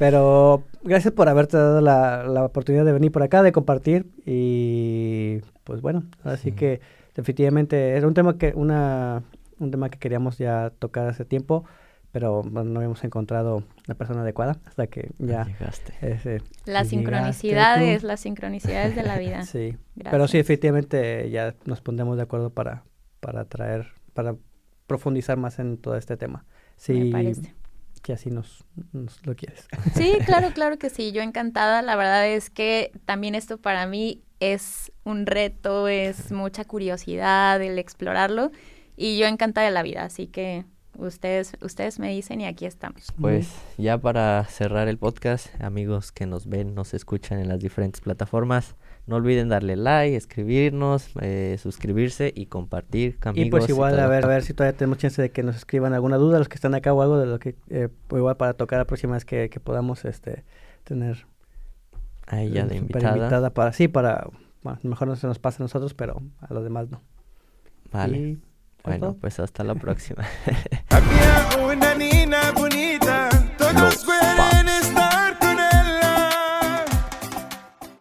Pero 0.02 0.64
gracias 0.82 1.14
por 1.14 1.28
haberte 1.28 1.56
dado 1.56 1.80
la, 1.80 2.24
la, 2.24 2.44
oportunidad 2.44 2.84
de 2.84 2.90
venir 2.90 3.12
por 3.12 3.22
acá, 3.22 3.40
de 3.44 3.52
compartir 3.52 4.10
y 4.26 5.38
pues 5.62 5.80
bueno, 5.80 6.02
así 6.24 6.50
que 6.50 6.80
definitivamente 7.14 7.90
era 7.90 8.08
un 8.08 8.12
tema 8.12 8.36
que 8.36 8.52
una 8.56 9.22
un 9.60 9.70
tema 9.70 9.90
que 9.90 10.00
queríamos 10.00 10.38
ya 10.38 10.72
tocar 10.76 11.06
hace 11.06 11.24
tiempo, 11.24 11.64
pero 12.10 12.42
no 12.42 12.80
habíamos 12.80 13.04
encontrado 13.04 13.62
la 13.86 13.94
persona 13.94 14.22
adecuada 14.22 14.58
hasta 14.64 14.88
que 14.88 15.12
ya 15.20 15.44
llegaste. 15.44 15.94
Ese, 16.02 16.42
las 16.64 16.88
sincronicidades, 16.88 18.02
las 18.02 18.18
sincronicidades 18.18 18.96
de 18.96 19.04
la 19.04 19.18
vida. 19.20 19.42
sí, 19.46 19.76
pero 20.02 20.26
sí, 20.26 20.36
efectivamente 20.36 21.30
ya 21.30 21.54
nos 21.64 21.80
pondremos 21.80 22.16
de 22.16 22.24
acuerdo 22.24 22.50
para, 22.50 22.82
para 23.20 23.44
traer, 23.44 23.86
para 24.14 24.34
profundizar 24.88 25.36
más 25.36 25.60
en 25.60 25.76
todo 25.76 25.94
este 25.96 26.16
tema. 26.16 26.44
Sí, 26.76 26.92
Me 26.92 27.12
parece. 27.12 27.61
Que 28.02 28.12
así 28.12 28.30
nos, 28.30 28.64
nos, 28.92 29.24
lo 29.24 29.34
quieres. 29.34 29.66
Sí, 29.94 30.14
claro, 30.26 30.50
claro 30.52 30.78
que 30.78 30.90
sí, 30.90 31.12
yo 31.12 31.22
encantada. 31.22 31.82
La 31.82 31.96
verdad 31.96 32.26
es 32.26 32.50
que 32.50 32.92
también 33.04 33.34
esto 33.34 33.58
para 33.58 33.86
mí 33.86 34.22
es 34.40 34.92
un 35.04 35.26
reto, 35.26 35.88
es 35.88 36.32
mucha 36.32 36.64
curiosidad 36.64 37.62
el 37.62 37.78
explorarlo 37.78 38.50
y 38.96 39.18
yo 39.18 39.26
encantada 39.26 39.66
de 39.66 39.72
la 39.72 39.82
vida, 39.82 40.04
así 40.04 40.26
que 40.26 40.64
ustedes, 40.96 41.52
ustedes 41.60 41.98
me 41.98 42.10
dicen 42.10 42.40
y 42.40 42.46
aquí 42.46 42.66
estamos. 42.66 43.12
Pues 43.20 43.52
ya 43.78 43.98
para 43.98 44.44
cerrar 44.44 44.88
el 44.88 44.98
podcast, 44.98 45.48
amigos 45.62 46.12
que 46.12 46.26
nos 46.26 46.46
ven, 46.46 46.74
nos 46.74 46.94
escuchan 46.94 47.38
en 47.38 47.48
las 47.48 47.60
diferentes 47.60 48.00
plataformas, 48.00 48.74
no 49.06 49.16
olviden 49.16 49.48
darle 49.48 49.76
like, 49.76 50.16
escribirnos, 50.16 51.10
eh, 51.20 51.58
suscribirse 51.60 52.32
y 52.34 52.46
compartir. 52.46 53.18
Amigos, 53.22 53.46
y 53.46 53.50
pues 53.50 53.68
igual 53.68 53.98
a 53.98 54.06
ver, 54.06 54.24
a 54.24 54.28
ver 54.28 54.42
si 54.42 54.54
todavía 54.54 54.76
tenemos 54.76 54.98
chance 54.98 55.20
de 55.20 55.30
que 55.30 55.42
nos 55.42 55.56
escriban 55.56 55.92
alguna 55.92 56.16
duda, 56.16 56.38
los 56.38 56.48
que 56.48 56.54
están 56.54 56.74
acá 56.74 56.92
o 56.92 57.02
algo 57.02 57.18
de 57.18 57.26
lo 57.26 57.38
que, 57.38 57.56
eh, 57.68 57.88
igual 58.10 58.36
para 58.36 58.54
tocar 58.54 58.78
la 58.78 58.84
próxima 58.84 59.14
vez 59.14 59.24
que, 59.24 59.50
que 59.50 59.60
podamos 59.60 60.04
este 60.04 60.44
tener 60.84 61.26
a 62.26 62.42
ella 62.42 62.66
de 62.66 62.76
invitada. 62.76 63.50
para, 63.50 63.72
sí, 63.72 63.88
para, 63.88 64.28
bueno, 64.62 64.78
mejor 64.84 65.08
no 65.08 65.16
se 65.16 65.26
nos 65.26 65.38
pasa 65.38 65.62
a 65.62 65.64
nosotros, 65.64 65.94
pero 65.94 66.22
a 66.40 66.54
los 66.54 66.62
demás 66.62 66.88
no. 66.90 67.02
Vale. 67.90 68.38
bueno, 68.84 69.16
pues 69.20 69.40
hasta 69.40 69.64
la 69.64 69.74
próxima. 69.74 70.24